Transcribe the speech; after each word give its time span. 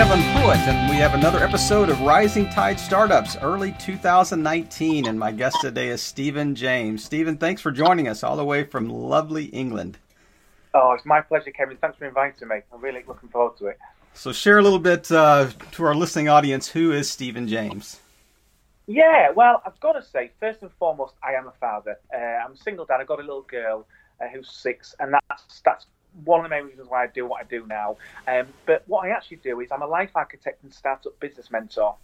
Kevin 0.00 0.22
Pruitt, 0.32 0.56
and 0.60 0.88
we 0.88 0.96
have 0.96 1.12
another 1.12 1.44
episode 1.44 1.90
of 1.90 2.00
Rising 2.00 2.48
Tide 2.48 2.80
Startups, 2.80 3.36
early 3.42 3.72
2019. 3.72 5.06
And 5.06 5.18
my 5.18 5.30
guest 5.30 5.58
today 5.60 5.88
is 5.88 6.00
Stephen 6.00 6.54
James. 6.54 7.04
Stephen, 7.04 7.36
thanks 7.36 7.60
for 7.60 7.70
joining 7.70 8.08
us 8.08 8.24
all 8.24 8.34
the 8.34 8.44
way 8.44 8.64
from 8.64 8.88
lovely 8.88 9.44
England. 9.48 9.98
Oh, 10.72 10.92
it's 10.92 11.04
my 11.04 11.20
pleasure, 11.20 11.50
Kevin. 11.50 11.76
Thanks 11.76 11.98
for 11.98 12.06
inviting 12.06 12.48
me. 12.48 12.60
I'm 12.72 12.80
really 12.80 13.04
looking 13.06 13.28
forward 13.28 13.58
to 13.58 13.66
it. 13.66 13.78
So, 14.14 14.32
share 14.32 14.56
a 14.56 14.62
little 14.62 14.78
bit 14.78 15.12
uh, 15.12 15.50
to 15.72 15.84
our 15.84 15.94
listening 15.94 16.30
audience 16.30 16.66
who 16.66 16.92
is 16.92 17.10
Stephen 17.10 17.46
James? 17.46 18.00
Yeah, 18.86 19.32
well, 19.32 19.60
I've 19.66 19.78
got 19.80 19.92
to 19.92 20.02
say, 20.02 20.30
first 20.40 20.62
and 20.62 20.70
foremost, 20.78 21.12
I 21.22 21.34
am 21.34 21.46
a 21.46 21.52
father. 21.60 21.98
Uh, 22.10 22.16
I'm 22.16 22.52
a 22.52 22.56
single 22.56 22.86
dad. 22.86 23.02
I've 23.02 23.06
got 23.06 23.18
a 23.18 23.22
little 23.22 23.42
girl 23.42 23.86
uh, 24.18 24.28
who's 24.28 24.50
six, 24.50 24.94
and 24.98 25.12
that's 25.12 25.60
that's 25.60 25.84
one 26.24 26.40
of 26.40 26.44
the 26.44 26.48
main 26.54 26.64
reasons 26.64 26.88
why 26.88 27.04
I 27.04 27.06
do 27.06 27.26
what 27.26 27.40
I 27.40 27.44
do 27.44 27.66
now. 27.66 27.96
Um, 28.26 28.46
but 28.66 28.82
what 28.86 29.06
I 29.06 29.10
actually 29.10 29.38
do 29.38 29.60
is 29.60 29.70
I'm 29.70 29.82
a 29.82 29.86
life 29.86 30.10
architect 30.14 30.62
and 30.62 30.72
startup 30.72 31.18
business 31.20 31.50
mentor. 31.50 31.96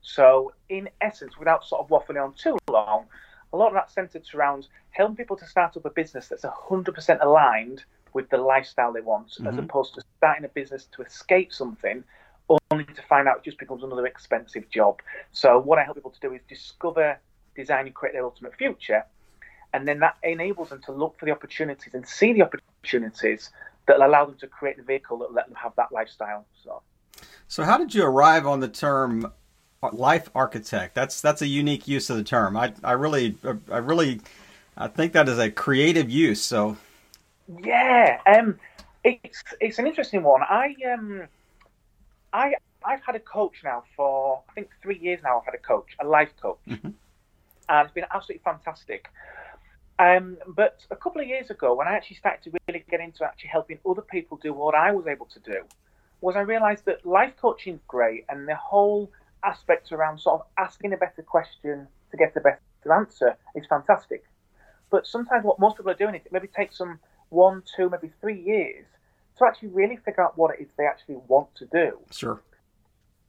So, 0.00 0.52
in 0.68 0.88
essence, 1.00 1.38
without 1.38 1.64
sort 1.64 1.80
of 1.80 1.88
waffling 1.88 2.22
on 2.22 2.32
too 2.34 2.56
long, 2.70 3.06
a 3.52 3.56
lot 3.56 3.68
of 3.68 3.74
that 3.74 3.90
centered 3.90 4.24
around 4.34 4.68
helping 4.90 5.16
people 5.16 5.36
to 5.36 5.46
start 5.46 5.76
up 5.76 5.84
a 5.84 5.90
business 5.90 6.28
that's 6.28 6.44
100% 6.44 7.18
aligned 7.20 7.84
with 8.12 8.28
the 8.30 8.38
lifestyle 8.38 8.92
they 8.92 9.00
want, 9.00 9.28
mm-hmm. 9.28 9.46
as 9.48 9.58
opposed 9.58 9.94
to 9.94 10.02
starting 10.18 10.44
a 10.44 10.48
business 10.48 10.88
to 10.92 11.02
escape 11.02 11.52
something 11.52 12.04
only 12.70 12.84
to 12.84 13.02
find 13.02 13.28
out 13.28 13.38
it 13.38 13.44
just 13.44 13.58
becomes 13.58 13.82
another 13.82 14.06
expensive 14.06 14.68
job. 14.70 15.00
So, 15.32 15.58
what 15.58 15.78
I 15.78 15.84
help 15.84 15.96
people 15.96 16.10
to 16.10 16.20
do 16.20 16.32
is 16.32 16.40
discover, 16.48 17.18
design, 17.54 17.86
and 17.86 17.94
create 17.94 18.12
their 18.12 18.24
ultimate 18.24 18.54
future 18.54 19.04
and 19.72 19.86
then 19.86 19.98
that 20.00 20.16
enables 20.22 20.70
them 20.70 20.80
to 20.82 20.92
look 20.92 21.18
for 21.18 21.26
the 21.26 21.32
opportunities 21.32 21.94
and 21.94 22.06
see 22.06 22.32
the 22.32 22.42
opportunities 22.42 23.50
that 23.86 24.00
allow 24.00 24.24
them 24.24 24.36
to 24.40 24.46
create 24.46 24.76
the 24.76 24.82
vehicle 24.82 25.18
that 25.18 25.32
let 25.32 25.46
them 25.46 25.56
have 25.56 25.72
that 25.76 25.92
lifestyle. 25.92 26.46
So, 26.62 26.82
so 27.48 27.64
how 27.64 27.78
did 27.78 27.94
you 27.94 28.04
arrive 28.04 28.46
on 28.46 28.60
the 28.60 28.68
term 28.68 29.32
life 29.92 30.30
architect? 30.34 30.94
That's 30.94 31.20
that's 31.20 31.42
a 31.42 31.46
unique 31.46 31.88
use 31.88 32.10
of 32.10 32.16
the 32.16 32.24
term. 32.24 32.56
I 32.56 32.72
I 32.84 32.92
really 32.92 33.36
I 33.70 33.78
really 33.78 34.20
I 34.76 34.88
think 34.88 35.12
that 35.12 35.28
is 35.28 35.38
a 35.38 35.50
creative 35.50 36.08
use. 36.08 36.40
So, 36.40 36.76
yeah, 37.62 38.20
um, 38.26 38.58
it's 39.04 39.42
it's 39.60 39.78
an 39.78 39.86
interesting 39.86 40.22
one. 40.22 40.42
I 40.42 40.74
um, 40.92 41.22
I 42.32 42.54
I've 42.84 43.02
had 43.02 43.16
a 43.16 43.20
coach 43.20 43.56
now 43.64 43.84
for 43.96 44.42
I 44.48 44.52
think 44.52 44.68
three 44.82 44.98
years 44.98 45.20
now. 45.22 45.38
I've 45.38 45.44
had 45.46 45.54
a 45.54 45.58
coach, 45.58 45.96
a 46.00 46.06
life 46.06 46.30
coach, 46.40 46.58
mm-hmm. 46.68 46.90
and 47.68 47.86
it's 47.86 47.94
been 47.94 48.04
absolutely 48.10 48.42
fantastic. 48.44 49.08
Um, 49.98 50.38
but 50.46 50.84
a 50.90 50.96
couple 50.96 51.20
of 51.20 51.26
years 51.26 51.50
ago, 51.50 51.74
when 51.74 51.88
I 51.88 51.94
actually 51.94 52.16
started 52.16 52.42
to 52.44 52.58
really 52.68 52.84
get 52.88 53.00
into 53.00 53.24
actually 53.24 53.50
helping 53.50 53.78
other 53.88 54.02
people 54.02 54.36
do 54.36 54.52
what 54.52 54.74
I 54.74 54.92
was 54.92 55.06
able 55.06 55.26
to 55.26 55.40
do, 55.40 55.62
was 56.20 56.36
I 56.36 56.40
realised 56.40 56.84
that 56.86 57.04
life 57.04 57.34
coaching 57.40 57.74
is 57.74 57.80
great, 57.88 58.24
and 58.28 58.46
the 58.46 58.54
whole 58.54 59.10
aspect 59.44 59.92
around 59.92 60.18
sort 60.18 60.40
of 60.40 60.46
asking 60.56 60.92
a 60.92 60.96
better 60.96 61.22
question 61.22 61.86
to 62.10 62.16
get 62.16 62.36
a 62.36 62.40
better 62.40 62.60
answer 62.92 63.36
is 63.54 63.66
fantastic. 63.66 64.24
But 64.90 65.06
sometimes 65.06 65.44
what 65.44 65.58
most 65.58 65.76
people 65.76 65.92
are 65.92 65.96
doing 65.96 66.14
is 66.14 66.22
it 66.24 66.32
maybe 66.32 66.48
takes 66.48 66.78
them 66.78 66.98
one, 67.28 67.62
two, 67.76 67.90
maybe 67.90 68.10
three 68.20 68.40
years 68.40 68.86
to 69.38 69.44
actually 69.46 69.68
really 69.68 69.96
figure 69.96 70.22
out 70.22 70.36
what 70.38 70.54
it 70.54 70.62
is 70.62 70.68
they 70.76 70.86
actually 70.86 71.16
want 71.28 71.54
to 71.56 71.66
do. 71.66 71.98
Sure. 72.10 72.40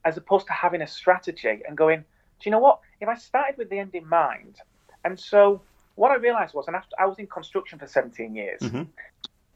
As 0.04 0.16
opposed 0.16 0.46
to 0.46 0.52
having 0.52 0.82
a 0.82 0.86
strategy 0.86 1.60
and 1.66 1.76
going, 1.76 2.00
do 2.00 2.44
you 2.44 2.50
know 2.50 2.58
what? 2.58 2.80
If 3.00 3.08
I 3.08 3.16
started 3.16 3.58
with 3.58 3.70
the 3.70 3.78
end 3.78 3.94
in 3.94 4.08
mind, 4.08 4.56
and 5.04 5.18
so 5.18 5.62
what 6.00 6.10
I 6.10 6.14
realised 6.14 6.54
was, 6.54 6.66
and 6.66 6.74
after 6.74 6.96
I 6.98 7.04
was 7.04 7.18
in 7.18 7.26
construction 7.26 7.78
for 7.78 7.86
17 7.86 8.34
years, 8.34 8.62
mm-hmm. 8.62 8.84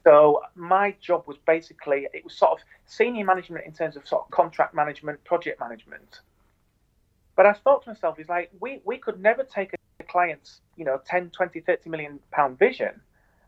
so 0.03 0.41
my 0.53 0.95
job 1.01 1.23
was 1.25 1.37
basically 1.47 2.07
it 2.13 2.23
was 2.23 2.37
sort 2.37 2.51
of 2.51 2.59
senior 2.85 3.25
management 3.25 3.65
in 3.65 3.73
terms 3.73 3.95
of 3.95 4.07
sort 4.07 4.25
of 4.25 4.29
contract 4.29 4.75
management, 4.75 5.23
project 5.23 5.59
management. 5.59 6.19
But 7.35 7.47
I 7.47 7.53
thought 7.53 7.81
to 7.85 7.89
myself, 7.89 8.19
is 8.19 8.29
like 8.29 8.51
we 8.59 8.79
we 8.85 8.99
could 8.99 9.19
never 9.19 9.43
take 9.43 9.73
a 9.73 10.03
client's 10.03 10.61
you 10.77 10.85
know 10.85 11.01
10, 11.07 11.31
20, 11.31 11.61
30 11.61 11.89
million 11.89 12.19
pound 12.31 12.59
vision 12.59 13.01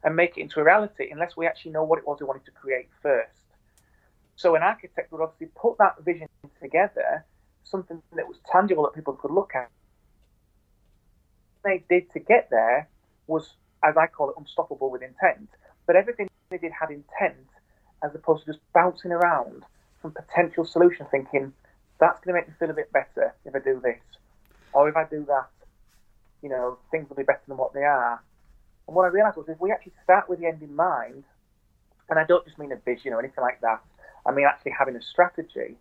and 0.03 0.15
make 0.15 0.35
it 0.35 0.41
into 0.41 0.59
a 0.59 0.63
reality 0.63 1.09
unless 1.11 1.37
we 1.37 1.45
actually 1.45 1.73
know 1.73 1.83
what 1.83 1.99
it 1.99 2.07
was 2.07 2.19
we 2.19 2.25
wanted 2.25 2.45
to 2.45 2.51
create 2.51 2.89
first. 3.03 3.43
So 4.37 4.55
an 4.55 4.63
architect 4.63 5.11
would 5.11 5.21
obviously 5.21 5.49
put 5.55 5.77
that 5.77 6.03
vision 6.03 6.29
together, 6.59 7.23
something 7.63 8.01
that 8.15 8.27
was 8.27 8.37
tangible 8.51 8.81
that 8.85 8.95
people 8.95 9.13
could 9.13 9.31
look 9.31 9.51
at, 9.53 9.69
they 11.67 11.83
did 11.89 12.11
to 12.13 12.19
get 12.19 12.49
there 12.49 12.87
was, 13.27 13.53
as 13.83 13.97
I 13.97 14.07
call 14.07 14.29
it, 14.29 14.35
unstoppable 14.37 14.89
with 14.89 15.01
intent. 15.01 15.49
But 15.85 15.95
everything 15.95 16.29
they 16.49 16.57
did 16.57 16.71
had 16.71 16.89
intent, 16.89 17.47
as 18.03 18.13
opposed 18.15 18.45
to 18.45 18.53
just 18.53 18.63
bouncing 18.73 19.11
around 19.11 19.63
from 20.01 20.11
potential 20.11 20.65
solution, 20.65 21.05
thinking 21.11 21.53
that's 21.99 22.23
going 22.23 22.35
to 22.35 22.39
make 22.39 22.47
me 22.47 22.53
feel 22.59 22.69
a 22.69 22.73
bit 22.73 22.91
better 22.91 23.33
if 23.45 23.55
I 23.55 23.59
do 23.59 23.79
this, 23.83 23.99
or 24.73 24.87
if 24.87 24.95
I 24.95 25.05
do 25.05 25.25
that, 25.27 25.47
you 26.41 26.49
know, 26.49 26.77
things 26.91 27.09
will 27.09 27.15
be 27.15 27.23
better 27.23 27.41
than 27.47 27.57
what 27.57 27.73
they 27.73 27.83
are. 27.83 28.21
And 28.87 28.95
what 28.95 29.05
I 29.05 29.09
realised 29.09 29.37
was 29.37 29.49
if 29.49 29.59
we 29.59 29.71
actually 29.71 29.93
start 30.03 30.29
with 30.29 30.39
the 30.39 30.45
end 30.45 30.61
in 30.61 30.75
mind, 30.75 31.23
and 32.09 32.19
I 32.19 32.23
don't 32.23 32.45
just 32.45 32.57
mean 32.57 32.71
a 32.71 32.77
vision 32.77 33.13
or 33.13 33.19
anything 33.19 33.41
like 33.41 33.61
that, 33.61 33.81
I 34.25 34.31
mean 34.31 34.45
actually 34.45 34.73
having 34.77 34.95
a 34.95 35.01
strategy, 35.01 35.75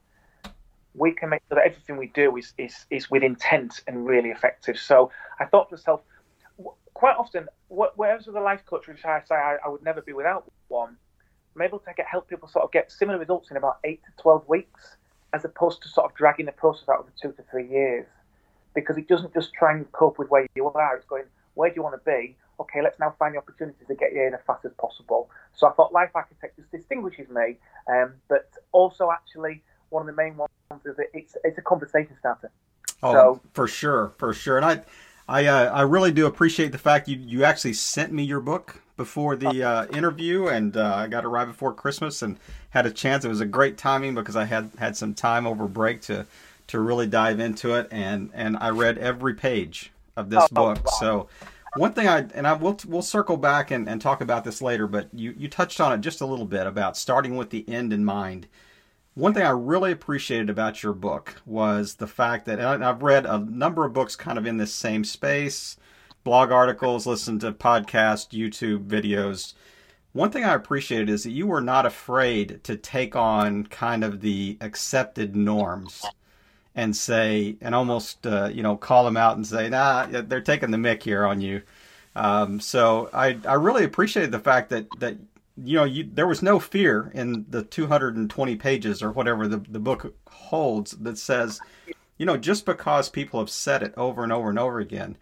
we 0.96 1.12
can 1.12 1.28
make 1.28 1.42
sure 1.48 1.56
that 1.56 1.66
everything 1.66 1.96
we 1.96 2.08
do 2.08 2.36
is, 2.36 2.52
is, 2.58 2.86
is 2.90 3.10
with 3.10 3.22
intent 3.22 3.82
and 3.86 4.06
really 4.06 4.30
effective. 4.30 4.78
So 4.78 5.10
I 5.38 5.44
thought 5.44 5.68
to 5.68 5.76
myself, 5.76 6.00
quite 6.94 7.16
often, 7.16 7.46
whereas 7.68 8.26
with 8.26 8.36
a 8.36 8.40
life 8.40 8.64
coach, 8.64 8.88
which 8.88 9.04
I 9.04 9.20
say 9.28 9.34
I, 9.34 9.56
I, 9.64 9.68
would 9.68 9.82
never 9.82 10.00
be 10.00 10.14
without 10.14 10.50
one, 10.68 10.96
I'm 11.54 11.62
able 11.62 11.78
to 11.80 11.90
get 11.94 12.06
help 12.06 12.28
people 12.28 12.48
sort 12.48 12.64
of 12.64 12.72
get 12.72 12.90
similar 12.90 13.18
results 13.18 13.50
in 13.50 13.56
about 13.58 13.78
eight 13.84 14.00
to 14.04 14.22
12 14.22 14.48
weeks, 14.48 14.96
as 15.32 15.44
opposed 15.44 15.82
to 15.82 15.88
sort 15.88 16.10
of 16.10 16.16
dragging 16.16 16.46
the 16.46 16.52
process 16.52 16.88
out 16.88 17.00
over 17.00 17.12
two 17.20 17.32
to 17.32 17.42
three 17.50 17.68
years. 17.68 18.06
Because 18.74 18.96
it 18.96 19.08
doesn't 19.08 19.34
just 19.34 19.52
try 19.52 19.72
and 19.72 19.90
cope 19.92 20.18
with 20.18 20.30
where 20.30 20.46
you 20.54 20.68
are, 20.68 20.96
it's 20.96 21.06
going, 21.06 21.24
where 21.54 21.68
do 21.68 21.76
you 21.76 21.82
want 21.82 21.94
to 22.02 22.10
be? 22.10 22.36
Okay, 22.58 22.80
let's 22.82 22.98
now 22.98 23.14
find 23.18 23.34
the 23.34 23.38
opportunities 23.38 23.86
to 23.86 23.94
get 23.94 24.12
you 24.14 24.22
in 24.22 24.32
as 24.32 24.40
fast 24.46 24.64
as 24.64 24.72
possible. 24.78 25.28
So 25.54 25.66
I 25.66 25.72
thought 25.72 25.92
Life 25.92 26.10
Architect 26.14 26.56
just 26.56 26.70
distinguishes 26.70 27.28
me, 27.28 27.58
um, 27.90 28.14
but 28.28 28.48
also 28.72 29.10
actually 29.10 29.62
one 29.96 30.06
of 30.06 30.14
the 30.14 30.22
main 30.22 30.36
ones 30.36 30.50
is 30.84 30.94
that 30.96 31.06
it's 31.14 31.36
it's 31.42 31.56
a 31.56 31.62
conversation 31.62 32.14
starter. 32.18 32.50
Oh, 33.02 33.12
so, 33.12 33.40
for 33.54 33.66
sure, 33.66 34.12
for 34.18 34.34
sure. 34.34 34.58
And 34.58 34.66
I, 34.66 34.82
I, 35.26 35.46
uh, 35.46 35.72
I 35.72 35.82
really 35.82 36.12
do 36.12 36.26
appreciate 36.26 36.70
the 36.70 36.78
fact 36.78 37.08
you 37.08 37.16
you 37.16 37.44
actually 37.44 37.72
sent 37.72 38.12
me 38.12 38.22
your 38.22 38.40
book 38.40 38.82
before 38.98 39.36
the 39.36 39.62
uh, 39.62 39.86
interview, 39.86 40.48
and 40.48 40.76
uh, 40.76 40.94
I 40.96 41.06
got 41.06 41.24
it 41.24 41.28
right 41.28 41.46
before 41.46 41.72
Christmas 41.72 42.20
and 42.20 42.38
had 42.70 42.84
a 42.84 42.90
chance. 42.90 43.24
It 43.24 43.28
was 43.28 43.40
a 43.40 43.46
great 43.46 43.78
timing 43.78 44.14
because 44.14 44.36
I 44.36 44.44
had 44.44 44.70
had 44.78 44.98
some 44.98 45.14
time 45.14 45.46
over 45.46 45.66
break 45.66 46.02
to 46.02 46.26
to 46.66 46.78
really 46.78 47.06
dive 47.06 47.40
into 47.40 47.74
it, 47.74 47.88
and 47.90 48.30
and 48.34 48.58
I 48.60 48.68
read 48.70 48.98
every 48.98 49.32
page 49.32 49.92
of 50.14 50.28
this 50.28 50.44
oh, 50.52 50.54
book. 50.54 50.84
Wow. 50.84 50.92
So. 51.00 51.28
One 51.74 51.92
thing 51.92 52.08
I 52.08 52.20
and 52.32 52.46
I 52.46 52.54
will 52.54 52.78
we'll 52.88 53.02
circle 53.02 53.36
back 53.36 53.70
and, 53.70 53.86
and 53.86 54.00
talk 54.00 54.22
about 54.22 54.44
this 54.44 54.62
later, 54.62 54.86
but 54.86 55.08
you, 55.12 55.34
you 55.36 55.46
touched 55.46 55.78
on 55.78 55.92
it 55.92 56.00
just 56.00 56.22
a 56.22 56.26
little 56.26 56.46
bit 56.46 56.66
about 56.66 56.96
starting 56.96 57.36
with 57.36 57.50
the 57.50 57.68
end 57.68 57.92
in 57.92 58.02
mind 58.02 58.46
one 59.16 59.32
thing 59.32 59.44
I 59.44 59.50
really 59.50 59.92
appreciated 59.92 60.50
about 60.50 60.82
your 60.82 60.92
book 60.92 61.40
was 61.46 61.94
the 61.94 62.06
fact 62.06 62.44
that 62.44 62.60
I've 62.60 63.02
read 63.02 63.24
a 63.24 63.38
number 63.38 63.86
of 63.86 63.94
books 63.94 64.14
kind 64.14 64.36
of 64.36 64.44
in 64.44 64.58
this 64.58 64.74
same 64.74 65.04
space, 65.04 65.78
blog 66.22 66.52
articles, 66.52 67.06
listened 67.06 67.40
to 67.40 67.52
podcasts, 67.52 68.28
YouTube 68.28 68.86
videos. 68.86 69.54
One 70.12 70.30
thing 70.30 70.44
I 70.44 70.52
appreciated 70.52 71.08
is 71.08 71.22
that 71.22 71.30
you 71.30 71.46
were 71.46 71.62
not 71.62 71.86
afraid 71.86 72.62
to 72.64 72.76
take 72.76 73.16
on 73.16 73.64
kind 73.64 74.04
of 74.04 74.20
the 74.20 74.58
accepted 74.60 75.34
norms 75.34 76.04
and 76.74 76.94
say, 76.94 77.56
and 77.62 77.74
almost, 77.74 78.26
uh, 78.26 78.50
you 78.52 78.62
know, 78.62 78.76
call 78.76 79.06
them 79.06 79.16
out 79.16 79.36
and 79.36 79.46
say, 79.46 79.70
nah, 79.70 80.06
they're 80.10 80.42
taking 80.42 80.70
the 80.70 80.76
mick 80.76 81.02
here 81.02 81.24
on 81.24 81.40
you. 81.40 81.62
Um, 82.14 82.60
so 82.60 83.08
I, 83.14 83.38
I 83.46 83.54
really 83.54 83.84
appreciated 83.84 84.30
the 84.30 84.40
fact 84.40 84.68
that, 84.70 84.88
that 84.98 85.16
you 85.62 85.76
know, 85.76 85.84
you, 85.84 86.08
there 86.12 86.26
was 86.26 86.42
no 86.42 86.58
fear 86.58 87.10
in 87.14 87.46
the 87.48 87.62
220 87.62 88.56
pages 88.56 89.02
or 89.02 89.10
whatever 89.10 89.48
the, 89.48 89.58
the 89.58 89.78
book 89.78 90.14
holds 90.30 90.92
that 90.92 91.18
says, 91.18 91.60
you 92.18 92.26
know, 92.26 92.36
just 92.36 92.66
because 92.66 93.08
people 93.08 93.40
have 93.40 93.50
said 93.50 93.82
it 93.82 93.94
over 93.96 94.22
and 94.22 94.32
over 94.32 94.50
and 94.50 94.58
over 94.58 94.78
again 94.78 95.16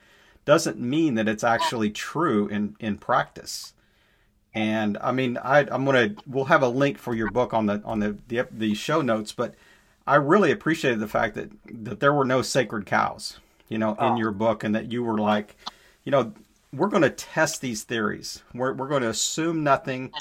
doesn't 0.44 0.78
mean 0.78 1.14
that 1.14 1.28
it's 1.28 1.44
actually 1.44 1.90
true 1.90 2.48
in, 2.48 2.76
in 2.80 2.98
practice. 2.98 3.72
And 4.54 4.98
I 5.00 5.12
mean, 5.12 5.36
I, 5.38 5.60
I'm 5.60 5.84
gonna 5.84 6.14
we'll 6.26 6.44
have 6.44 6.62
a 6.62 6.68
link 6.68 6.96
for 6.96 7.14
your 7.14 7.30
book 7.30 7.52
on 7.52 7.66
the 7.66 7.82
on 7.84 7.98
the, 7.98 8.16
the 8.28 8.46
the 8.52 8.74
show 8.74 9.02
notes, 9.02 9.32
but 9.32 9.56
I 10.06 10.14
really 10.14 10.52
appreciated 10.52 11.00
the 11.00 11.08
fact 11.08 11.34
that 11.34 11.50
that 11.64 11.98
there 11.98 12.12
were 12.12 12.24
no 12.24 12.40
sacred 12.40 12.86
cows, 12.86 13.40
you 13.68 13.78
know, 13.78 13.92
in 13.92 13.96
oh. 13.98 14.16
your 14.16 14.30
book, 14.30 14.62
and 14.62 14.72
that 14.76 14.92
you 14.92 15.02
were 15.02 15.18
like, 15.18 15.56
you 16.04 16.12
know, 16.12 16.32
we're 16.76 16.88
going 16.88 17.02
to 17.02 17.10
test 17.10 17.60
these 17.60 17.84
theories. 17.84 18.42
We're, 18.54 18.74
we're 18.74 18.88
going 18.88 19.02
to 19.02 19.10
assume 19.10 19.64
nothing, 19.64 20.12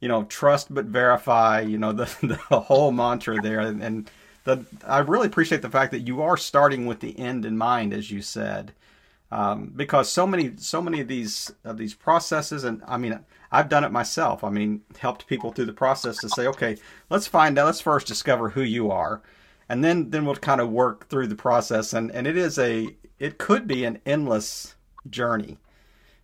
you 0.00 0.08
know, 0.08 0.24
trust 0.24 0.72
but 0.74 0.86
verify, 0.86 1.60
you 1.62 1.78
know, 1.78 1.92
the, 1.92 2.04
the 2.50 2.60
whole 2.60 2.92
mantra 2.92 3.40
there. 3.40 3.60
And 3.60 4.10
the, 4.44 4.66
I 4.86 4.98
really 5.00 5.26
appreciate 5.28 5.62
the 5.62 5.70
fact 5.70 5.92
that 5.92 6.00
you 6.00 6.22
are 6.22 6.36
starting 6.36 6.86
with 6.86 7.00
the 7.00 7.18
end 7.18 7.44
in 7.46 7.58
mind, 7.58 7.92
as 7.94 8.10
you 8.10 8.22
said. 8.22 8.74
um, 9.30 9.72
because 9.76 10.10
so 10.10 10.26
many 10.26 10.52
so 10.56 10.80
many 10.80 11.00
of 11.00 11.08
these 11.08 11.50
of 11.64 11.76
these 11.78 11.94
processes, 11.94 12.64
and 12.64 12.82
I 12.86 12.96
mean, 12.96 13.20
I've 13.52 13.68
done 13.68 13.84
it 13.84 13.92
myself. 13.92 14.42
I 14.44 14.50
mean, 14.50 14.82
helped 14.98 15.26
people 15.26 15.52
through 15.52 15.66
the 15.66 15.72
process 15.72 16.20
to 16.20 16.28
say, 16.30 16.46
okay, 16.48 16.78
let's 17.10 17.26
find 17.26 17.58
out. 17.58 17.66
Let's 17.66 17.80
first 17.80 18.06
discover 18.06 18.50
who 18.50 18.62
you 18.62 18.90
are, 18.90 19.22
and 19.68 19.84
then 19.84 20.10
then 20.10 20.24
we'll 20.24 20.36
kind 20.36 20.60
of 20.60 20.70
work 20.70 21.08
through 21.08 21.26
the 21.28 21.34
process. 21.36 21.92
And 21.92 22.10
and 22.12 22.26
it 22.26 22.36
is 22.38 22.58
a 22.58 22.96
it 23.18 23.38
could 23.38 23.66
be 23.66 23.84
an 23.84 24.00
endless 24.06 24.76
journey. 25.10 25.58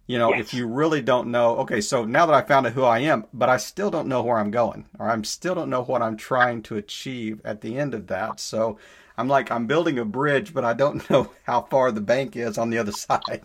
You 0.06 0.18
know, 0.18 0.30
yes. 0.30 0.40
if 0.40 0.54
you 0.54 0.66
really 0.66 1.00
don't 1.00 1.28
know, 1.28 1.56
okay, 1.58 1.80
so 1.80 2.04
now 2.04 2.26
that 2.26 2.34
I 2.34 2.42
found 2.42 2.66
out 2.66 2.74
who 2.74 2.84
I 2.84 2.98
am, 3.00 3.24
but 3.32 3.48
I 3.48 3.56
still 3.56 3.90
don't 3.90 4.06
know 4.06 4.22
where 4.22 4.38
I'm 4.38 4.50
going, 4.50 4.84
or 4.98 5.10
I 5.10 5.22
still 5.22 5.54
don't 5.54 5.70
know 5.70 5.82
what 5.82 6.02
I'm 6.02 6.16
trying 6.18 6.62
to 6.64 6.76
achieve 6.76 7.40
at 7.42 7.62
the 7.62 7.78
end 7.78 7.94
of 7.94 8.06
that. 8.08 8.38
So 8.38 8.78
I'm 9.16 9.28
like, 9.28 9.50
I'm 9.50 9.66
building 9.66 9.98
a 9.98 10.04
bridge, 10.04 10.52
but 10.52 10.64
I 10.64 10.74
don't 10.74 11.08
know 11.10 11.30
how 11.44 11.62
far 11.62 11.90
the 11.90 12.02
bank 12.02 12.36
is 12.36 12.58
on 12.58 12.68
the 12.68 12.78
other 12.78 12.92
side. 12.92 13.42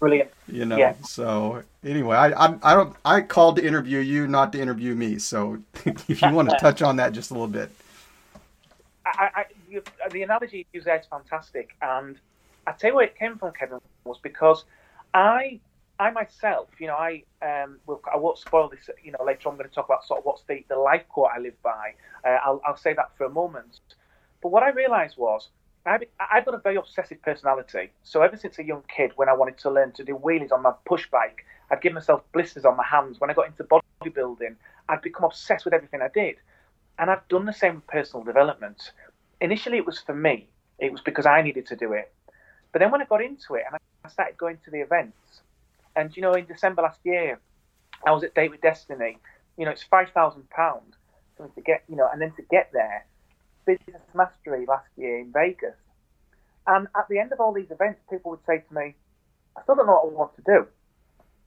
Brilliant. 0.00 0.30
You 0.46 0.64
know, 0.64 0.78
yeah. 0.78 0.94
so 1.04 1.62
anyway, 1.84 2.16
I, 2.16 2.28
I, 2.30 2.58
I 2.62 2.74
don't, 2.74 2.96
I 3.04 3.20
called 3.20 3.56
to 3.56 3.66
interview 3.66 3.98
you, 3.98 4.26
not 4.26 4.52
to 4.54 4.60
interview 4.60 4.94
me. 4.94 5.18
So 5.18 5.58
if 5.84 6.22
you 6.22 6.32
want 6.32 6.48
to 6.48 6.56
touch 6.56 6.80
on 6.80 6.96
that 6.96 7.12
just 7.12 7.30
a 7.30 7.34
little 7.34 7.48
bit. 7.48 7.70
I, 9.04 9.28
I 9.34 9.44
you, 9.68 9.82
the 10.10 10.22
analogy 10.22 10.58
you 10.58 10.64
use 10.72 10.84
there 10.84 10.98
is 10.98 11.06
fantastic, 11.06 11.76
and 11.82 12.18
I 12.66 12.72
tell 12.72 12.90
you 12.90 12.96
where 12.96 13.04
it 13.04 13.18
came 13.18 13.36
from, 13.36 13.52
Kevin, 13.52 13.80
was 14.04 14.18
because 14.22 14.64
I 15.14 15.60
I 16.00 16.10
myself, 16.10 16.68
you 16.78 16.86
know, 16.86 16.94
I 16.94 17.24
um, 17.42 17.78
will, 17.86 18.00
I 18.12 18.16
won't 18.16 18.38
spoil 18.38 18.68
this. 18.68 18.88
You 19.02 19.12
know, 19.12 19.24
later 19.24 19.48
on, 19.48 19.54
I'm 19.54 19.58
going 19.58 19.68
to 19.68 19.74
talk 19.74 19.86
about 19.86 20.04
sort 20.04 20.20
of 20.20 20.24
what's 20.24 20.42
the, 20.44 20.64
the 20.68 20.76
life 20.76 21.02
quote 21.08 21.30
I 21.34 21.40
live 21.40 21.60
by. 21.62 21.94
Uh, 22.24 22.38
I'll, 22.44 22.60
I'll 22.64 22.76
say 22.76 22.94
that 22.94 23.16
for 23.16 23.24
a 23.24 23.30
moment. 23.30 23.80
But 24.40 24.50
what 24.50 24.62
I 24.62 24.70
realised 24.70 25.16
was 25.18 25.48
I, 25.84 25.98
I've 26.20 26.44
got 26.44 26.54
a 26.54 26.58
very 26.58 26.76
obsessive 26.76 27.20
personality. 27.22 27.90
So 28.04 28.22
ever 28.22 28.36
since 28.36 28.58
a 28.60 28.64
young 28.64 28.82
kid, 28.94 29.12
when 29.16 29.28
I 29.28 29.32
wanted 29.32 29.58
to 29.58 29.70
learn 29.70 29.92
to 29.92 30.04
do 30.04 30.16
wheelies 30.16 30.52
on 30.52 30.62
my 30.62 30.72
push 30.86 31.10
bike, 31.10 31.44
I'd 31.70 31.80
give 31.80 31.92
myself 31.92 32.22
blisters 32.32 32.64
on 32.64 32.76
my 32.76 32.84
hands. 32.84 33.20
When 33.20 33.30
I 33.30 33.34
got 33.34 33.46
into 33.48 33.64
bodybuilding, 33.64 34.54
I'd 34.88 35.02
become 35.02 35.24
obsessed 35.24 35.64
with 35.64 35.74
everything 35.74 36.00
I 36.00 36.08
did. 36.08 36.36
And 36.98 37.10
I've 37.10 37.26
done 37.28 37.46
the 37.46 37.52
same 37.52 37.76
with 37.76 37.86
personal 37.88 38.24
development. 38.24 38.92
Initially, 39.40 39.78
it 39.78 39.86
was 39.86 39.98
for 39.98 40.14
me. 40.14 40.48
It 40.78 40.92
was 40.92 41.00
because 41.00 41.26
I 41.26 41.42
needed 41.42 41.66
to 41.66 41.76
do 41.76 41.92
it. 41.92 42.12
But 42.78 42.84
then 42.84 42.92
when 42.92 43.02
I 43.02 43.06
got 43.06 43.24
into 43.24 43.56
it 43.56 43.64
and 43.66 43.80
I 44.04 44.08
started 44.08 44.38
going 44.38 44.58
to 44.64 44.70
the 44.70 44.78
events, 44.78 45.40
and 45.96 46.16
you 46.16 46.22
know, 46.22 46.34
in 46.34 46.46
December 46.46 46.82
last 46.82 47.00
year, 47.02 47.40
I 48.06 48.12
was 48.12 48.22
at 48.22 48.36
Date 48.36 48.52
with 48.52 48.60
Destiny. 48.60 49.18
You 49.56 49.64
know, 49.64 49.72
it's 49.72 49.82
five 49.82 50.10
thousand 50.10 50.48
pounds 50.50 50.94
to 51.38 51.60
get, 51.60 51.82
you 51.88 51.96
know, 51.96 52.08
and 52.12 52.22
then 52.22 52.30
to 52.36 52.42
get 52.42 52.70
there, 52.72 53.04
business 53.66 54.00
mastery 54.14 54.64
last 54.64 54.86
year 54.96 55.18
in 55.18 55.32
Vegas. 55.32 55.74
And 56.68 56.86
at 56.96 57.08
the 57.10 57.18
end 57.18 57.32
of 57.32 57.40
all 57.40 57.52
these 57.52 57.72
events, 57.72 58.00
people 58.08 58.30
would 58.30 58.46
say 58.46 58.58
to 58.58 58.72
me, 58.72 58.94
"I 59.56 59.62
still 59.64 59.74
don't 59.74 59.86
know 59.86 59.94
what 59.94 60.12
I 60.12 60.14
want 60.14 60.36
to 60.36 60.42
do. 60.42 60.68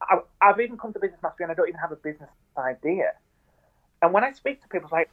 I, 0.01 0.19
have 0.42 0.60
even 0.60 0.78
come 0.78 0.92
to 0.92 1.00
business 1.00 1.24
mastery 1.24 1.45
and 1.45 1.51
I 1.54 1.56
don't 1.56 1.69
even 1.69 1.80
have 1.80 1.94
a 1.94 1.95
business 1.95 2.30
idea." 2.57 3.13
And 4.01 4.12
when 4.12 4.25
I 4.25 4.33
speak 4.33 4.62
to 4.63 4.68
people, 4.68 4.88
it's 4.88 4.92
like, 4.92 5.10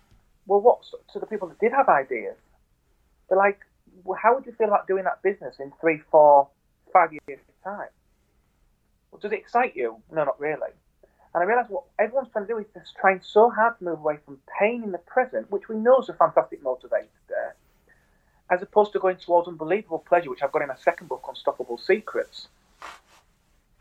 "Well, 0.48 0.60
what?" 0.60 0.82
To 1.12 1.20
the 1.20 1.26
people 1.26 1.46
that 1.46 1.60
did 1.60 1.70
have 1.70 1.88
ideas, 1.88 2.34
they're 3.28 3.38
like, 3.38 3.60
how 4.20 4.34
would 4.34 4.46
you 4.46 4.52
feel 4.52 4.68
about 4.68 4.86
doing 4.86 5.04
that 5.04 5.22
business 5.22 5.56
in 5.60 5.72
three, 5.80 6.00
four, 6.10 6.48
five 6.92 7.10
years' 7.12 7.40
time? 7.64 7.88
Well, 9.10 9.20
does 9.20 9.32
it 9.32 9.38
excite 9.38 9.76
you? 9.76 9.96
No, 10.10 10.24
not 10.24 10.38
really. 10.40 10.70
And 11.34 11.42
I 11.42 11.46
realised 11.46 11.70
what 11.70 11.84
everyone's 11.98 12.30
trying 12.32 12.46
to 12.46 12.52
do 12.52 12.58
is 12.58 12.66
just 12.74 12.96
trying 12.96 13.20
so 13.22 13.50
hard 13.50 13.78
to 13.78 13.84
move 13.84 13.98
away 13.98 14.18
from 14.24 14.38
pain 14.58 14.82
in 14.82 14.92
the 14.92 14.98
present, 14.98 15.50
which 15.50 15.68
we 15.68 15.76
know 15.76 16.00
is 16.00 16.08
a 16.08 16.14
fantastic 16.14 16.62
motivator, 16.62 17.06
there, 17.28 17.54
as 18.50 18.62
opposed 18.62 18.92
to 18.92 18.98
going 18.98 19.16
towards 19.16 19.46
unbelievable 19.46 19.98
pleasure, 19.98 20.30
which 20.30 20.42
I've 20.42 20.52
got 20.52 20.62
in 20.62 20.68
my 20.68 20.76
second 20.76 21.08
book, 21.08 21.24
Unstoppable 21.28 21.78
Secrets. 21.78 22.48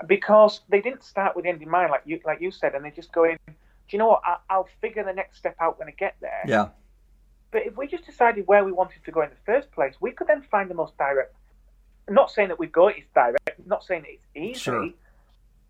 Because 0.06 0.62
they 0.70 0.82
didn't 0.82 1.04
start 1.04 1.36
with 1.36 1.44
the 1.44 1.50
end 1.50 1.62
in 1.62 1.70
mind, 1.70 1.90
like 1.90 2.04
you, 2.06 2.20
like 2.26 2.42
you 2.42 2.52
said, 2.52 2.76
and 2.76 2.84
they're 2.84 2.92
just 2.92 3.12
go 3.12 3.24
in. 3.24 3.38
Do 3.48 3.54
you 3.90 3.98
know 3.98 4.10
what? 4.10 4.22
I, 4.26 4.38
I'll 4.50 4.70
figure 4.82 5.04
the 5.04 5.14
next 5.14 5.38
step 5.38 5.56
out 5.60 5.80
when 5.80 5.88
I 5.88 5.92
get 5.92 6.18
there. 6.22 6.44
Yeah. 6.46 6.70
But 7.58 7.66
if 7.66 7.76
we 7.76 7.88
just 7.88 8.06
decided 8.06 8.46
where 8.46 8.64
we 8.64 8.72
wanted 8.72 9.04
to 9.04 9.12
go 9.12 9.24
in 9.24 9.32
the 9.32 9.44
first 9.44 9.72
place, 9.72 9.96
we 10.00 10.12
could 10.12 10.28
then 10.28 10.44
find 10.44 10.70
the 10.70 10.76
most 10.76 10.96
direct. 10.96 11.34
I'm 12.08 12.14
not 12.14 12.30
saying 12.30 12.50
that 12.50 12.60
we 12.60 12.68
go 12.68 12.88
it's 12.88 13.08
direct. 13.16 13.60
I'm 13.60 13.68
not 13.68 13.84
saying 13.84 14.04
that 14.04 14.12
it's 14.12 14.28
easy. 14.36 14.60
Sure. 14.60 14.90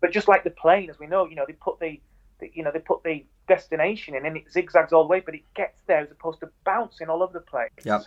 But 0.02 0.12
just 0.12 0.28
like 0.28 0.44
the 0.44 0.50
plane, 0.50 0.90
as 0.90 0.98
we 0.98 1.06
know, 1.06 1.26
you 1.26 1.34
know, 1.34 1.46
they 1.46 1.54
put 1.54 1.80
the, 1.80 1.98
the, 2.40 2.50
you 2.52 2.62
know, 2.62 2.70
they 2.70 2.80
put 2.80 3.02
the 3.04 3.24
destination 3.48 4.14
in 4.14 4.26
and 4.26 4.36
it 4.36 4.52
zigzags 4.52 4.92
all 4.92 5.04
the 5.04 5.08
way, 5.08 5.20
but 5.20 5.34
it 5.34 5.40
gets 5.54 5.80
there 5.86 6.00
as 6.00 6.10
opposed 6.10 6.40
to 6.40 6.50
bouncing 6.62 7.08
all 7.08 7.22
over 7.22 7.32
the 7.32 7.40
place. 7.40 7.70
Yep. 7.84 8.04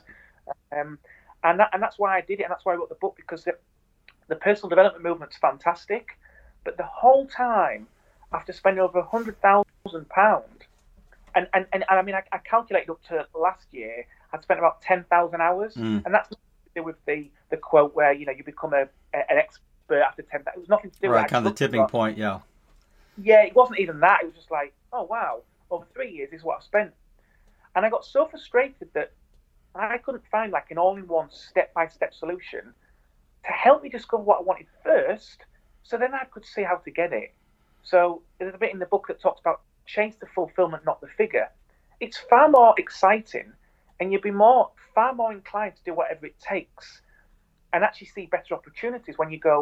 Um, 0.77 0.99
and 1.43 1.59
that, 1.59 1.71
and 1.73 1.81
that's 1.81 1.97
why 1.97 2.15
I 2.15 2.21
did 2.21 2.39
it, 2.39 2.43
and 2.43 2.51
that's 2.51 2.63
why 2.63 2.73
I 2.73 2.75
wrote 2.75 2.89
the 2.89 3.01
book 3.01 3.15
because 3.15 3.45
the, 3.45 3.53
the 4.27 4.35
personal 4.35 4.69
development 4.69 5.03
movement's 5.03 5.37
fantastic, 5.37 6.19
but 6.63 6.77
the 6.77 6.83
whole 6.83 7.25
time, 7.25 7.87
after 8.31 8.53
spending 8.53 8.83
over 8.83 8.99
a 8.99 9.07
hundred 9.07 9.41
thousand 9.41 10.07
pounds, 10.09 10.61
and, 11.35 11.47
and, 11.53 11.65
and, 11.73 11.83
and 11.89 11.99
I 11.99 12.01
mean, 12.01 12.15
I, 12.15 12.23
I, 12.31 12.37
calculated 12.39 12.89
up 12.89 13.01
to 13.09 13.25
last 13.37 13.67
year, 13.71 14.05
I'd 14.33 14.43
spent 14.43 14.59
about 14.59 14.81
ten 14.81 15.05
thousand 15.09 15.41
hours, 15.41 15.75
mm. 15.75 16.03
and 16.05 16.13
that's 16.13 16.29
to 16.29 16.35
do 16.75 16.83
with 16.83 16.97
the 17.05 17.29
the 17.49 17.57
quote 17.57 17.95
where 17.95 18.13
you 18.13 18.25
know 18.25 18.31
you 18.31 18.43
become 18.43 18.73
a, 18.73 18.83
a 19.13 19.31
an 19.31 19.37
expert 19.37 19.71
after 19.99 20.21
10 20.21 20.41
It 20.41 20.59
was 20.59 20.69
nothing 20.69 20.91
to 20.91 20.99
do 20.99 21.09
right, 21.09 21.23
with 21.23 21.31
kind 21.31 21.45
of 21.45 21.53
the 21.53 21.57
tipping 21.57 21.85
point, 21.87 22.17
yeah. 22.17 22.39
Yeah, 23.21 23.43
it 23.43 23.55
wasn't 23.55 23.79
even 23.79 23.99
that. 23.99 24.21
It 24.23 24.27
was 24.27 24.35
just 24.35 24.51
like, 24.51 24.73
oh, 24.93 25.03
wow, 25.03 25.41
over 25.69 25.85
three 25.93 26.11
years 26.11 26.29
is 26.31 26.43
what 26.43 26.57
I've 26.57 26.63
spent. 26.63 26.91
And 27.75 27.85
I 27.85 27.89
got 27.89 28.05
so 28.05 28.25
frustrated 28.25 28.89
that 28.93 29.11
I 29.75 29.97
couldn't 29.97 30.23
find 30.31 30.51
like 30.51 30.71
an 30.71 30.77
all 30.77 30.97
in 30.97 31.07
one 31.07 31.29
step 31.29 31.73
by 31.73 31.87
step 31.87 32.13
solution 32.13 32.73
to 33.45 33.51
help 33.51 33.83
me 33.83 33.89
discover 33.89 34.23
what 34.23 34.39
I 34.39 34.41
wanted 34.43 34.67
first 34.83 35.45
so 35.83 35.97
then 35.97 36.13
I 36.13 36.25
could 36.25 36.45
see 36.45 36.63
how 36.63 36.75
to 36.77 36.91
get 36.91 37.11
it. 37.13 37.33
So 37.83 38.21
there's 38.37 38.53
a 38.53 38.57
bit 38.57 38.73
in 38.73 38.79
the 38.79 38.85
book 38.85 39.07
that 39.07 39.19
talks 39.19 39.39
about 39.39 39.61
chase 39.93 40.15
the 40.19 40.27
fulfillment, 40.27 40.85
not 40.85 41.01
the 41.01 41.07
figure. 41.07 41.49
It's 41.99 42.17
far 42.17 42.49
more 42.49 42.73
exciting 42.77 43.51
and 43.99 44.11
you'd 44.11 44.21
be 44.21 44.31
more 44.31 44.71
far 44.95 45.13
more 45.13 45.31
inclined 45.31 45.75
to 45.75 45.83
do 45.83 45.93
whatever 45.93 46.25
it 46.25 46.35
takes 46.39 47.01
and 47.73 47.83
actually 47.83 48.07
see 48.07 48.25
better 48.25 48.53
opportunities 48.53 49.17
when 49.17 49.31
you 49.31 49.39
go, 49.39 49.61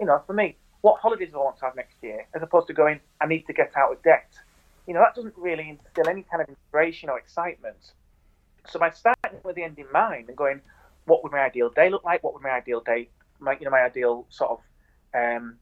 you 0.00 0.06
know, 0.06 0.22
for 0.26 0.34
me, 0.34 0.56
what 0.82 1.00
holidays 1.00 1.30
do 1.30 1.40
I 1.40 1.44
want 1.44 1.58
to 1.58 1.64
have 1.64 1.76
next 1.76 1.96
year, 2.02 2.26
as 2.34 2.42
opposed 2.42 2.66
to 2.66 2.74
going, 2.74 3.00
I 3.20 3.26
need 3.26 3.46
to 3.46 3.52
get 3.52 3.72
out 3.76 3.92
of 3.92 4.02
debt. 4.02 4.30
You 4.86 4.92
know, 4.92 5.00
that 5.00 5.14
doesn't 5.14 5.34
really 5.36 5.70
instill 5.70 6.08
any 6.08 6.24
kind 6.24 6.42
of 6.42 6.48
inspiration 6.48 7.08
or 7.08 7.18
excitement. 7.18 7.92
So 8.68 8.78
by 8.78 8.90
starting 8.90 9.38
with 9.42 9.56
the 9.56 9.62
end 9.62 9.78
in 9.78 9.90
mind 9.92 10.28
and 10.28 10.36
going, 10.36 10.60
what 11.06 11.22
would 11.22 11.32
my 11.32 11.40
ideal 11.40 11.70
day 11.70 11.88
look 11.88 12.04
like? 12.04 12.22
What 12.22 12.34
would 12.34 12.42
my 12.42 12.50
ideal 12.50 12.80
day, 12.80 13.08
my 13.38 13.56
you 13.58 13.64
know, 13.64 13.70
my 13.70 13.82
ideal 13.82 14.26
sort 14.28 14.50
of 14.50 14.60
um, 15.14 15.56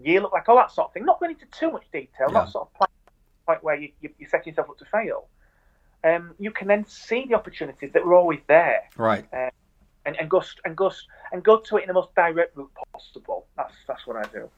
year 0.00 0.20
look 0.20 0.32
like? 0.32 0.48
All 0.48 0.56
that 0.56 0.70
sort 0.70 0.88
of 0.88 0.92
thing. 0.92 1.04
Not 1.04 1.18
going 1.18 1.32
into 1.32 1.46
too 1.46 1.72
much 1.72 1.84
detail. 1.92 2.28
Yeah. 2.28 2.34
Not 2.34 2.50
sort 2.50 2.68
of 2.68 2.88
point 3.46 3.62
where 3.62 3.76
you, 3.76 3.90
you, 4.00 4.10
set 4.28 4.46
yourself 4.46 4.70
up 4.70 4.78
to 4.78 4.84
fail. 4.86 5.28
Um, 6.02 6.34
you 6.38 6.50
can 6.50 6.68
then 6.68 6.86
see 6.86 7.26
the 7.28 7.34
opportunities 7.34 7.90
that 7.92 8.04
were 8.04 8.14
always 8.14 8.40
there. 8.46 8.82
Right. 8.96 9.26
Uh, 9.32 9.50
and, 10.06 10.16
and 10.20 10.28
go 10.28 10.42
and 10.64 10.76
go 10.76 10.92
and 11.32 11.42
go 11.42 11.58
to 11.58 11.76
it 11.78 11.82
in 11.82 11.88
the 11.88 11.94
most 11.94 12.14
direct 12.14 12.56
route 12.56 12.70
possible. 12.92 13.46
That's 13.56 13.74
that's 13.86 14.06
what 14.06 14.16
I 14.16 14.28
do. 14.30 14.50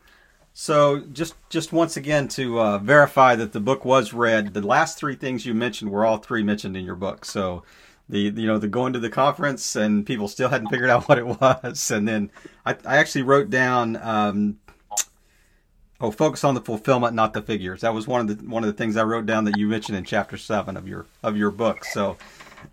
So 0.52 1.00
just 1.12 1.34
just 1.50 1.72
once 1.72 1.96
again 1.96 2.28
to 2.28 2.60
uh, 2.60 2.78
verify 2.78 3.36
that 3.36 3.52
the 3.52 3.60
book 3.60 3.84
was 3.84 4.12
read, 4.12 4.54
the 4.54 4.66
last 4.66 4.98
three 4.98 5.14
things 5.14 5.46
you 5.46 5.54
mentioned 5.54 5.90
were 5.90 6.04
all 6.04 6.16
three 6.16 6.42
mentioned 6.42 6.76
in 6.76 6.84
your 6.84 6.96
book. 6.96 7.24
So 7.24 7.62
the 8.08 8.18
you 8.20 8.46
know 8.46 8.58
the 8.58 8.68
going 8.68 8.92
to 8.94 8.98
the 8.98 9.10
conference 9.10 9.76
and 9.76 10.06
people 10.06 10.28
still 10.28 10.48
hadn't 10.48 10.68
figured 10.68 10.90
out 10.90 11.04
what 11.08 11.18
it 11.18 11.26
was, 11.26 11.90
and 11.90 12.08
then 12.08 12.30
I, 12.64 12.76
I 12.84 12.96
actually 12.96 13.22
wrote 13.22 13.50
down. 13.50 13.96
Um, 13.96 14.58
oh, 16.00 16.10
focus 16.10 16.44
on 16.44 16.54
the 16.54 16.60
fulfillment, 16.60 17.14
not 17.14 17.32
the 17.32 17.42
figures. 17.42 17.80
That 17.80 17.94
was 17.94 18.06
one 18.06 18.20
of 18.20 18.28
the 18.28 18.48
one 18.48 18.62
of 18.62 18.68
the 18.68 18.72
things 18.72 18.96
I 18.96 19.04
wrote 19.04 19.26
down 19.26 19.44
that 19.44 19.56
you 19.56 19.66
mentioned 19.68 19.98
in 19.98 20.04
chapter 20.04 20.36
seven 20.36 20.76
of 20.76 20.88
your 20.88 21.06
of 21.22 21.36
your 21.36 21.50
book. 21.50 21.84
So 21.84 22.16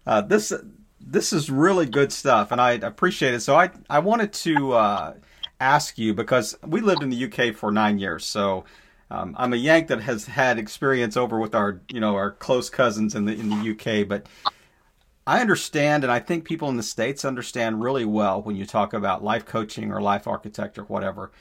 uh, 0.06 0.22
this 0.22 0.54
this 1.00 1.34
is 1.34 1.50
really 1.50 1.86
good 1.86 2.12
stuff, 2.12 2.52
and 2.52 2.60
I 2.60 2.74
appreciate 2.74 3.34
it. 3.34 3.42
So 3.42 3.56
I 3.56 3.70
I 3.90 4.00
wanted 4.00 4.34
to 4.34 4.74
uh, 4.74 5.14
ask 5.60 5.98
you 5.98 6.14
because 6.14 6.58
we 6.66 6.82
lived 6.82 7.04
in 7.04 7.10
the 7.10 7.26
UK 7.26 7.56
for 7.56 7.72
nine 7.72 8.00
years, 8.00 8.26
so. 8.26 8.66
Um, 9.12 9.36
I'm 9.38 9.54
a 9.54 9.58
Yank 9.58 9.90
that 9.90 10.02
has 10.02 10.26
had 10.26 10.58
experience 10.58 11.16
over 11.16 11.38
with 11.38 11.54
our, 11.54 11.82
you 11.90 12.00
know, 12.00 12.16
our 12.16 12.32
close 12.32 12.68
cousins 12.68 13.14
in 13.14 13.26
the 13.26 13.34
in 13.34 13.50
the 13.50 13.72
UK, 13.72 14.08
but 14.08 14.26
I 15.26 15.40
understand, 15.40 16.04
and 16.04 16.12
I 16.12 16.20
think 16.20 16.44
people 16.44 16.68
in 16.70 16.76
the 16.76 16.84
states 16.84 17.24
understand 17.24 17.82
really 17.82 18.04
well 18.04 18.42
when 18.42 18.58
you 18.58 18.66
talk 18.66 18.94
about 18.94 19.24
life 19.24 19.46
coaching 19.46 19.92
or 19.92 20.02
life 20.02 20.28
architect 20.28 20.78
or 20.78 20.84
whatever. 20.84 21.32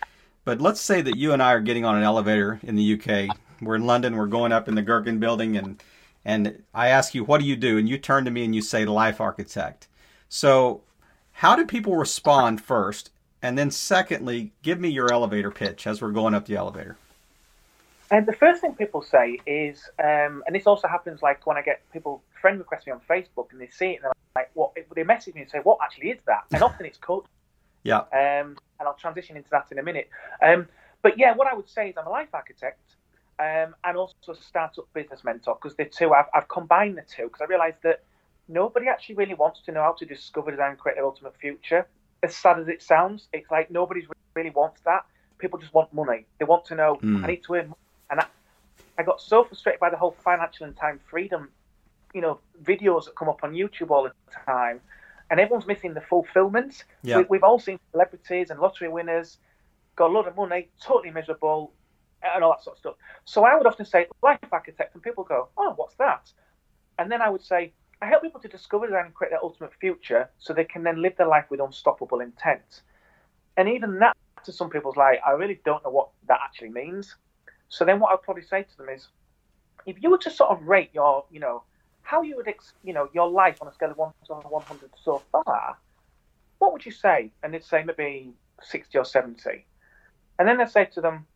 But 0.44 0.60
let's 0.60 0.80
say 0.80 1.02
that 1.02 1.16
you 1.16 1.32
and 1.32 1.42
I 1.42 1.52
are 1.52 1.60
getting 1.60 1.84
on 1.84 1.96
an 1.96 2.02
elevator 2.02 2.58
in 2.62 2.74
the 2.74 2.94
UK. 2.94 3.36
We're 3.60 3.76
in 3.76 3.86
London. 3.86 4.16
We're 4.16 4.26
going 4.26 4.52
up 4.52 4.68
in 4.68 4.74
the 4.74 4.82
Gherkin 4.82 5.20
building, 5.20 5.56
and 5.56 5.82
and 6.24 6.62
I 6.74 6.88
ask 6.88 7.14
you, 7.14 7.24
what 7.24 7.40
do 7.40 7.46
you 7.46 7.56
do? 7.56 7.78
And 7.78 7.88
you 7.88 7.98
turn 7.98 8.24
to 8.24 8.30
me 8.30 8.44
and 8.44 8.54
you 8.54 8.62
say, 8.62 8.84
life 8.84 9.20
architect. 9.20 9.88
So, 10.28 10.82
how 11.32 11.56
do 11.56 11.66
people 11.66 11.96
respond 11.96 12.60
first? 12.60 13.10
And 13.42 13.58
then, 13.58 13.70
secondly, 13.70 14.52
give 14.62 14.78
me 14.78 14.88
your 14.88 15.12
elevator 15.12 15.50
pitch 15.50 15.86
as 15.86 16.00
we're 16.00 16.12
going 16.12 16.34
up 16.34 16.46
the 16.46 16.54
elevator. 16.54 16.96
And 18.10 18.26
the 18.26 18.32
first 18.32 18.60
thing 18.60 18.74
people 18.74 19.02
say 19.02 19.38
is, 19.46 19.88
um, 19.98 20.44
and 20.46 20.54
this 20.54 20.66
also 20.66 20.86
happens 20.86 21.22
like 21.22 21.46
when 21.46 21.56
I 21.56 21.62
get 21.62 21.80
people 21.92 22.22
friend 22.40 22.58
request 22.58 22.86
me 22.86 22.92
on 22.92 23.00
Facebook 23.08 23.52
and 23.52 23.60
they 23.60 23.68
see 23.68 23.92
it 23.92 23.94
and 23.96 24.04
they're 24.04 24.12
like, 24.36 24.50
"What?" 24.54 24.72
They 24.94 25.02
message 25.02 25.34
me 25.34 25.40
and 25.40 25.50
say, 25.50 25.58
"What 25.60 25.78
actually 25.82 26.10
is 26.10 26.20
that?" 26.26 26.44
And 26.52 26.62
often 26.62 26.86
it's 26.86 26.98
coach. 26.98 27.24
Yeah. 27.82 27.98
Um, 27.98 28.56
and 28.78 28.88
I'll 28.88 28.94
transition 28.94 29.36
into 29.36 29.50
that 29.50 29.66
in 29.70 29.78
a 29.78 29.82
minute. 29.82 30.08
Um, 30.42 30.68
but 31.02 31.18
yeah, 31.18 31.34
what 31.34 31.48
I 31.48 31.54
would 31.54 31.68
say 31.68 31.90
is 31.90 31.96
I'm 31.96 32.06
a 32.06 32.10
life 32.10 32.28
architect 32.32 32.80
um, 33.38 33.74
and 33.84 33.96
also 33.96 34.14
a 34.28 34.34
startup 34.36 34.92
business 34.94 35.24
mentor 35.24 35.58
because 35.60 35.76
the 35.76 35.84
two, 35.84 36.12
I've, 36.12 36.26
I've 36.34 36.48
combined 36.48 36.96
the 36.96 37.02
two 37.02 37.24
because 37.24 37.40
I 37.40 37.46
realised 37.46 37.78
that 37.82 38.02
nobody 38.48 38.88
actually 38.88 39.16
really 39.16 39.34
wants 39.34 39.60
to 39.62 39.72
know 39.72 39.82
how 39.82 39.92
to 39.92 40.04
discover, 40.04 40.50
design, 40.50 40.70
and 40.70 40.78
create 40.78 40.96
their 40.96 41.04
ultimate 41.04 41.36
future. 41.36 41.86
As 42.22 42.36
sad 42.36 42.60
as 42.60 42.68
it 42.68 42.82
sounds, 42.82 43.28
it's 43.32 43.50
like 43.50 43.70
nobody 43.70 44.06
really 44.34 44.50
wants 44.50 44.80
that. 44.82 45.04
People 45.38 45.58
just 45.58 45.74
want 45.74 45.92
money. 45.92 46.24
They 46.38 46.44
want 46.44 46.64
to 46.66 46.76
know, 46.76 47.00
mm. 47.02 47.24
I 47.24 47.26
need 47.26 47.42
to 47.44 47.54
earn 47.54 47.68
money. 47.68 47.78
And 48.10 48.20
I, 48.20 48.26
I 48.98 49.02
got 49.02 49.20
so 49.20 49.42
frustrated 49.42 49.80
by 49.80 49.90
the 49.90 49.96
whole 49.96 50.14
financial 50.22 50.66
and 50.66 50.76
time 50.76 51.00
freedom, 51.08 51.48
you 52.14 52.20
know, 52.20 52.38
videos 52.62 53.06
that 53.06 53.16
come 53.16 53.28
up 53.28 53.42
on 53.42 53.52
YouTube 53.52 53.90
all 53.90 54.04
the 54.04 54.12
time. 54.46 54.80
And 55.32 55.40
everyone's 55.40 55.66
missing 55.66 55.94
the 55.94 56.02
fulfillment. 56.02 56.84
Yeah. 57.02 57.16
We, 57.16 57.24
we've 57.30 57.42
all 57.42 57.58
seen 57.58 57.78
celebrities 57.90 58.50
and 58.50 58.60
lottery 58.60 58.90
winners 58.90 59.38
got 59.96 60.10
a 60.10 60.12
lot 60.12 60.28
of 60.28 60.36
money, 60.36 60.68
totally 60.78 61.10
miserable, 61.10 61.72
and 62.22 62.44
all 62.44 62.50
that 62.50 62.62
sort 62.62 62.76
of 62.76 62.80
stuff. 62.80 62.94
So 63.24 63.42
I 63.42 63.56
would 63.56 63.66
often 63.66 63.86
say 63.86 64.08
life 64.22 64.38
architect, 64.52 64.92
and 64.92 65.02
people 65.02 65.24
go, 65.24 65.48
"Oh, 65.56 65.72
what's 65.76 65.94
that?" 65.94 66.30
And 66.98 67.10
then 67.10 67.22
I 67.22 67.30
would 67.30 67.42
say, 67.42 67.72
I 68.02 68.06
help 68.08 68.22
people 68.22 68.40
to 68.40 68.48
discover 68.48 68.94
and 68.94 69.14
create 69.14 69.30
their 69.30 69.42
ultimate 69.42 69.72
future, 69.80 70.28
so 70.38 70.52
they 70.52 70.64
can 70.64 70.82
then 70.82 71.00
live 71.00 71.16
their 71.16 71.28
life 71.28 71.46
with 71.48 71.60
unstoppable 71.60 72.20
intent. 72.20 72.82
And 73.56 73.70
even 73.70 74.00
that, 74.00 74.14
to 74.44 74.52
some 74.52 74.68
people's 74.68 74.96
like, 74.96 75.20
I 75.26 75.30
really 75.30 75.62
don't 75.64 75.82
know 75.82 75.90
what 75.90 76.10
that 76.28 76.40
actually 76.44 76.72
means. 76.72 77.16
So 77.70 77.86
then, 77.86 78.00
what 78.00 78.12
I'd 78.12 78.20
probably 78.20 78.42
say 78.42 78.64
to 78.64 78.76
them 78.76 78.90
is, 78.90 79.08
if 79.86 79.96
you 80.02 80.10
were 80.10 80.18
to 80.18 80.30
sort 80.30 80.50
of 80.50 80.62
rate 80.68 80.90
your, 80.92 81.24
you 81.30 81.40
know, 81.40 81.62
how 82.02 82.22
you 82.22 82.36
would, 82.36 82.48
ex- 82.48 82.74
you 82.82 82.92
know, 82.92 83.08
your 83.12 83.28
life 83.28 83.58
on 83.60 83.68
a 83.68 83.72
scale 83.72 83.90
of 83.90 83.96
one 83.96 84.12
to 84.26 84.34
one 84.34 84.62
hundred 84.62 84.90
so 85.02 85.22
far, 85.30 85.76
what 86.58 86.72
would 86.72 86.84
you 86.84 86.92
say? 86.92 87.30
And 87.42 87.54
they'd 87.54 87.64
say 87.64 87.82
maybe 87.82 88.32
sixty 88.62 88.98
or 88.98 89.04
seventy. 89.04 89.64
And 90.38 90.48
then 90.48 90.60
I 90.60 90.66
say 90.66 90.86
to 90.94 91.00
them, 91.00 91.26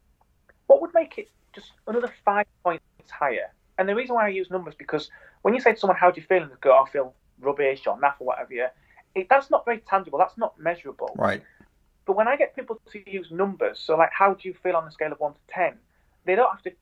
what 0.67 0.81
would 0.81 0.95
make 0.95 1.19
it 1.19 1.31
just 1.53 1.73
another 1.87 2.13
five 2.25 2.47
points 2.63 2.85
higher? 3.11 3.53
And 3.79 3.89
the 3.89 3.95
reason 3.95 4.15
why 4.15 4.27
I 4.27 4.29
use 4.29 4.51
numbers 4.51 4.75
because 4.77 5.11
when 5.43 5.55
you 5.55 5.61
say 5.61 5.73
to 5.73 5.79
someone, 5.79 5.97
"How 5.97 6.11
do 6.11 6.21
you 6.21 6.27
feel?" 6.27 6.43
and 6.43 6.51
they 6.51 6.57
go, 6.61 6.73
oh, 6.73 6.85
"I 6.85 6.91
feel 6.91 7.15
rubbish" 7.41 7.87
or 7.87 7.99
"naff" 7.99 8.15
or 8.19 8.27
whatever, 8.27 8.55
yeah, 8.55 8.69
it, 9.15 9.29
that's 9.29 9.51
not 9.51 9.65
very 9.65 9.79
tangible. 9.79 10.19
That's 10.19 10.39
not 10.39 10.59
measurable. 10.59 11.15
Right. 11.17 11.43
But 12.07 12.17
when 12.17 12.29
I 12.29 12.37
get 12.37 12.55
people 12.57 12.81
to 12.93 13.11
use 13.11 13.31
numbers, 13.31 13.79
so 13.79 13.97
like, 13.97 14.11
how 14.13 14.35
do 14.35 14.49
you 14.49 14.55
feel 14.55 14.77
on 14.77 14.87
a 14.87 14.91
scale 14.91 15.13
of 15.13 15.21
one 15.21 15.35
to 15.35 15.41
ten? 15.49 15.75
They 16.25 16.35
don't 16.35 16.51
have 16.51 16.63
to, 16.63 16.73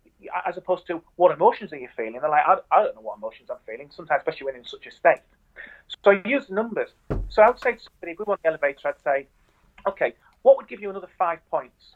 as 0.47 0.57
opposed 0.57 0.87
to 0.88 1.02
what 1.16 1.33
emotions 1.33 1.73
are 1.73 1.78
you 1.78 1.88
feeling? 1.97 2.19
They're 2.21 2.31
like, 2.31 2.45
I, 2.47 2.57
I 2.71 2.83
don't 2.83 2.95
know 2.95 3.00
what 3.00 3.19
emotions 3.19 3.50
I'm 3.50 3.59
feeling. 3.66 3.90
Sometimes, 3.90 4.21
especially 4.21 4.47
when 4.47 4.57
in 4.57 4.64
such 4.64 4.87
a 4.87 4.90
state. 4.90 5.21
So 6.04 6.12
I 6.12 6.23
use 6.26 6.50
numbers. 6.50 6.90
So 7.28 7.43
I 7.43 7.49
would 7.49 7.61
say 7.61 7.73
to 7.73 7.81
somebody, 7.81 8.12
if 8.12 8.19
we 8.19 8.25
were 8.26 8.33
on 8.33 8.38
the 8.43 8.49
elevator, 8.49 8.88
I'd 8.88 9.02
say, 9.02 9.28
okay, 9.87 10.14
what 10.43 10.57
would 10.57 10.69
give 10.69 10.81
you 10.81 10.90
another 10.90 11.09
five 11.19 11.38
points? 11.50 11.95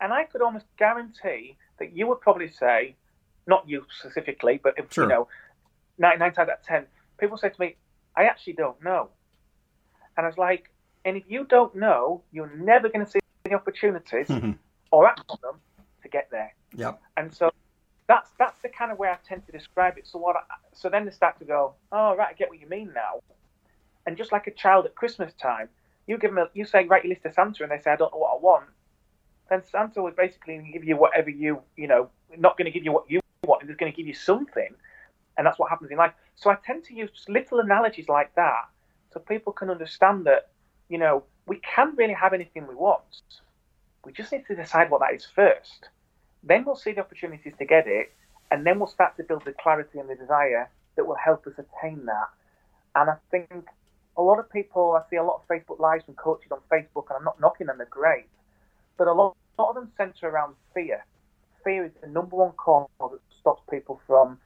And 0.00 0.12
I 0.12 0.24
could 0.24 0.42
almost 0.42 0.66
guarantee 0.78 1.56
that 1.78 1.94
you 1.94 2.06
would 2.06 2.20
probably 2.20 2.48
say, 2.48 2.96
not 3.46 3.68
you 3.68 3.84
specifically, 3.98 4.60
but 4.62 4.74
if, 4.76 4.92
sure. 4.92 5.04
you 5.04 5.10
know, 5.10 5.28
nine, 5.98 6.18
nine 6.18 6.32
times 6.32 6.48
out 6.48 6.58
of 6.60 6.64
ten, 6.64 6.86
people 7.18 7.36
say 7.36 7.50
to 7.50 7.60
me, 7.60 7.76
I 8.16 8.24
actually 8.24 8.54
don't 8.54 8.82
know. 8.82 9.10
And 10.16 10.26
I 10.26 10.28
was 10.28 10.38
like, 10.38 10.70
and 11.04 11.16
if 11.16 11.24
you 11.28 11.44
don't 11.44 11.74
know, 11.74 12.22
you're 12.32 12.52
never 12.56 12.88
going 12.88 13.04
to 13.04 13.10
see 13.10 13.20
the 13.44 13.54
opportunities 13.54 14.28
mm-hmm. 14.28 14.52
or 14.90 15.06
act 15.06 15.24
on 15.28 15.38
them 15.42 15.60
get 16.10 16.28
there. 16.30 16.54
Yep. 16.76 17.00
And 17.16 17.34
so 17.34 17.50
that's 18.06 18.30
that's 18.38 18.60
the 18.62 18.68
kind 18.68 18.92
of 18.92 18.98
way 18.98 19.08
I 19.08 19.18
tend 19.26 19.46
to 19.46 19.52
describe 19.52 19.98
it. 19.98 20.06
So 20.06 20.18
what? 20.18 20.36
I, 20.36 20.40
so 20.72 20.88
then 20.88 21.04
they 21.04 21.10
start 21.10 21.38
to 21.38 21.44
go, 21.44 21.74
oh 21.92 22.16
right, 22.16 22.28
I 22.30 22.32
get 22.34 22.48
what 22.48 22.60
you 22.60 22.68
mean 22.68 22.92
now. 22.94 23.22
And 24.06 24.16
just 24.16 24.32
like 24.32 24.46
a 24.46 24.50
child 24.52 24.86
at 24.86 24.94
Christmas 24.94 25.32
time, 25.34 25.68
you 26.06 26.18
give 26.18 26.30
them 26.30 26.38
a, 26.38 26.48
you 26.54 26.64
say 26.64 26.84
write 26.84 27.04
your 27.04 27.10
list 27.10 27.22
to 27.22 27.32
Santa, 27.32 27.62
and 27.62 27.72
they 27.72 27.78
say 27.78 27.90
I 27.90 27.96
don't 27.96 28.12
know 28.12 28.18
what 28.18 28.36
I 28.36 28.40
want 28.40 28.66
then 29.50 29.62
Santa 29.70 30.00
would 30.00 30.16
basically 30.16 30.70
give 30.72 30.84
you 30.84 30.96
whatever 30.96 31.28
you, 31.28 31.60
you 31.76 31.88
know, 31.88 32.08
not 32.38 32.56
going 32.56 32.66
to 32.66 32.70
give 32.70 32.84
you 32.84 32.92
what 32.92 33.10
you 33.10 33.20
want, 33.44 33.62
he's 33.66 33.76
going 33.76 33.92
to 33.92 33.96
give 33.96 34.06
you 34.06 34.14
something. 34.14 34.74
And 35.36 35.46
that's 35.46 35.58
what 35.58 35.68
happens 35.68 35.90
in 35.90 35.98
life. 35.98 36.12
So 36.36 36.50
I 36.50 36.56
tend 36.64 36.84
to 36.84 36.94
use 36.94 37.10
little 37.28 37.58
analogies 37.58 38.08
like 38.08 38.34
that 38.36 38.68
so 39.12 39.20
people 39.20 39.52
can 39.52 39.68
understand 39.68 40.24
that, 40.26 40.50
you 40.88 40.98
know, 40.98 41.24
we 41.46 41.56
can 41.58 41.94
really 41.96 42.14
have 42.14 42.32
anything 42.32 42.66
we 42.66 42.74
want. 42.74 43.02
We 44.04 44.12
just 44.12 44.32
need 44.32 44.46
to 44.46 44.54
decide 44.54 44.88
what 44.90 45.00
that 45.00 45.14
is 45.14 45.26
first. 45.26 45.88
Then 46.42 46.64
we'll 46.64 46.76
see 46.76 46.92
the 46.92 47.00
opportunities 47.00 47.52
to 47.58 47.64
get 47.64 47.86
it, 47.86 48.12
and 48.50 48.66
then 48.66 48.78
we'll 48.78 48.88
start 48.88 49.16
to 49.16 49.22
build 49.22 49.44
the 49.44 49.52
clarity 49.52 49.98
and 49.98 50.08
the 50.08 50.14
desire 50.14 50.70
that 50.96 51.06
will 51.06 51.16
help 51.16 51.46
us 51.46 51.54
attain 51.58 52.06
that. 52.06 52.28
And 52.94 53.10
I 53.10 53.16
think 53.30 53.66
a 54.16 54.22
lot 54.22 54.38
of 54.38 54.50
people, 54.50 54.98
I 54.98 55.08
see 55.08 55.16
a 55.16 55.22
lot 55.22 55.42
of 55.42 55.48
Facebook 55.48 55.78
lives 55.78 56.04
and 56.06 56.16
coaches 56.16 56.50
on 56.50 56.58
Facebook, 56.70 57.04
and 57.08 57.18
I'm 57.18 57.24
not 57.24 57.40
knocking 57.40 57.66
them, 57.66 57.78
they're 57.78 57.86
great. 57.86 58.26
But 58.96 59.06
a 59.06 59.12
lot 59.12 59.36
a 59.58 59.62
lot 59.62 59.70
of 59.70 59.74
them 59.76 59.92
centre 59.96 60.28
around 60.28 60.54
fear. 60.74 61.04
Fear 61.64 61.84
is 61.86 61.92
the 62.00 62.08
number 62.08 62.36
one 62.36 62.52
cause 62.52 62.88
that 62.98 63.18
stops 63.38 63.62
people 63.70 64.00
from 64.06 64.38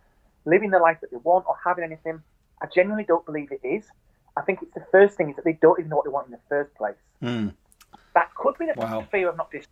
living 0.44 0.70
the 0.70 0.78
life 0.78 0.98
that 1.00 1.10
they 1.10 1.16
want 1.18 1.44
or 1.46 1.56
having 1.64 1.84
anything. 1.84 2.20
I 2.60 2.66
genuinely 2.66 3.04
don't 3.04 3.24
believe 3.24 3.52
it 3.52 3.66
is. 3.66 3.84
I 4.36 4.42
think 4.42 4.60
it's 4.62 4.74
the 4.74 4.84
first 4.90 5.16
thing 5.16 5.30
is 5.30 5.36
that 5.36 5.44
they 5.44 5.52
don't 5.52 5.78
even 5.78 5.90
know 5.90 5.96
what 5.96 6.04
they 6.04 6.10
want 6.10 6.26
in 6.26 6.32
the 6.32 6.40
first 6.48 6.74
place. 6.74 6.96
Mm. 7.22 7.54
That 8.14 8.34
could 8.34 8.58
be 8.58 8.66
the 8.66 8.74
wow. 8.76 9.06
fear 9.10 9.28
of 9.28 9.36
not 9.36 9.50
this. 9.52 9.66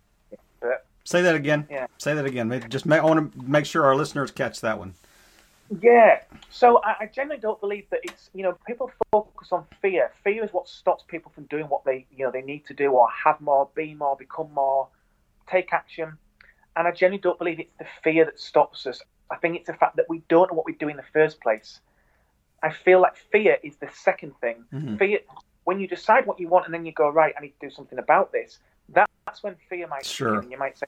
But 0.61 0.85
say 1.03 1.21
that 1.21 1.35
again. 1.35 1.67
Yeah. 1.69 1.87
Say 1.97 2.13
that 2.13 2.25
again. 2.25 2.65
Just 2.69 2.85
make, 2.85 2.99
I 2.99 3.05
want 3.05 3.33
to 3.33 3.41
make 3.41 3.65
sure 3.65 3.85
our 3.85 3.95
listeners 3.95 4.31
catch 4.31 4.61
that 4.61 4.79
one. 4.79 4.93
Yeah. 5.81 6.21
So 6.49 6.81
I, 6.83 6.95
I 7.01 7.05
generally 7.07 7.39
don't 7.39 7.59
believe 7.59 7.85
that 7.89 8.01
it's 8.03 8.29
you 8.33 8.43
know 8.43 8.57
people 8.67 8.91
focus 9.11 9.49
on 9.51 9.65
fear. 9.81 10.11
Fear 10.23 10.43
is 10.43 10.53
what 10.53 10.67
stops 10.67 11.03
people 11.07 11.31
from 11.33 11.45
doing 11.45 11.65
what 11.65 11.83
they 11.85 12.05
you 12.15 12.25
know 12.25 12.31
they 12.31 12.41
need 12.41 12.65
to 12.67 12.73
do 12.73 12.91
or 12.91 13.07
have 13.25 13.39
more, 13.41 13.69
be 13.75 13.93
more, 13.93 14.15
become 14.15 14.51
more 14.53 14.87
take 15.49 15.73
action. 15.73 16.17
And 16.75 16.87
I 16.87 16.91
generally 16.91 17.21
don't 17.21 17.37
believe 17.37 17.59
it's 17.59 17.77
the 17.77 17.85
fear 18.03 18.25
that 18.25 18.39
stops 18.39 18.85
us. 18.87 19.01
I 19.29 19.35
think 19.37 19.55
it's 19.55 19.67
the 19.67 19.73
fact 19.73 19.95
that 19.97 20.05
we 20.09 20.21
don't 20.27 20.49
know 20.51 20.55
what 20.55 20.65
we 20.65 20.73
do 20.73 20.89
in 20.89 20.97
the 20.97 21.03
first 21.13 21.39
place. 21.41 21.79
I 22.61 22.71
feel 22.71 23.01
like 23.01 23.15
fear 23.31 23.57
is 23.63 23.75
the 23.77 23.89
second 23.93 24.33
thing. 24.39 24.63
Mm-hmm. 24.73 24.97
Fear, 24.97 25.19
when 25.65 25.79
you 25.79 25.87
decide 25.87 26.25
what 26.25 26.39
you 26.39 26.47
want 26.47 26.65
and 26.65 26.73
then 26.73 26.85
you 26.85 26.91
go, 26.91 27.09
right, 27.09 27.33
I 27.37 27.41
need 27.41 27.53
to 27.59 27.67
do 27.67 27.69
something 27.69 27.99
about 27.99 28.31
this, 28.31 28.59
that's 28.93 29.43
when 29.43 29.55
fear 29.69 29.87
might 29.87 30.05
sure. 30.05 30.39
and 30.39 30.51
you 30.51 30.57
might 30.57 30.77
say, 30.77 30.85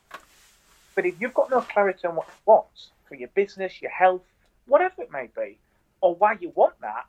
but 0.95 1.05
if 1.05 1.19
you've 1.19 1.33
got 1.33 1.49
no 1.49 1.61
clarity 1.61 2.07
on 2.07 2.15
what 2.15 2.27
you 2.27 2.33
want 2.45 2.89
for 3.07 3.15
your 3.15 3.29
business, 3.29 3.81
your 3.81 3.91
health, 3.91 4.21
whatever 4.67 5.01
it 5.01 5.11
may 5.11 5.29
be, 5.35 5.57
or 6.01 6.15
why 6.15 6.35
you 6.39 6.51
want 6.55 6.79
that, 6.81 7.05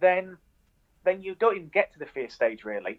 then 0.00 0.36
then 1.04 1.22
you 1.22 1.34
don't 1.34 1.56
even 1.56 1.68
get 1.68 1.92
to 1.92 1.98
the 1.98 2.06
fear 2.06 2.28
stage 2.30 2.64
really. 2.64 2.98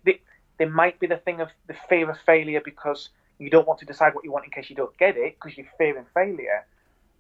There 0.58 0.70
might 0.70 1.00
be 1.00 1.08
the 1.08 1.18
thing 1.18 1.42
of 1.42 1.50
the 1.68 1.76
fear 1.90 2.10
of 2.10 2.18
failure 2.26 2.62
because 2.64 3.10
you 3.40 3.50
don't 3.50 3.68
want 3.68 3.80
to 3.80 3.86
decide 3.86 4.16
what 4.16 4.24
you 4.24 4.32
want 4.32 4.46
in 4.46 4.52
case 4.52 4.70
you 4.70 4.76
don't 4.76 4.98
get 4.98 5.18
it 5.18 5.36
because 5.36 5.58
you're 5.58 5.68
fearing 5.78 6.06
failure. 6.14 6.66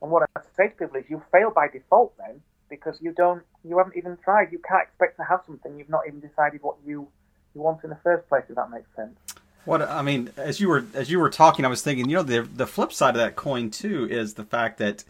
And 0.01 0.11
what 0.11 0.29
I 0.35 0.41
say 0.55 0.69
to 0.69 0.75
people 0.75 0.95
is 0.97 1.09
you 1.09 1.21
fail 1.31 1.51
by 1.51 1.67
default 1.67 2.15
then 2.17 2.41
because 2.69 2.99
you 3.01 3.11
don't 3.11 3.43
you 3.63 3.77
haven't 3.77 3.97
even 3.97 4.17
tried. 4.23 4.51
You 4.51 4.59
can't 4.59 4.83
expect 4.83 5.17
to 5.17 5.23
have 5.23 5.41
something 5.45 5.77
you've 5.77 5.89
not 5.89 6.07
even 6.07 6.19
decided 6.19 6.61
what 6.61 6.75
you 6.85 7.07
you 7.53 7.61
want 7.61 7.83
in 7.83 7.89
the 7.89 7.99
first 8.03 8.27
place. 8.29 8.43
If 8.47 8.55
that 8.55 8.69
makes 8.69 8.89
sense. 8.95 9.17
What 9.65 9.81
I 9.81 10.01
mean, 10.01 10.31
as 10.37 10.59
you 10.59 10.69
were 10.69 10.85
as 10.93 11.09
you 11.09 11.19
were 11.19 11.29
talking, 11.29 11.65
I 11.65 11.67
was 11.67 11.81
thinking, 11.81 12.09
you 12.09 12.17
know, 12.17 12.23
the 12.23 12.41
the 12.41 12.67
flip 12.67 12.93
side 12.93 13.15
of 13.15 13.21
that 13.21 13.35
coin 13.35 13.71
too 13.71 14.07
is 14.09 14.35
the 14.35 14.43
fact 14.43 14.77
that 14.77 15.03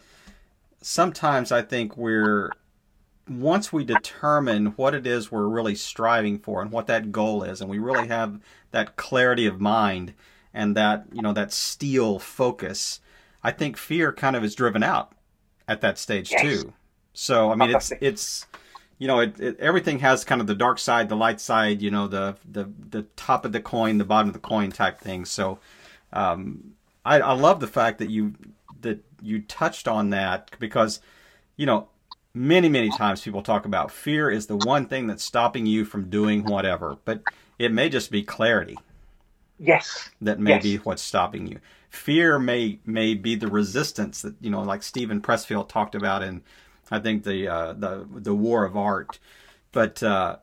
sometimes 0.82 1.52
I 1.52 1.62
think 1.62 1.98
we're 1.98 2.52
once 3.30 3.74
we 3.74 3.84
determine 3.84 4.68
what 4.78 4.94
it 4.94 5.08
is 5.08 5.32
we're 5.32 5.48
really 5.48 5.76
striving 5.76 6.38
for 6.38 6.62
and 6.62 6.72
what 6.72 6.88
that 6.88 7.12
goal 7.12 7.44
is, 7.44 7.60
and 7.60 7.70
we 7.70 7.80
really 7.80 8.08
have 8.08 8.40
that 8.72 8.96
clarity 8.96 9.46
of 9.46 9.60
mind, 9.60 10.14
and 10.54 10.76
that 10.76 11.06
you 11.12 11.22
know 11.22 11.34
that 11.34 11.52
steel 11.52 12.20
focus, 12.20 13.02
I 13.44 13.52
think 13.52 13.78
fear 13.78 14.14
kind 14.14 14.36
of 14.36 14.44
is 14.44 14.56
driven 14.56 14.84
out 14.84 15.12
at 15.68 15.82
that 15.82 15.98
stage 15.98 16.32
yes. 16.32 16.42
too. 16.42 16.74
So 17.14 17.52
I 17.52 17.56
mean, 17.56 17.76
it's 17.76 17.92
it's 18.00 18.46
you 18.98 19.08
know 19.08 19.20
it, 19.20 19.40
it, 19.40 19.60
everything 19.60 20.00
has 20.00 20.24
kind 20.24 20.42
of 20.42 20.48
the 20.48 20.56
dark 20.56 20.80
side, 20.80 21.10
the 21.10 21.16
light 21.16 21.42
side, 21.42 21.82
you 21.82 21.92
know 21.92 22.08
the 22.08 22.36
the 22.50 22.70
the 22.90 23.04
top 23.16 23.46
of 23.46 23.52
the 23.52 23.62
coin, 23.62 23.98
the 23.98 24.06
bottom 24.06 24.30
of 24.30 24.34
the 24.34 24.40
coin 24.40 24.72
type 24.72 25.00
thing. 25.00 25.26
So 25.26 25.60
um, 26.14 26.76
I, 27.04 27.20
I 27.20 27.34
love 27.34 27.60
the 27.60 27.68
fact 27.68 28.00
that 28.00 28.10
you 28.10 28.34
that 28.82 29.04
you 29.22 29.42
touched 29.42 29.88
on 29.88 30.10
that 30.12 30.52
because 30.60 31.02
you 31.58 31.66
know 31.66 31.88
many 32.34 32.70
many 32.70 32.90
times 32.90 33.22
people 33.22 33.42
talk 33.42 33.66
about 33.66 33.92
fear 33.92 34.30
is 34.30 34.48
the 34.48 34.58
one 34.58 34.86
thing 34.86 35.08
that's 35.08 35.24
stopping 35.24 35.66
you 35.66 35.86
from 35.86 36.10
doing 36.10 36.44
whatever, 36.44 36.98
but 37.06 37.22
it 37.58 37.72
may 37.72 37.90
just 37.90 38.12
be 38.12 38.24
clarity. 38.24 38.78
Yes. 39.58 40.10
That 40.22 40.40
may 40.40 40.52
yes. 40.52 40.64
be 40.64 40.76
what's 40.78 41.02
stopping 41.02 41.48
you. 41.48 41.60
Fear 41.90 42.40
may 42.40 42.80
may 42.86 43.14
be 43.14 43.36
the 43.36 43.48
resistance 43.48 44.22
that 44.22 44.36
you 44.42 44.50
know, 44.50 44.62
like 44.62 44.84
Steven 44.84 45.22
Pressfield 45.22 45.70
talked 45.70 45.96
about 45.96 46.24
in, 46.24 46.42
I 46.92 47.00
think 47.00 47.24
the 47.24 47.48
uh, 47.48 47.74
the 47.74 48.08
the 48.12 48.36
War 48.36 48.66
of 48.66 48.78
Art. 48.78 49.20
But 49.72 50.02
uh, 50.02 50.38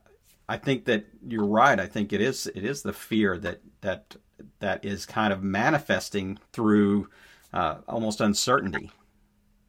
I 0.49 0.57
think 0.59 0.85
that 0.87 1.07
you're 1.27 1.47
right. 1.47 1.79
I 1.79 1.87
think 1.87 2.13
it 2.13 2.21
is 2.21 2.47
it 2.55 2.65
is 2.65 2.83
the 2.83 2.93
fear 2.93 3.39
that 3.39 3.61
that 3.81 4.17
that 4.59 4.85
is 4.85 5.07
kind 5.07 5.33
of 5.33 5.43
manifesting 5.43 6.39
through 6.53 7.09
uh, 7.53 7.77
almost 7.89 8.21
uncertainty. 8.21 8.91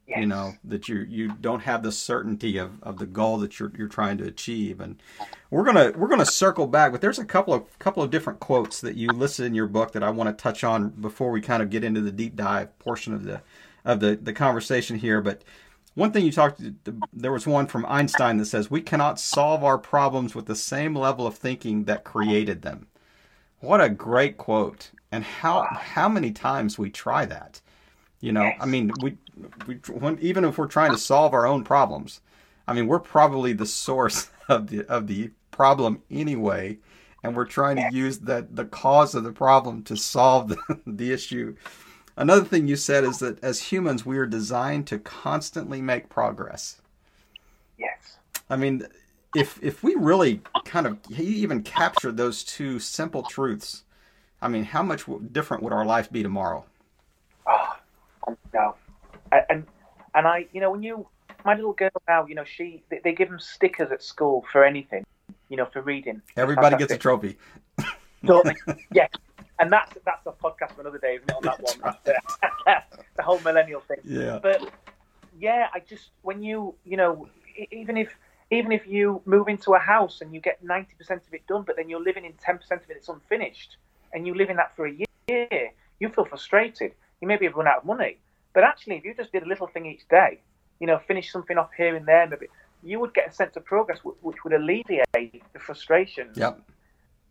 Yes. 0.06 0.18
You 0.20 0.26
know 0.26 0.52
that 0.64 0.86
you 0.86 1.06
you 1.08 1.32
don't 1.40 1.62
have 1.62 1.82
the 1.82 1.90
certainty 1.90 2.58
of, 2.58 2.82
of 2.82 2.98
the 2.98 3.06
goal 3.06 3.38
that 3.38 3.58
you're 3.58 3.72
you're 3.74 3.88
trying 3.88 4.18
to 4.18 4.24
achieve, 4.24 4.80
and 4.80 5.02
we're 5.50 5.64
gonna 5.64 5.92
we're 5.96 6.08
gonna 6.08 6.26
circle 6.26 6.66
back. 6.66 6.92
But 6.92 7.00
there's 7.00 7.18
a 7.18 7.24
couple 7.24 7.54
of 7.54 7.78
couple 7.78 8.02
of 8.02 8.10
different 8.10 8.38
quotes 8.40 8.82
that 8.82 8.96
you 8.96 9.08
listed 9.08 9.46
in 9.46 9.54
your 9.54 9.66
book 9.66 9.92
that 9.92 10.02
I 10.02 10.10
want 10.10 10.28
to 10.28 10.42
touch 10.42 10.62
on 10.62 10.90
before 10.90 11.30
we 11.30 11.40
kind 11.40 11.62
of 11.62 11.70
get 11.70 11.84
into 11.84 12.02
the 12.02 12.12
deep 12.12 12.36
dive 12.36 12.78
portion 12.78 13.14
of 13.14 13.24
the 13.24 13.40
of 13.86 14.00
the 14.00 14.16
the 14.16 14.34
conversation 14.34 14.98
here. 14.98 15.22
But 15.22 15.42
one 15.94 16.12
thing 16.12 16.24
you 16.24 16.32
talked, 16.32 16.60
there 17.12 17.32
was 17.32 17.46
one 17.46 17.66
from 17.66 17.86
Einstein 17.86 18.38
that 18.38 18.46
says 18.46 18.70
we 18.70 18.80
cannot 18.80 19.20
solve 19.20 19.62
our 19.62 19.78
problems 19.78 20.34
with 20.34 20.46
the 20.46 20.56
same 20.56 20.96
level 20.96 21.26
of 21.26 21.36
thinking 21.36 21.84
that 21.84 22.04
created 22.04 22.62
them. 22.62 22.88
What 23.60 23.80
a 23.80 23.88
great 23.88 24.36
quote! 24.36 24.90
And 25.10 25.24
how 25.24 25.66
how 25.70 26.08
many 26.08 26.32
times 26.32 26.78
we 26.78 26.90
try 26.90 27.24
that 27.26 27.60
you 28.24 28.32
know. 28.32 28.50
I 28.58 28.64
mean, 28.64 28.90
we, 29.02 29.18
we 29.66 29.74
when, 29.90 30.18
even 30.20 30.46
if 30.46 30.56
we're 30.56 30.66
trying 30.66 30.92
to 30.92 30.98
solve 30.98 31.34
our 31.34 31.46
own 31.46 31.62
problems, 31.62 32.22
I 32.66 32.72
mean, 32.72 32.86
we're 32.86 32.98
probably 32.98 33.52
the 33.52 33.66
source 33.66 34.30
of 34.48 34.68
the 34.68 34.86
of 34.86 35.08
the 35.08 35.30
problem 35.50 36.02
anyway, 36.10 36.78
and 37.22 37.36
we're 37.36 37.44
trying 37.44 37.76
to 37.76 37.94
use 37.94 38.20
that 38.20 38.56
the 38.56 38.64
cause 38.64 39.14
of 39.14 39.24
the 39.24 39.32
problem 39.32 39.82
to 39.84 39.96
solve 39.96 40.48
the, 40.68 40.80
the 40.86 41.12
issue. 41.12 41.54
Another 42.16 42.44
thing 42.44 42.68
you 42.68 42.76
said 42.76 43.04
is 43.04 43.18
that 43.18 43.42
as 43.42 43.60
humans, 43.60 44.06
we 44.06 44.18
are 44.18 44.26
designed 44.26 44.86
to 44.88 44.98
constantly 44.98 45.80
make 45.80 46.08
progress. 46.08 46.80
Yes. 47.76 48.18
I 48.48 48.56
mean, 48.56 48.86
if 49.34 49.58
if 49.62 49.82
we 49.82 49.94
really 49.96 50.40
kind 50.64 50.86
of 50.86 50.98
even 51.10 51.62
captured 51.62 52.16
those 52.16 52.44
two 52.44 52.78
simple 52.78 53.24
truths, 53.24 53.82
I 54.40 54.48
mean, 54.48 54.64
how 54.64 54.82
much 54.82 55.04
different 55.32 55.62
would 55.64 55.72
our 55.72 55.84
life 55.84 56.10
be 56.12 56.22
tomorrow? 56.22 56.64
Ah, 57.46 57.80
oh, 58.28 58.36
no. 58.52 58.76
And 59.32 59.66
and 60.14 60.26
I, 60.28 60.46
you 60.52 60.60
know, 60.60 60.70
when 60.70 60.82
you, 60.84 61.06
my 61.44 61.56
little 61.56 61.72
girl 61.72 61.90
now, 62.06 62.26
you 62.26 62.36
know, 62.36 62.44
she 62.44 62.84
they, 62.90 63.00
they 63.02 63.12
give 63.12 63.28
them 63.28 63.40
stickers 63.40 63.90
at 63.90 64.02
school 64.02 64.44
for 64.52 64.64
anything, 64.64 65.04
you 65.48 65.56
know, 65.56 65.66
for 65.66 65.82
reading. 65.82 66.22
Everybody 66.36 66.76
gets 66.76 66.92
a 66.92 66.98
trophy. 66.98 67.36
Don't 68.24 68.44
they? 68.44 68.54
And 69.58 69.72
that's 69.72 69.96
that's 70.04 70.26
a 70.26 70.32
podcast 70.32 70.74
for 70.74 70.80
another 70.80 70.98
day, 70.98 71.16
isn't 71.16 71.30
it? 71.30 71.36
On 71.36 71.42
that 71.42 71.60
one, 71.60 71.94
the 73.16 73.22
whole 73.22 73.40
millennial 73.40 73.80
thing. 73.80 73.98
Yeah. 74.04 74.40
But 74.42 74.68
yeah, 75.38 75.68
I 75.72 75.80
just 75.80 76.10
when 76.22 76.42
you 76.42 76.74
you 76.84 76.96
know 76.96 77.28
even 77.70 77.96
if 77.96 78.16
even 78.50 78.72
if 78.72 78.86
you 78.86 79.22
move 79.26 79.48
into 79.48 79.74
a 79.74 79.78
house 79.78 80.20
and 80.20 80.34
you 80.34 80.40
get 80.40 80.62
ninety 80.64 80.94
percent 80.98 81.22
of 81.26 81.32
it 81.32 81.46
done, 81.46 81.62
but 81.62 81.76
then 81.76 81.88
you're 81.88 82.02
living 82.02 82.24
in 82.24 82.32
ten 82.44 82.58
percent 82.58 82.82
of 82.82 82.90
it 82.90 82.94
that's 82.94 83.08
unfinished, 83.08 83.76
and 84.12 84.26
you 84.26 84.34
live 84.34 84.50
in 84.50 84.56
that 84.56 84.74
for 84.74 84.86
a 84.86 84.92
year, 85.28 85.70
you 86.00 86.08
feel 86.08 86.24
frustrated 86.24 86.92
you 87.24 87.28
maybe 87.28 87.46
have 87.46 87.54
run 87.54 87.66
out 87.66 87.78
of 87.78 87.84
money. 87.84 88.18
But 88.52 88.64
actually, 88.64 88.96
if 88.96 89.04
you 89.04 89.14
just 89.14 89.32
did 89.32 89.42
a 89.42 89.46
little 89.46 89.66
thing 89.66 89.86
each 89.86 90.06
day, 90.08 90.40
you 90.78 90.86
know, 90.86 90.98
finish 90.98 91.32
something 91.32 91.56
off 91.56 91.70
here 91.76 91.96
and 91.96 92.06
there, 92.06 92.26
maybe 92.28 92.46
you 92.82 93.00
would 93.00 93.14
get 93.14 93.28
a 93.28 93.32
sense 93.32 93.56
of 93.56 93.64
progress, 93.64 94.00
which 94.04 94.44
would 94.44 94.52
alleviate 94.52 95.04
the 95.52 95.58
frustration. 95.58 96.28
Yep. 96.34 96.60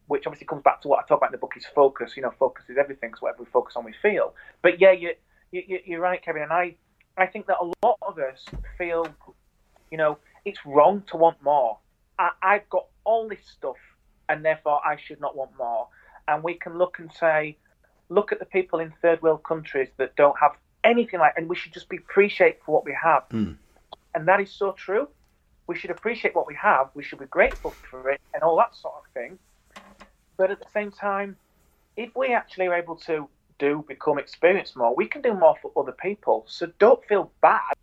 Which 0.07 0.27
obviously 0.27 0.47
comes 0.47 0.63
back 0.63 0.81
to 0.81 0.87
what 0.87 0.99
I 0.99 1.07
talk 1.07 1.19
about 1.19 1.29
in 1.29 1.31
the 1.33 1.37
book 1.37 1.53
is 1.55 1.65
focus. 1.73 2.13
You 2.17 2.23
know, 2.23 2.33
focus 2.37 2.65
is 2.69 2.77
everything. 2.77 3.13
So 3.13 3.21
whatever 3.21 3.43
we 3.43 3.49
focus 3.51 3.75
on, 3.75 3.85
we 3.85 3.93
feel. 4.01 4.33
But 4.61 4.81
yeah, 4.81 4.91
you, 4.91 5.13
you 5.51 5.79
you're 5.85 6.01
right, 6.01 6.21
Kevin. 6.21 6.43
And 6.43 6.51
I, 6.51 6.75
I 7.17 7.25
think 7.27 7.47
that 7.47 7.57
a 7.61 7.71
lot 7.85 7.97
of 8.01 8.17
us 8.19 8.45
feel, 8.77 9.07
you 9.91 9.97
know, 9.97 10.17
it's 10.45 10.59
wrong 10.65 11.03
to 11.07 11.17
want 11.17 11.41
more. 11.41 11.77
I, 12.19 12.31
I've 12.41 12.69
got 12.69 12.87
all 13.05 13.29
this 13.29 13.45
stuff, 13.45 13.77
and 14.27 14.43
therefore 14.43 14.81
I 14.85 14.97
should 14.97 15.21
not 15.21 15.35
want 15.35 15.51
more. 15.57 15.87
And 16.27 16.43
we 16.43 16.55
can 16.55 16.77
look 16.77 16.99
and 16.99 17.11
say, 17.13 17.57
look 18.09 18.31
at 18.31 18.39
the 18.39 18.45
people 18.45 18.79
in 18.79 18.93
third 19.01 19.21
world 19.21 19.43
countries 19.43 19.89
that 19.97 20.15
don't 20.15 20.37
have 20.39 20.51
anything 20.83 21.19
like, 21.19 21.33
and 21.37 21.47
we 21.47 21.55
should 21.55 21.73
just 21.73 21.89
be 21.89 21.97
appreciate 21.97 22.59
for 22.65 22.73
what 22.73 22.85
we 22.85 22.95
have. 23.01 23.23
Mm. 23.29 23.57
And 24.15 24.27
that 24.27 24.39
is 24.39 24.51
so 24.51 24.73
true. 24.73 25.07
We 25.67 25.77
should 25.77 25.91
appreciate 25.91 26.35
what 26.35 26.45
we 26.45 26.55
have. 26.55 26.89
We 26.93 27.03
should 27.03 27.19
be 27.19 27.25
grateful 27.25 27.71
for 27.71 28.09
it 28.09 28.21
and 28.33 28.43
all 28.43 28.57
that 28.57 28.75
sort 28.75 28.95
of 28.95 29.13
thing. 29.13 29.39
But 30.37 30.51
at 30.51 30.59
the 30.59 30.69
same 30.73 30.91
time, 30.91 31.37
if 31.95 32.15
we 32.15 32.33
actually 32.33 32.67
are 32.67 32.75
able 32.75 32.95
to 32.97 33.27
do 33.59 33.85
become 33.87 34.17
experienced 34.17 34.75
more, 34.75 34.95
we 34.95 35.07
can 35.07 35.21
do 35.21 35.33
more 35.33 35.55
for 35.61 35.71
other 35.77 35.91
people. 35.91 36.45
So 36.47 36.71
don't 36.79 37.03
feel 37.05 37.31
bad 37.41 37.75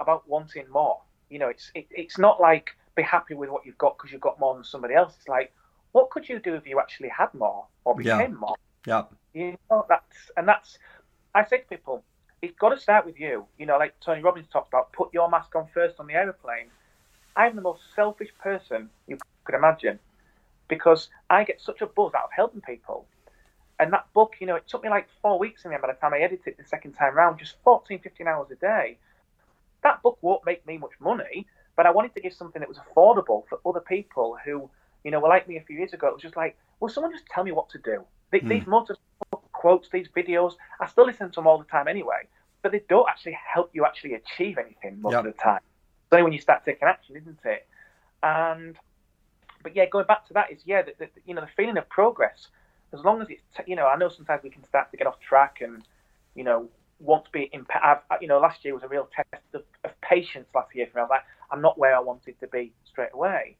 about 0.00 0.28
wanting 0.28 0.68
more. 0.70 1.00
You 1.28 1.38
know, 1.38 1.48
it's 1.48 1.70
it, 1.74 1.86
it's 1.90 2.18
not 2.18 2.40
like 2.40 2.70
be 2.94 3.02
happy 3.02 3.34
with 3.34 3.50
what 3.50 3.64
you've 3.64 3.78
got 3.78 3.96
because 3.96 4.12
you've 4.12 4.20
got 4.20 4.38
more 4.38 4.54
than 4.54 4.64
somebody 4.64 4.94
else. 4.94 5.14
It's 5.18 5.28
like, 5.28 5.52
what 5.92 6.10
could 6.10 6.28
you 6.28 6.38
do 6.38 6.54
if 6.54 6.66
you 6.66 6.78
actually 6.78 7.08
had 7.08 7.32
more 7.34 7.64
or 7.84 7.94
became 7.94 8.20
yeah. 8.20 8.28
more? 8.28 8.56
Yeah. 8.86 9.04
You 9.34 9.56
know, 9.70 9.86
that's 9.88 10.30
and 10.36 10.46
that's 10.46 10.78
I 11.34 11.44
say 11.44 11.58
to 11.58 11.64
people, 11.64 12.04
it's 12.42 12.56
got 12.58 12.70
to 12.70 12.78
start 12.78 13.06
with 13.06 13.18
you. 13.18 13.46
You 13.58 13.66
know, 13.66 13.78
like 13.78 13.98
Tony 14.00 14.22
Robbins 14.22 14.48
talks 14.52 14.68
about, 14.68 14.92
put 14.92 15.12
your 15.12 15.28
mask 15.30 15.54
on 15.56 15.66
first 15.72 15.98
on 15.98 16.06
the 16.06 16.14
aeroplane. 16.14 16.68
I'm 17.34 17.56
the 17.56 17.62
most 17.62 17.82
selfish 17.96 18.28
person 18.42 18.90
you 19.06 19.16
could 19.44 19.54
imagine 19.54 19.98
because 20.72 21.10
I 21.28 21.44
get 21.44 21.60
such 21.60 21.82
a 21.82 21.86
buzz 21.86 22.14
out 22.14 22.24
of 22.24 22.30
helping 22.34 22.62
people. 22.62 23.04
And 23.78 23.92
that 23.92 24.06
book, 24.14 24.36
you 24.40 24.46
know, 24.46 24.56
it 24.56 24.66
took 24.66 24.82
me 24.82 24.88
like 24.88 25.06
four 25.20 25.38
weeks 25.38 25.66
in 25.66 25.70
the 25.70 25.74
end 25.74 25.82
by 25.82 25.92
the 25.92 26.00
time 26.00 26.14
I 26.14 26.20
edited 26.20 26.46
it 26.46 26.56
the 26.56 26.64
second 26.64 26.92
time 26.92 27.14
round, 27.14 27.38
just 27.38 27.56
14, 27.62 27.98
15 27.98 28.26
hours 28.26 28.50
a 28.50 28.54
day. 28.54 28.96
That 29.82 30.02
book 30.02 30.16
won't 30.22 30.46
make 30.46 30.66
me 30.66 30.78
much 30.78 30.92
money, 30.98 31.46
but 31.76 31.84
I 31.84 31.90
wanted 31.90 32.14
to 32.14 32.22
give 32.22 32.32
something 32.32 32.60
that 32.60 32.70
was 32.70 32.78
affordable 32.78 33.46
for 33.50 33.60
other 33.66 33.80
people 33.80 34.38
who, 34.42 34.70
you 35.04 35.10
know, 35.10 35.20
were 35.20 35.28
like 35.28 35.46
me 35.46 35.58
a 35.58 35.60
few 35.60 35.76
years 35.76 35.92
ago. 35.92 36.08
It 36.08 36.14
was 36.14 36.22
just 36.22 36.38
like, 36.38 36.56
will 36.80 36.88
someone 36.88 37.12
just 37.12 37.26
tell 37.26 37.44
me 37.44 37.52
what 37.52 37.68
to 37.68 37.78
do? 37.78 38.02
These, 38.30 38.42
mm. 38.44 38.48
these 38.48 38.66
motor 38.66 38.96
quotes, 39.52 39.90
these 39.90 40.08
videos, 40.16 40.54
I 40.80 40.86
still 40.86 41.04
listen 41.04 41.28
to 41.28 41.34
them 41.34 41.46
all 41.46 41.58
the 41.58 41.64
time 41.64 41.86
anyway, 41.86 42.28
but 42.62 42.72
they 42.72 42.80
don't 42.88 43.10
actually 43.10 43.36
help 43.54 43.68
you 43.74 43.84
actually 43.84 44.14
achieve 44.14 44.56
anything 44.56 45.02
most 45.02 45.12
yep. 45.12 45.26
of 45.26 45.36
the 45.36 45.38
time. 45.38 45.60
It's 46.06 46.12
only 46.14 46.22
when 46.22 46.32
you 46.32 46.40
start 46.40 46.64
taking 46.64 46.88
action, 46.88 47.16
isn't 47.16 47.40
it? 47.44 47.66
And 48.22 48.78
but 49.62 49.76
yeah, 49.76 49.86
going 49.86 50.06
back 50.06 50.26
to 50.28 50.34
that 50.34 50.50
is 50.50 50.60
yeah, 50.64 50.82
the, 50.82 50.92
the, 50.98 51.08
you 51.26 51.34
know, 51.34 51.40
the 51.40 51.48
feeling 51.56 51.76
of 51.76 51.88
progress. 51.88 52.48
As 52.92 53.00
long 53.00 53.22
as 53.22 53.28
it's 53.30 53.42
you 53.66 53.76
know, 53.76 53.86
I 53.86 53.96
know 53.96 54.08
sometimes 54.08 54.42
we 54.42 54.50
can 54.50 54.64
start 54.64 54.90
to 54.90 54.96
get 54.96 55.06
off 55.06 55.18
track 55.20 55.58
and 55.60 55.82
you 56.34 56.44
know 56.44 56.68
want 57.02 57.24
to 57.24 57.30
be 57.30 57.50
in. 57.52 57.66
I've, 57.82 57.98
you 58.20 58.28
know, 58.28 58.38
last 58.38 58.64
year 58.64 58.74
was 58.74 58.82
a 58.82 58.88
real 58.88 59.08
test 59.14 59.42
of, 59.54 59.62
of 59.84 60.00
patience. 60.00 60.48
Last 60.54 60.74
year 60.74 60.86
for 60.86 60.98
me, 60.98 61.00
I 61.00 61.04
was 61.04 61.10
like, 61.10 61.24
I'm 61.50 61.60
not 61.60 61.78
where 61.78 61.94
I 61.94 62.00
wanted 62.00 62.38
to 62.40 62.46
be 62.46 62.72
straight 62.84 63.10
away. 63.12 63.56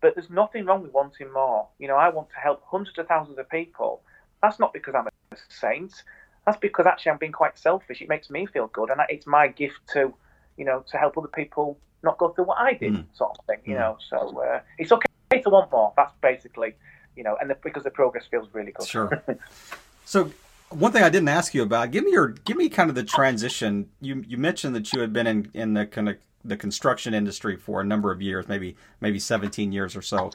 But 0.00 0.14
there's 0.14 0.30
nothing 0.30 0.66
wrong 0.66 0.82
with 0.82 0.92
wanting 0.92 1.32
more. 1.32 1.68
You 1.78 1.88
know, 1.88 1.96
I 1.96 2.08
want 2.10 2.28
to 2.30 2.36
help 2.36 2.62
hundreds 2.64 2.98
of 2.98 3.08
thousands 3.08 3.38
of 3.38 3.48
people. 3.48 4.02
That's 4.42 4.58
not 4.58 4.72
because 4.72 4.94
I'm 4.94 5.06
a 5.06 5.36
saint. 5.48 6.04
That's 6.44 6.58
because 6.58 6.86
actually 6.86 7.12
I'm 7.12 7.18
being 7.18 7.32
quite 7.32 7.58
selfish. 7.58 8.00
It 8.00 8.08
makes 8.08 8.30
me 8.30 8.46
feel 8.46 8.68
good, 8.68 8.90
and 8.90 9.00
it's 9.08 9.26
my 9.26 9.48
gift 9.48 9.80
to, 9.94 10.14
you 10.56 10.64
know, 10.64 10.84
to 10.90 10.96
help 10.96 11.18
other 11.18 11.28
people 11.28 11.78
not 12.02 12.18
go 12.18 12.28
through 12.28 12.44
what 12.44 12.58
I 12.58 12.74
did, 12.74 12.92
mm. 12.92 13.04
sort 13.14 13.36
of 13.38 13.44
thing. 13.46 13.58
You 13.64 13.74
mm. 13.74 13.80
know, 13.80 13.98
so 14.08 14.42
uh, 14.42 14.60
it's 14.78 14.92
okay 14.92 15.06
to 15.30 15.50
one 15.50 15.68
more. 15.70 15.92
That's 15.96 16.12
basically, 16.20 16.74
you 17.16 17.22
know, 17.22 17.36
and 17.40 17.50
the, 17.50 17.56
because 17.62 17.84
the 17.84 17.90
progress 17.90 18.26
feels 18.30 18.48
really 18.52 18.72
good. 18.72 18.86
Sure. 18.86 19.22
so 20.04 20.32
one 20.70 20.92
thing 20.92 21.02
I 21.02 21.08
didn't 21.08 21.28
ask 21.28 21.54
you 21.54 21.62
about, 21.62 21.90
give 21.90 22.04
me 22.04 22.12
your, 22.12 22.28
give 22.28 22.56
me 22.56 22.68
kind 22.68 22.88
of 22.88 22.96
the 22.96 23.04
transition. 23.04 23.88
You 24.00 24.24
you 24.26 24.36
mentioned 24.36 24.74
that 24.76 24.92
you 24.92 25.00
had 25.00 25.12
been 25.12 25.26
in 25.26 25.50
in 25.54 25.74
the 25.74 25.86
kind 25.86 26.08
of 26.08 26.16
the 26.44 26.56
construction 26.56 27.14
industry 27.14 27.56
for 27.56 27.80
a 27.80 27.84
number 27.84 28.10
of 28.10 28.22
years, 28.22 28.48
maybe 28.48 28.76
maybe 29.00 29.18
17 29.18 29.72
years 29.72 29.96
or 29.96 30.02
so. 30.02 30.30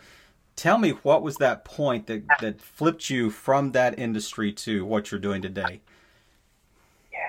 Tell 0.55 0.77
me 0.77 0.91
what 1.03 1.23
was 1.23 1.37
that 1.37 1.63
point 1.63 2.07
that, 2.07 2.23
that 2.41 2.61
flipped 2.61 3.09
you 3.09 3.29
from 3.29 3.71
that 3.71 3.97
industry 3.97 4.51
to 4.53 4.85
what 4.85 5.09
you're 5.09 5.19
doing 5.19 5.41
today? 5.41 5.81
Yeah. 7.11 7.19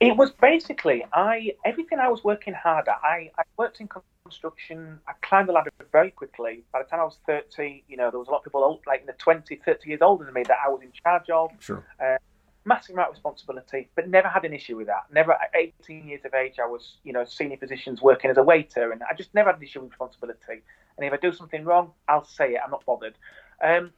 It 0.00 0.16
was 0.16 0.30
basically 0.30 1.04
I 1.12 1.52
everything 1.64 1.98
I 1.98 2.08
was 2.08 2.24
working 2.24 2.54
hard 2.54 2.88
at. 2.88 2.98
I, 3.02 3.30
I 3.38 3.42
worked 3.58 3.80
in 3.80 3.88
construction. 4.24 4.98
I 5.06 5.12
climbed 5.22 5.48
the 5.48 5.52
ladder 5.52 5.70
very 5.92 6.10
quickly. 6.10 6.64
By 6.72 6.82
the 6.82 6.88
time 6.88 7.00
I 7.00 7.04
was 7.04 7.18
30, 7.26 7.84
you 7.86 7.98
know, 7.98 8.10
there 8.10 8.18
was 8.18 8.28
a 8.28 8.30
lot 8.30 8.38
of 8.38 8.44
people 8.44 8.64
old, 8.64 8.80
like 8.86 9.00
in 9.00 9.06
the 9.06 9.12
20, 9.12 9.56
30 9.56 9.88
years 9.88 10.00
older 10.00 10.24
than 10.24 10.32
me 10.32 10.42
that 10.44 10.56
I 10.64 10.70
was 10.70 10.80
in 10.82 10.90
charge 11.04 11.28
of. 11.28 11.50
Sure. 11.60 11.84
Uh, 12.02 12.16
massive 12.64 12.94
amount 12.94 13.08
of 13.08 13.14
responsibility, 13.14 13.88
but 13.94 14.08
never 14.08 14.28
had 14.28 14.44
an 14.44 14.52
issue 14.52 14.76
with 14.76 14.86
that. 14.86 15.04
Never 15.12 15.32
at 15.32 15.50
18 15.54 16.06
years 16.06 16.24
of 16.24 16.34
age, 16.34 16.54
I 16.62 16.66
was, 16.66 16.98
you 17.04 17.12
know, 17.12 17.24
senior 17.24 17.56
positions 17.56 18.02
working 18.02 18.30
as 18.30 18.36
a 18.36 18.42
waiter, 18.42 18.92
and 18.92 19.02
I 19.02 19.14
just 19.14 19.34
never 19.34 19.50
had 19.50 19.58
an 19.58 19.62
issue 19.62 19.80
with 19.80 19.90
responsibility. 19.90 20.62
And 20.96 21.06
if 21.06 21.12
I 21.12 21.16
do 21.16 21.32
something 21.32 21.64
wrong, 21.64 21.92
I'll 22.08 22.24
say 22.24 22.54
it. 22.54 22.60
I'm 22.64 22.70
not 22.70 22.84
bothered. 22.84 23.14
Um, 23.62 23.92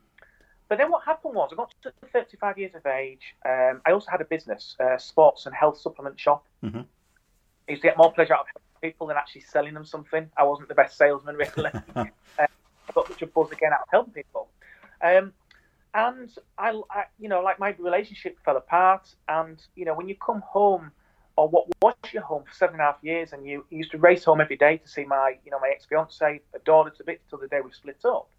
but 0.73 0.79
then 0.79 0.91
what 0.91 1.05
happened 1.05 1.35
was, 1.35 1.51
I 1.53 1.57
got 1.57 1.75
to 1.83 1.93
35 2.15 2.57
years 2.57 2.75
of 2.75 2.87
age. 2.87 3.35
Um, 3.45 3.83
I 3.85 3.93
also 3.93 4.11
had 4.11 4.23
a 4.23 4.25
business, 4.25 4.75
uh, 4.81 4.97
sports 4.97 5.45
and 5.45 5.55
health 5.55 5.79
supplement 5.79 6.19
shop. 6.19 6.47
Mm-hmm. 6.65 6.79
I 6.79 7.71
used 7.73 7.83
to 7.83 7.89
get 7.89 7.99
more 7.99 8.11
pleasure 8.11 8.33
out 8.33 8.41
of 8.41 8.47
helping 8.47 8.91
people 8.91 9.07
than 9.07 9.19
actually 9.19 9.43
selling 9.43 9.75
them 9.75 9.85
something. 9.85 10.31
I 10.35 10.45
wasn't 10.45 10.69
the 10.69 10.75
best 10.75 10.97
salesman, 10.97 11.37
really. 11.37 11.71
uh, 11.95 12.07
I 12.39 12.47
got 12.95 13.07
such 13.07 13.21
a 13.21 13.27
buzz 13.27 13.53
again 13.53 13.75
out 13.75 13.81
of 13.83 13.89
helping 13.91 14.15
people. 14.15 14.49
Um, 15.03 15.35
and 15.93 16.31
I, 16.57 16.71
I, 16.91 17.05
you 17.19 17.29
know, 17.29 17.43
like 17.43 17.59
my 17.59 17.77
relationship 17.79 18.39
fell 18.43 18.57
apart. 18.57 19.15
And 19.29 19.63
you 19.75 19.85
know, 19.85 19.93
when 19.93 20.09
you 20.09 20.15
come 20.15 20.41
home, 20.41 20.91
or 21.37 21.51
what 21.51 21.67
was 21.83 21.97
your 22.15 22.23
home 22.23 22.45
for 22.49 22.55
seven 22.55 22.77
and 22.77 22.81
a 22.81 22.85
half 22.85 22.99
years, 23.03 23.35
and 23.35 23.47
you, 23.47 23.67
you 23.69 23.77
used 23.77 23.91
to 23.91 23.99
race 23.99 24.25
home 24.25 24.41
every 24.41 24.57
day 24.57 24.79
to 24.79 24.89
see 24.89 25.05
my, 25.05 25.35
you 25.45 25.51
know, 25.51 25.61
my 25.61 25.69
ex 25.69 25.85
fiance, 25.85 26.41
a 26.55 26.59
daughter 26.61 26.89
to 26.89 27.05
bits 27.05 27.25
till 27.29 27.41
the 27.41 27.49
day 27.49 27.61
we 27.63 27.71
split 27.73 27.99
up. 28.07 28.31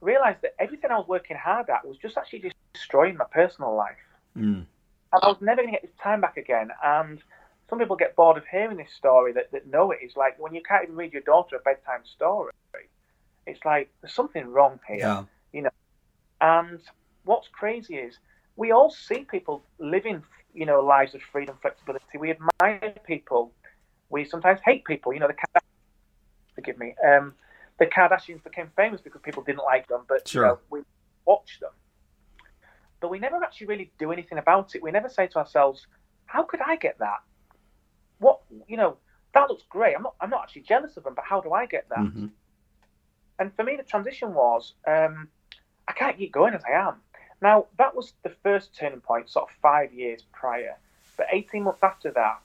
Realised 0.00 0.38
that 0.42 0.54
everything 0.58 0.90
I 0.90 0.98
was 0.98 1.08
working 1.08 1.36
hard 1.36 1.68
at 1.68 1.86
was 1.86 1.98
just 1.98 2.16
actually 2.16 2.40
just 2.40 2.56
destroying 2.72 3.16
my 3.16 3.26
personal 3.32 3.74
life. 3.74 3.96
Mm. 4.36 4.64
And 5.12 5.22
I 5.22 5.26
was 5.26 5.38
never 5.40 5.62
going 5.62 5.68
to 5.68 5.72
get 5.72 5.82
this 5.82 5.96
time 6.02 6.20
back 6.20 6.36
again. 6.36 6.70
And 6.82 7.22
some 7.68 7.78
people 7.78 7.96
get 7.96 8.16
bored 8.16 8.36
of 8.36 8.44
hearing 8.50 8.76
this 8.76 8.92
story 8.96 9.32
that, 9.32 9.52
that 9.52 9.66
know 9.66 9.90
it. 9.90 9.98
It's 10.02 10.16
like 10.16 10.38
when 10.38 10.54
you 10.54 10.62
can't 10.62 10.84
even 10.84 10.96
read 10.96 11.12
your 11.12 11.22
daughter 11.22 11.56
a 11.56 11.60
bedtime 11.60 12.04
story, 12.04 12.52
it's 13.46 13.64
like 13.64 13.90
there's 14.00 14.14
something 14.14 14.46
wrong 14.46 14.80
here. 14.86 14.98
Yeah. 14.98 15.24
You 15.52 15.62
know. 15.62 15.70
And 16.40 16.80
what's 17.24 17.48
crazy 17.48 17.96
is 17.96 18.18
we 18.56 18.72
all 18.72 18.90
see 18.90 19.24
people 19.24 19.62
living, 19.78 20.22
you 20.54 20.66
know, 20.66 20.80
lives 20.80 21.14
of 21.14 21.22
freedom, 21.22 21.56
flexibility. 21.60 22.18
We 22.18 22.30
admire 22.30 22.94
people. 23.06 23.52
We 24.08 24.24
sometimes 24.24 24.60
hate 24.64 24.84
people. 24.84 25.12
You 25.12 25.20
know, 25.20 25.28
the 25.28 25.60
forgive 26.54 26.78
me. 26.78 26.94
Um, 27.06 27.34
the 27.80 27.86
Kardashians 27.86 28.44
became 28.44 28.70
famous 28.76 29.00
because 29.00 29.22
people 29.22 29.42
didn't 29.42 29.64
like 29.64 29.88
them, 29.88 30.02
but 30.06 30.28
sure. 30.28 30.42
you 30.42 30.48
know, 30.48 30.58
we 30.68 30.80
watched 31.24 31.60
them. 31.60 31.70
But 33.00 33.10
we 33.10 33.18
never 33.18 33.42
actually 33.42 33.68
really 33.68 33.90
do 33.98 34.12
anything 34.12 34.36
about 34.36 34.74
it. 34.74 34.82
We 34.82 34.90
never 34.90 35.08
say 35.08 35.26
to 35.28 35.38
ourselves, 35.38 35.86
"How 36.26 36.42
could 36.42 36.60
I 36.60 36.76
get 36.76 36.98
that? 36.98 37.20
What 38.18 38.40
you 38.68 38.76
know, 38.76 38.98
that 39.32 39.48
looks 39.48 39.64
great. 39.68 39.96
I'm 39.96 40.02
not. 40.02 40.14
I'm 40.20 40.28
not 40.28 40.42
actually 40.42 40.62
jealous 40.62 40.98
of 40.98 41.04
them, 41.04 41.14
but 41.14 41.24
how 41.24 41.40
do 41.40 41.52
I 41.52 41.64
get 41.64 41.88
that?" 41.88 42.00
Mm-hmm. 42.00 42.26
And 43.38 43.56
for 43.56 43.64
me, 43.64 43.76
the 43.76 43.82
transition 43.82 44.34
was, 44.34 44.74
um, 44.86 45.28
I 45.88 45.92
can't 45.92 46.18
keep 46.18 46.30
going 46.30 46.52
as 46.52 46.62
I 46.68 46.72
am. 46.72 46.96
Now 47.40 47.68
that 47.78 47.96
was 47.96 48.12
the 48.22 48.34
first 48.42 48.76
turning 48.76 49.00
point, 49.00 49.30
sort 49.30 49.48
of 49.48 49.56
five 49.62 49.94
years 49.94 50.22
prior. 50.32 50.76
But 51.16 51.28
18 51.32 51.62
months 51.62 51.82
after 51.82 52.10
that, 52.10 52.42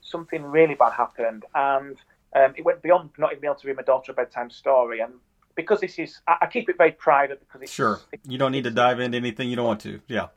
something 0.00 0.42
really 0.42 0.74
bad 0.74 0.94
happened, 0.94 1.44
and 1.54 1.98
um, 2.34 2.54
it 2.56 2.64
went 2.64 2.82
beyond 2.82 3.10
not 3.18 3.32
even 3.32 3.40
being 3.40 3.50
able 3.50 3.60
to 3.60 3.66
read 3.68 3.76
my 3.76 3.82
daughter 3.82 4.12
a 4.12 4.14
bedtime 4.14 4.50
story. 4.50 5.00
And 5.00 5.14
because 5.54 5.80
this 5.80 5.98
is, 5.98 6.20
I, 6.26 6.36
I 6.42 6.46
keep 6.46 6.68
it 6.68 6.78
very 6.78 6.92
private 6.92 7.40
because 7.40 7.62
it's 7.62 7.72
sure 7.72 8.00
you 8.26 8.38
don't 8.38 8.52
need 8.52 8.64
to 8.64 8.70
dive 8.70 9.00
into 9.00 9.16
anything 9.16 9.48
you 9.50 9.56
don't 9.56 9.66
want 9.66 9.80
to. 9.80 10.00
Yeah. 10.08 10.28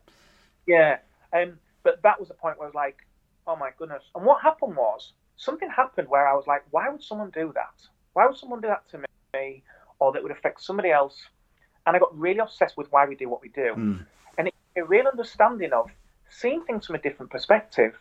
Yeah. 0.67 0.97
Um, 1.34 1.60
but 1.84 2.01
that 2.03 2.19
was 2.19 2.27
the 2.27 2.34
point 2.34 2.58
where 2.58 2.67
I 2.67 2.69
was 2.69 2.75
like, 2.75 3.05
oh 3.47 3.55
my 3.55 3.69
goodness. 3.77 4.03
And 4.15 4.25
what 4.25 4.41
happened 4.41 4.75
was 4.75 5.13
something 5.38 5.69
happened 5.69 6.08
where 6.10 6.27
I 6.27 6.34
was 6.34 6.47
like, 6.47 6.63
why 6.71 6.89
would 6.89 7.03
someone 7.03 7.29
do 7.29 7.51
that? 7.53 7.88
Why 8.13 8.25
would 8.25 8.38
someone 8.38 8.62
do 8.62 8.67
that 8.67 8.89
to 8.91 9.03
me, 9.34 9.63
or 9.99 10.12
that 10.13 10.23
would 10.23 10.31
affect 10.31 10.62
somebody 10.62 10.91
else? 10.91 11.17
And 11.86 11.95
I 11.95 11.99
got 11.99 12.17
really 12.17 12.39
obsessed 12.39 12.77
with 12.77 12.91
why 12.91 13.05
we 13.05 13.15
do 13.15 13.29
what 13.29 13.41
we 13.41 13.49
do, 13.49 13.73
Mm. 13.75 14.05
and 14.38 14.47
it, 14.47 14.53
a 14.75 14.84
real 14.84 15.05
understanding 15.08 15.71
of 15.71 15.91
seeing 16.29 16.63
things 16.63 16.86
from 16.88 16.95
a 16.95 16.99
different 16.99 17.31
perspective. 17.31 17.93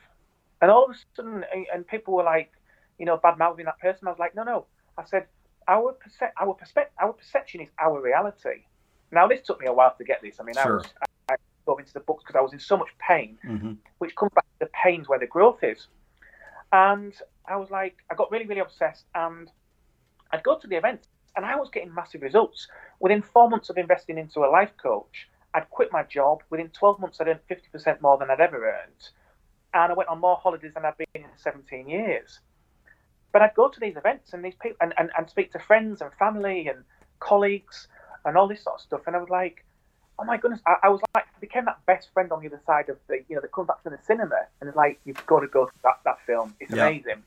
And 0.63 0.71
all 0.71 0.85
of 0.87 0.93
a 0.93 0.99
sudden, 1.15 1.45
and 1.73 1.87
people 1.87 2.15
were 2.15 2.23
like, 2.23 2.53
you 2.99 3.07
know, 3.07 3.17
bad 3.17 3.39
mouthing 3.39 3.65
that 3.67 3.79
person. 3.79 4.07
I 4.09 4.11
was 4.11 4.19
like, 4.19 4.35
no, 4.35 4.43
no. 4.45 4.67
I 4.99 5.05
said, 5.05 5.27
our 5.69 5.93
perce- 5.93 6.31
our 6.41 6.55
perspective, 6.55 6.93
our 7.01 7.13
perception 7.13 7.61
is 7.61 7.69
our 7.79 8.01
reality. 8.01 8.65
Now, 9.11 9.27
this 9.27 9.41
took 9.43 9.61
me 9.61 9.67
a 9.67 9.73
while 9.73 9.95
to 9.97 10.05
get 10.05 10.23
this. 10.23 10.37
I 10.41 10.45
mean, 10.45 10.57
I 10.59 10.63
Sure. 10.63 10.77
was 10.77 10.87
I, 11.29 11.35
I 11.35 11.37
dove 11.67 11.79
into 11.81 11.93
the 11.93 12.01
books 12.01 12.23
because 12.25 12.37
I 12.39 12.43
was 12.43 12.53
in 12.53 12.59
so 12.61 12.77
much 12.77 12.89
pain, 12.99 13.39
Mm-hmm. 13.45 13.73
which 13.99 14.15
comes 14.17 14.33
back 14.35 14.45
to 14.45 14.67
the 14.67 14.71
pains 14.85 15.09
where 15.09 15.19
the 15.19 15.27
growth 15.27 15.63
is. 15.63 15.89
And 16.73 17.15
I 17.47 17.57
was 17.57 17.71
like, 17.71 17.97
I 18.11 18.15
got 18.15 18.31
really, 18.31 18.47
really 18.47 18.61
obsessed, 18.61 19.05
and 19.15 19.51
I'd 20.33 20.43
go 20.43 20.59
to 20.59 20.67
the 20.67 20.77
events, 20.77 21.09
and 21.37 21.45
I 21.47 21.57
was 21.57 21.71
getting 21.71 21.95
massive 21.95 22.23
results. 22.23 22.67
Within 23.01 23.23
four 23.23 23.49
months 23.49 23.71
of 23.71 23.77
investing 23.79 24.19
into 24.19 24.41
a 24.41 24.51
life 24.51 24.73
coach, 24.83 25.29
I'd 25.55 25.71
quit 25.71 25.93
my 25.93 26.03
job. 26.03 26.43
Within 26.51 26.69
12 26.71 26.99
months, 27.01 27.21
I'd 27.21 27.29
earned 27.29 27.41
50% 27.49 28.01
more 28.01 28.19
than 28.19 28.31
I'd 28.31 28.41
ever 28.41 28.69
earned. 28.69 29.09
And 29.73 29.93
I 29.93 29.95
went 29.95 30.09
on 30.09 30.21
more 30.21 30.37
holidays 30.37 30.73
than 30.75 30.85
I'd 30.85 30.97
been 30.97 31.07
in 31.15 31.25
17 31.37 31.89
years. 31.89 32.41
But 33.35 33.43
I'd 33.43 33.55
go 33.57 33.69
to 33.69 33.81
these 33.81 33.97
events 33.97 34.33
and 34.33 34.45
these 34.45 34.55
people 34.63 34.77
and, 34.81 34.95
and, 34.97 35.11
and 35.19 35.29
speak 35.29 35.51
to 35.53 35.59
friends 35.59 36.01
and 36.01 36.13
family 36.15 36.69
and 36.69 36.85
colleagues 37.19 37.89
and 38.25 38.37
all 38.37 38.47
this 38.47 38.63
sort 38.63 38.77
of 38.77 38.81
stuff. 38.81 39.01
And 39.09 39.17
I 39.17 39.19
was 39.19 39.29
like, 39.29 39.65
oh 40.21 40.25
my 40.25 40.37
goodness, 40.37 40.61
I, 40.69 40.77
I 40.85 40.89
was 40.89 41.01
like, 41.17 41.25
I 41.27 41.41
became 41.41 41.65
that 41.65 41.85
best 41.85 42.11
friend 42.15 42.31
on 42.31 42.41
the 42.43 42.47
other 42.47 42.61
side 42.65 42.89
of 42.91 42.97
the, 43.09 43.25
you 43.29 43.35
know, 43.35 43.41
that 43.43 43.51
comes 43.51 43.67
back 43.67 43.83
from 43.83 43.91
the 43.91 43.99
cinema 44.07 44.37
and 44.61 44.69
it's 44.69 44.77
like, 44.77 45.01
you've 45.05 45.27
got 45.27 45.41
to 45.41 45.49
go 45.49 45.67
to 45.67 45.73
that, 45.83 45.99
that 46.05 46.19
film. 46.25 46.55
It's 46.61 46.71
Yeah. 46.73 46.87
amazing. 46.87 47.25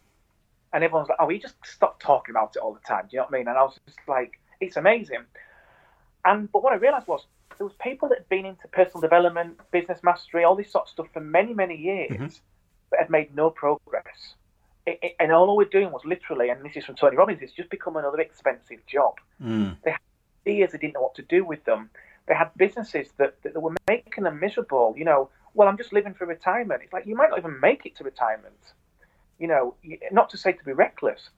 And 0.72 0.82
everyone's 0.86 1.10
like, 1.10 1.18
oh, 1.20 1.28
you 1.30 1.40
just 1.40 1.56
stop 1.66 2.00
talking 2.00 2.32
about 2.34 2.56
it 2.56 2.60
all 2.60 2.74
the 2.74 2.80
time. 2.88 3.04
Do 3.04 3.10
you 3.12 3.18
know 3.18 3.24
what 3.26 3.34
I 3.36 3.38
mean? 3.40 3.48
And 3.50 3.58
I 3.58 3.64
was 3.64 3.78
just 3.86 4.00
like, 4.08 4.40
it's 4.62 4.78
amazing. 4.78 5.26
And 6.24 6.50
but 6.54 6.64
what 6.64 6.72
I 6.72 6.78
realised 6.78 7.08
was 7.08 7.26
there 7.58 7.68
was 7.68 7.76
people 7.82 8.08
that 8.10 8.20
had 8.20 8.30
been 8.30 8.46
into 8.46 8.66
personal 8.70 9.02
development, 9.02 9.60
business 9.72 10.00
mastery, 10.04 10.46
all 10.46 10.56
this 10.56 10.72
sort 10.72 10.86
of 10.86 10.90
stuff 10.90 11.08
for 11.12 11.20
many, 11.20 11.54
many 11.54 11.76
years, 11.76 12.12
Mhm. 12.12 12.40
but 12.92 13.00
had 13.00 13.10
made 13.10 13.36
no 13.36 13.50
progress. 13.50 14.36
It, 14.88 15.00
it, 15.02 15.16
and 15.20 15.34
all 15.34 15.56
we're 15.56 15.66
doing 15.66 15.92
was 15.92 16.04
literally, 16.06 16.50
and 16.50 16.64
this 16.64 16.78
is 16.78 16.86
from 16.86 16.96
Tony 16.96 17.18
Robbins, 17.18 17.42
it's 17.42 17.52
just 17.52 17.70
become 17.70 17.98
another 17.98 18.22
expensive 18.22 18.80
job. 18.88 19.16
Mm. 19.44 19.76
Years 20.46 20.72
they 20.72 20.78
didn't 20.78 20.94
know 20.94 21.02
what 21.02 21.16
to 21.16 21.24
do 21.24 21.44
with 21.44 21.66
them. 21.66 21.90
They 22.26 22.34
had 22.34 22.52
businesses 22.56 23.10
that, 23.18 23.36
that 23.44 23.62
were 23.62 23.76
making 23.86 24.24
them 24.24 24.40
miserable. 24.40 24.96
You 24.98 25.04
know, 25.04 25.30
well, 25.54 25.68
I'm 25.68 25.78
just 25.78 25.92
living 25.92 26.14
for 26.14 26.26
retirement. 26.26 26.82
It's 26.84 26.94
like 26.94 27.06
you 27.06 27.18
might 27.18 27.30
not 27.30 27.40
even 27.40 27.60
make 27.60 27.86
it 27.86 27.98
to 27.98 28.06
retirement. 28.06 28.56
You 29.40 29.48
know, 29.48 29.76
not 30.10 30.30
to 30.30 30.38
say 30.38 30.54
to 30.54 30.64
be 30.64 30.72
reckless. 30.72 31.30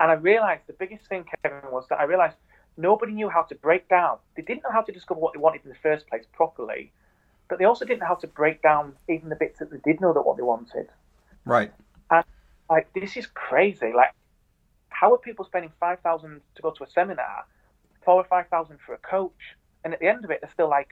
And 0.00 0.10
I 0.10 0.14
realised 0.14 0.64
the 0.66 0.74
biggest 0.74 1.06
thing, 1.06 1.24
Kevin, 1.42 1.70
was 1.70 1.86
that 1.88 1.98
I 1.98 2.04
realised 2.04 2.36
nobody 2.76 3.12
knew 3.12 3.30
how 3.30 3.42
to 3.44 3.54
break 3.54 3.88
down. 3.88 4.18
They 4.36 4.42
didn't 4.42 4.64
know 4.64 4.70
how 4.70 4.82
to 4.82 4.92
discover 4.92 5.20
what 5.20 5.32
they 5.32 5.40
wanted 5.40 5.62
in 5.64 5.70
the 5.70 5.76
first 5.82 6.06
place 6.08 6.24
properly, 6.32 6.92
but 7.48 7.58
they 7.58 7.64
also 7.64 7.86
didn't 7.86 8.00
know 8.00 8.06
how 8.06 8.16
to 8.16 8.26
break 8.26 8.60
down 8.60 8.94
even 9.08 9.30
the 9.30 9.36
bits 9.36 9.60
that 9.60 9.70
they 9.70 9.78
did 9.78 10.00
know 10.02 10.12
that 10.12 10.22
what 10.22 10.36
they 10.36 10.42
wanted. 10.42 10.88
Right. 11.46 11.72
Like 12.68 12.92
this 12.92 13.16
is 13.16 13.26
crazy. 13.26 13.92
Like, 13.94 14.12
how 14.88 15.12
are 15.12 15.18
people 15.18 15.44
spending 15.44 15.72
five 15.78 16.00
thousand 16.00 16.40
to 16.54 16.62
go 16.62 16.70
to 16.70 16.84
a 16.84 16.90
seminar, 16.90 17.44
four 18.04 18.14
or 18.14 18.24
five 18.24 18.48
thousand 18.48 18.78
for 18.84 18.94
a 18.94 18.98
coach, 18.98 19.56
and 19.84 19.92
at 19.92 20.00
the 20.00 20.06
end 20.06 20.24
of 20.24 20.30
it, 20.30 20.40
they're 20.40 20.50
still 20.50 20.68
like, 20.68 20.88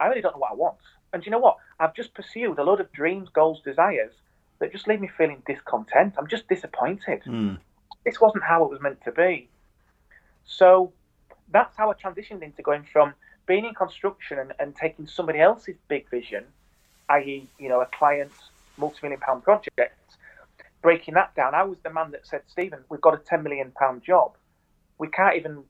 I 0.00 0.06
really 0.06 0.20
don't 0.20 0.34
know 0.34 0.40
what 0.40 0.52
I 0.52 0.54
want. 0.54 0.78
And 1.12 1.24
you 1.24 1.30
know 1.30 1.38
what? 1.38 1.56
I've 1.80 1.94
just 1.94 2.14
pursued 2.14 2.58
a 2.58 2.62
load 2.62 2.80
of 2.80 2.92
dreams, 2.92 3.28
goals, 3.32 3.60
desires 3.64 4.12
that 4.58 4.72
just 4.72 4.88
leave 4.88 5.00
me 5.00 5.08
feeling 5.08 5.42
discontent. 5.46 6.14
I'm 6.18 6.26
just 6.26 6.48
disappointed. 6.48 7.22
Mm. 7.24 7.58
This 8.04 8.20
wasn't 8.20 8.44
how 8.44 8.64
it 8.64 8.70
was 8.70 8.80
meant 8.80 9.02
to 9.04 9.12
be. 9.12 9.48
So 10.44 10.92
that's 11.50 11.76
how 11.76 11.90
I 11.90 11.94
transitioned 11.94 12.42
into 12.42 12.62
going 12.62 12.84
from 12.92 13.14
being 13.46 13.64
in 13.64 13.74
construction 13.74 14.38
and, 14.38 14.52
and 14.58 14.76
taking 14.76 15.06
somebody 15.06 15.40
else's 15.40 15.76
big 15.88 16.10
vision, 16.10 16.44
i.e., 17.08 17.46
you 17.58 17.68
know, 17.68 17.80
a 17.80 17.86
client's 17.86 18.50
multi-million 18.76 19.20
pound 19.20 19.42
project, 19.42 19.97
breaking 20.82 21.14
that 21.14 21.34
down. 21.34 21.54
I 21.54 21.62
was 21.62 21.78
the 21.82 21.90
man 21.90 22.10
that 22.12 22.26
said, 22.26 22.42
Stephen, 22.46 22.80
we've 22.88 23.00
got 23.00 23.14
a 23.14 23.18
10 23.18 23.42
million 23.42 23.72
pound 23.72 24.02
job. 24.02 24.36
We 24.98 25.08
can't 25.08 25.36
even 25.36 25.64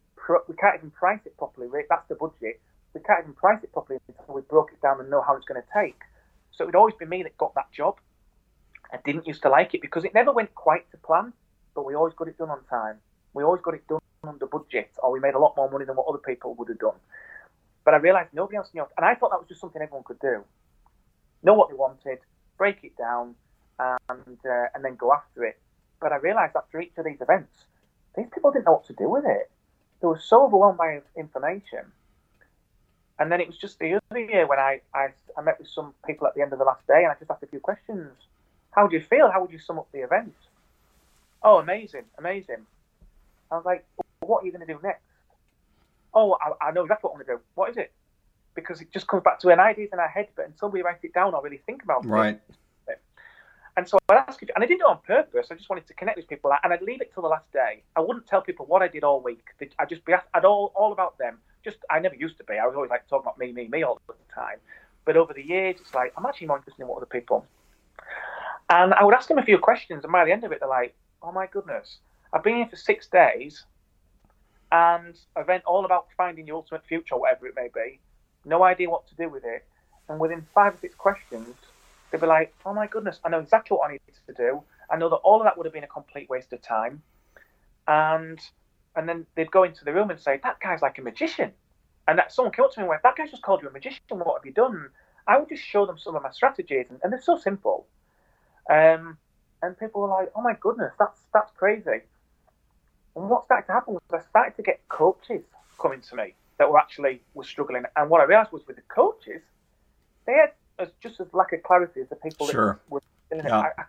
we 0.46 0.54
can't 0.56 0.76
even 0.76 0.90
price 0.90 1.20
it 1.24 1.36
properly. 1.38 1.68
That's 1.88 2.06
the 2.08 2.14
budget. 2.14 2.60
We 2.94 3.00
can't 3.00 3.20
even 3.22 3.34
price 3.34 3.62
it 3.62 3.72
properly 3.72 3.98
until 4.08 4.34
we 4.34 4.42
broke 4.42 4.72
it 4.72 4.82
down 4.82 5.00
and 5.00 5.08
know 5.08 5.22
how 5.22 5.36
it's 5.36 5.46
going 5.46 5.60
to 5.60 5.68
take. 5.72 5.98
So 6.50 6.64
it 6.64 6.66
would 6.66 6.76
always 6.76 6.94
be 6.96 7.06
me 7.06 7.22
that 7.22 7.36
got 7.38 7.54
that 7.54 7.70
job. 7.72 7.96
I 8.92 8.98
didn't 9.04 9.26
used 9.26 9.42
to 9.42 9.48
like 9.48 9.74
it 9.74 9.80
because 9.80 10.04
it 10.04 10.14
never 10.14 10.32
went 10.32 10.54
quite 10.54 10.90
to 10.90 10.96
plan, 10.98 11.32
but 11.74 11.84
we 11.84 11.94
always 11.94 12.14
got 12.14 12.28
it 12.28 12.38
done 12.38 12.50
on 12.50 12.64
time. 12.64 12.96
We 13.34 13.42
always 13.42 13.62
got 13.62 13.74
it 13.74 13.86
done 13.86 14.00
under 14.26 14.46
budget, 14.46 14.90
or 15.02 15.12
we 15.12 15.20
made 15.20 15.34
a 15.34 15.38
lot 15.38 15.54
more 15.56 15.70
money 15.70 15.84
than 15.84 15.96
what 15.96 16.06
other 16.08 16.18
people 16.18 16.54
would 16.54 16.68
have 16.68 16.78
done. 16.78 16.96
But 17.84 17.94
I 17.94 17.98
realised 17.98 18.30
nobody 18.32 18.56
else 18.56 18.68
knew, 18.74 18.84
and 18.96 19.06
I 19.06 19.14
thought 19.14 19.30
that 19.30 19.38
was 19.38 19.48
just 19.48 19.60
something 19.60 19.80
everyone 19.80 20.04
could 20.04 20.18
do. 20.20 20.42
Know 21.42 21.54
what 21.54 21.68
they 21.68 21.76
wanted, 21.76 22.18
break 22.56 22.82
it 22.82 22.96
down, 22.96 23.34
and 23.78 24.38
uh, 24.44 24.66
and 24.74 24.84
then 24.84 24.96
go 24.96 25.12
after 25.12 25.44
it. 25.44 25.58
But 26.00 26.12
I 26.12 26.16
realised 26.16 26.56
after 26.56 26.80
each 26.80 26.92
of 26.96 27.04
these 27.04 27.20
events, 27.20 27.64
these 28.16 28.26
people 28.32 28.50
didn't 28.50 28.66
know 28.66 28.72
what 28.72 28.86
to 28.86 28.92
do 28.92 29.08
with 29.08 29.24
it. 29.26 29.50
They 30.00 30.06
were 30.06 30.20
so 30.20 30.44
overwhelmed 30.44 30.78
by 30.78 31.00
information. 31.16 31.92
And 33.18 33.32
then 33.32 33.40
it 33.40 33.48
was 33.48 33.56
just 33.58 33.78
the 33.80 33.98
other 34.10 34.20
year 34.20 34.46
when 34.46 34.60
I, 34.60 34.80
I, 34.94 35.08
I 35.36 35.42
met 35.42 35.58
with 35.58 35.68
some 35.68 35.92
people 36.06 36.26
at 36.28 36.34
the 36.34 36.42
end 36.42 36.52
of 36.52 36.60
the 36.60 36.64
last 36.64 36.86
day 36.86 37.02
and 37.02 37.08
I 37.08 37.14
just 37.18 37.30
asked 37.30 37.42
a 37.42 37.48
few 37.48 37.58
questions. 37.58 38.12
How 38.70 38.86
do 38.86 38.96
you 38.96 39.02
feel? 39.02 39.30
How 39.30 39.40
would 39.40 39.50
you 39.50 39.58
sum 39.58 39.78
up 39.78 39.88
the 39.92 40.00
event? 40.00 40.34
Oh, 41.42 41.58
amazing, 41.58 42.04
amazing. 42.16 42.66
I 43.50 43.56
was 43.56 43.64
like, 43.64 43.84
what 44.20 44.42
are 44.42 44.46
you 44.46 44.52
going 44.52 44.66
to 44.66 44.72
do 44.72 44.78
next? 44.82 45.02
Oh, 46.14 46.36
I, 46.40 46.68
I 46.68 46.70
know 46.70 46.82
exactly 46.82 47.08
what 47.08 47.18
I'm 47.18 47.26
going 47.26 47.38
to 47.38 47.42
do. 47.42 47.48
What 47.56 47.70
is 47.70 47.76
it? 47.76 47.92
Because 48.54 48.80
it 48.80 48.92
just 48.92 49.08
comes 49.08 49.24
back 49.24 49.40
to 49.40 49.48
an 49.48 49.58
idea 49.58 49.88
in 49.92 49.98
our 49.98 50.08
head, 50.08 50.28
but 50.36 50.46
until 50.46 50.68
we 50.70 50.82
write 50.82 50.98
it 51.02 51.12
down 51.12 51.34
or 51.34 51.42
really 51.42 51.60
think 51.66 51.82
about 51.82 52.04
it, 52.04 52.08
Right. 52.08 52.40
And 53.78 53.88
so 53.88 53.96
I'd 54.08 54.24
ask, 54.26 54.42
and 54.42 54.50
I 54.64 54.66
do 54.66 54.74
it 54.74 54.82
on 54.82 54.98
purpose. 55.06 55.46
I 55.52 55.54
just 55.54 55.70
wanted 55.70 55.86
to 55.86 55.94
connect 55.94 56.16
with 56.16 56.26
people, 56.26 56.52
and 56.64 56.72
I'd 56.72 56.82
leave 56.82 57.00
it 57.00 57.14
till 57.14 57.22
the 57.22 57.28
last 57.28 57.50
day. 57.52 57.84
I 57.94 58.00
wouldn't 58.00 58.26
tell 58.26 58.42
people 58.42 58.66
what 58.66 58.82
I 58.82 58.88
did 58.88 59.04
all 59.04 59.20
week. 59.20 59.44
I'd 59.78 59.88
just 59.88 60.04
be 60.04 60.14
I'd 60.34 60.44
all 60.44 60.72
all 60.74 60.92
about 60.92 61.16
them. 61.18 61.38
Just 61.64 61.76
I 61.88 62.00
never 62.00 62.16
used 62.16 62.38
to 62.38 62.44
be. 62.44 62.54
I 62.54 62.66
was 62.66 62.74
always 62.74 62.90
like 62.90 63.08
talking 63.08 63.26
about 63.26 63.38
me, 63.38 63.52
me, 63.52 63.68
me 63.68 63.84
all 63.84 64.00
the 64.08 64.14
time. 64.34 64.56
But 65.04 65.16
over 65.16 65.32
the 65.32 65.44
years, 65.44 65.76
it's 65.80 65.94
like 65.94 66.12
I'm 66.16 66.26
actually 66.26 66.48
more 66.48 66.56
interested 66.56 66.82
in 66.82 66.88
what 66.88 66.96
other 66.96 67.06
people. 67.06 67.46
And 68.68 68.94
I 68.94 69.04
would 69.04 69.14
ask 69.14 69.28
them 69.28 69.38
a 69.38 69.44
few 69.44 69.58
questions, 69.58 70.02
and 70.02 70.12
by 70.12 70.24
the 70.24 70.32
end 70.32 70.42
of 70.42 70.50
it, 70.50 70.58
they're 70.58 70.68
like, 70.68 70.96
"Oh 71.22 71.30
my 71.30 71.46
goodness, 71.46 71.98
I've 72.32 72.42
been 72.42 72.56
here 72.56 72.68
for 72.68 72.74
six 72.76 73.06
days, 73.06 73.64
and 74.72 75.16
event 75.36 75.62
all 75.66 75.84
about 75.84 76.08
finding 76.16 76.48
your 76.48 76.56
ultimate 76.56 76.84
future, 76.84 77.16
whatever 77.16 77.46
it 77.46 77.54
may 77.54 77.68
be. 77.72 78.00
No 78.44 78.64
idea 78.64 78.90
what 78.90 79.06
to 79.06 79.14
do 79.14 79.28
with 79.28 79.44
it. 79.44 79.64
And 80.08 80.18
within 80.18 80.44
five 80.52 80.74
or 80.74 80.78
six 80.78 80.96
questions, 80.96 81.54
they'd 82.10 82.20
be 82.20 82.26
like, 82.26 82.54
"Oh 82.64 82.74
my 82.74 82.86
goodness, 82.86 83.20
I 83.24 83.28
know 83.28 83.40
exactly 83.40 83.76
what 83.76 83.88
I 83.88 83.92
need 83.92 84.00
to 84.26 84.34
do. 84.34 84.62
I 84.90 84.96
know 84.96 85.08
that 85.08 85.16
all 85.16 85.40
of 85.40 85.44
that 85.44 85.56
would 85.56 85.66
have 85.66 85.72
been 85.72 85.84
a 85.84 85.88
complete 85.88 86.28
waste 86.28 86.52
of 86.52 86.62
time." 86.62 87.02
And 87.86 88.40
and 88.96 89.08
then 89.08 89.26
they'd 89.34 89.50
go 89.50 89.62
into 89.64 89.84
the 89.84 89.92
room 89.92 90.10
and 90.10 90.20
say, 90.20 90.40
"That 90.42 90.60
guy's 90.60 90.82
like 90.82 90.98
a 90.98 91.02
magician." 91.02 91.52
And 92.06 92.18
that 92.18 92.32
someone 92.32 92.52
came 92.52 92.64
up 92.64 92.72
to 92.72 92.80
me 92.80 92.82
and 92.82 92.88
went, 92.88 93.02
"That 93.02 93.16
guy's 93.16 93.30
just 93.30 93.42
called 93.42 93.62
you 93.62 93.68
a 93.68 93.72
magician. 93.72 94.00
What 94.08 94.38
have 94.38 94.46
you 94.46 94.52
done?" 94.52 94.90
I 95.26 95.38
would 95.38 95.50
just 95.50 95.62
show 95.62 95.84
them 95.84 95.98
some 95.98 96.16
of 96.16 96.22
my 96.22 96.30
strategies, 96.30 96.86
and, 96.88 96.98
and 97.02 97.12
they're 97.12 97.20
so 97.20 97.36
simple. 97.36 97.86
Um, 98.70 99.18
and 99.62 99.78
people 99.78 100.00
were 100.02 100.08
like, 100.08 100.30
"Oh 100.34 100.40
my 100.40 100.54
goodness, 100.54 100.94
that's 100.98 101.20
that's 101.32 101.52
crazy." 101.52 102.00
And 103.14 103.28
what 103.28 103.44
started 103.44 103.66
to 103.66 103.72
happen 103.72 103.94
was 103.94 104.02
I 104.12 104.20
started 104.28 104.56
to 104.56 104.62
get 104.62 104.86
coaches 104.88 105.44
coming 105.80 106.00
to 106.00 106.16
me 106.16 106.34
that 106.58 106.70
were 106.70 106.78
actually 106.78 107.20
were 107.34 107.44
struggling. 107.44 107.84
And 107.96 108.10
what 108.10 108.20
I 108.20 108.24
realised 108.24 108.52
was 108.52 108.66
with 108.66 108.76
the 108.76 108.82
coaches, 108.82 109.42
they 110.26 110.34
had 110.34 110.52
as 110.78 110.88
just 111.02 111.20
as 111.20 111.26
lack 111.32 111.52
of 111.52 111.62
clarity 111.62 112.00
as 112.00 112.08
the 112.08 112.16
people 112.16 112.46
sure. 112.46 112.80
that 112.86 112.92
were 112.92 113.02
in 113.30 113.44
yeah. 113.44 113.58
I, 113.58 113.66
I 113.78 113.84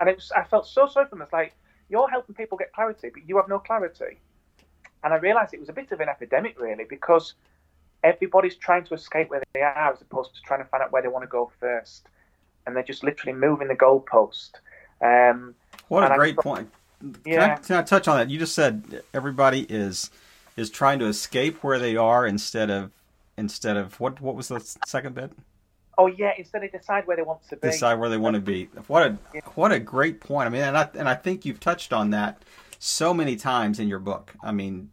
and 0.00 0.08
it 0.08 0.16
was, 0.16 0.32
I 0.32 0.44
felt 0.44 0.66
so 0.66 0.86
sorry 0.86 1.06
for 1.06 1.16
them. 1.16 1.22
It's 1.22 1.32
like 1.32 1.54
you're 1.88 2.08
helping 2.08 2.34
people 2.34 2.58
get 2.58 2.72
clarity, 2.72 3.10
but 3.12 3.28
you 3.28 3.36
have 3.36 3.48
no 3.48 3.58
clarity. 3.58 4.18
And 5.02 5.12
I 5.12 5.16
realised 5.16 5.54
it 5.54 5.60
was 5.60 5.68
a 5.68 5.72
bit 5.72 5.92
of 5.92 6.00
an 6.00 6.08
epidemic, 6.08 6.58
really, 6.58 6.84
because 6.84 7.34
everybody's 8.02 8.56
trying 8.56 8.84
to 8.84 8.94
escape 8.94 9.30
where 9.30 9.42
they 9.52 9.60
are 9.60 9.92
as 9.92 10.00
opposed 10.00 10.34
to 10.34 10.42
trying 10.42 10.60
to 10.60 10.66
find 10.66 10.82
out 10.82 10.92
where 10.92 11.02
they 11.02 11.08
want 11.08 11.22
to 11.22 11.28
go 11.28 11.52
first. 11.60 12.08
And 12.66 12.74
they're 12.74 12.82
just 12.82 13.04
literally 13.04 13.38
moving 13.38 13.68
the 13.68 13.74
goalpost. 13.74 14.52
Um, 15.00 15.54
what 15.88 16.10
a 16.10 16.14
great 16.14 16.36
point. 16.36 16.70
Yeah. 17.26 17.40
Can 17.40 17.50
I, 17.50 17.56
can 17.56 17.76
I 17.76 17.82
touch 17.82 18.08
on 18.08 18.16
that? 18.16 18.30
You 18.30 18.38
just 18.38 18.54
said 18.54 19.02
everybody 19.12 19.66
is 19.68 20.10
is 20.56 20.70
trying 20.70 20.98
to 21.00 21.06
escape 21.06 21.62
where 21.62 21.78
they 21.78 21.96
are 21.96 22.26
instead 22.26 22.70
of 22.70 22.90
instead 23.36 23.76
of 23.76 24.00
what 24.00 24.20
what 24.20 24.34
was 24.34 24.48
the 24.48 24.60
second 24.86 25.14
bit? 25.14 25.32
Oh 25.98 26.06
yeah, 26.06 26.32
instead 26.36 26.64
of 26.64 26.72
decide 26.72 27.06
where 27.06 27.16
they 27.16 27.22
want 27.22 27.46
to 27.48 27.56
be. 27.56 27.70
Decide 27.70 27.94
where 27.94 28.08
they 28.08 28.16
want 28.16 28.34
to 28.34 28.40
be. 28.40 28.68
What 28.86 29.06
a 29.06 29.18
yeah. 29.34 29.40
what 29.54 29.72
a 29.72 29.78
great 29.78 30.20
point. 30.20 30.46
I 30.46 30.50
mean, 30.50 30.62
and 30.62 30.76
I 30.76 30.88
and 30.94 31.08
I 31.08 31.14
think 31.14 31.44
you've 31.44 31.60
touched 31.60 31.92
on 31.92 32.10
that 32.10 32.42
so 32.78 33.14
many 33.14 33.36
times 33.36 33.78
in 33.78 33.88
your 33.88 33.98
book. 33.98 34.34
I 34.42 34.52
mean, 34.52 34.90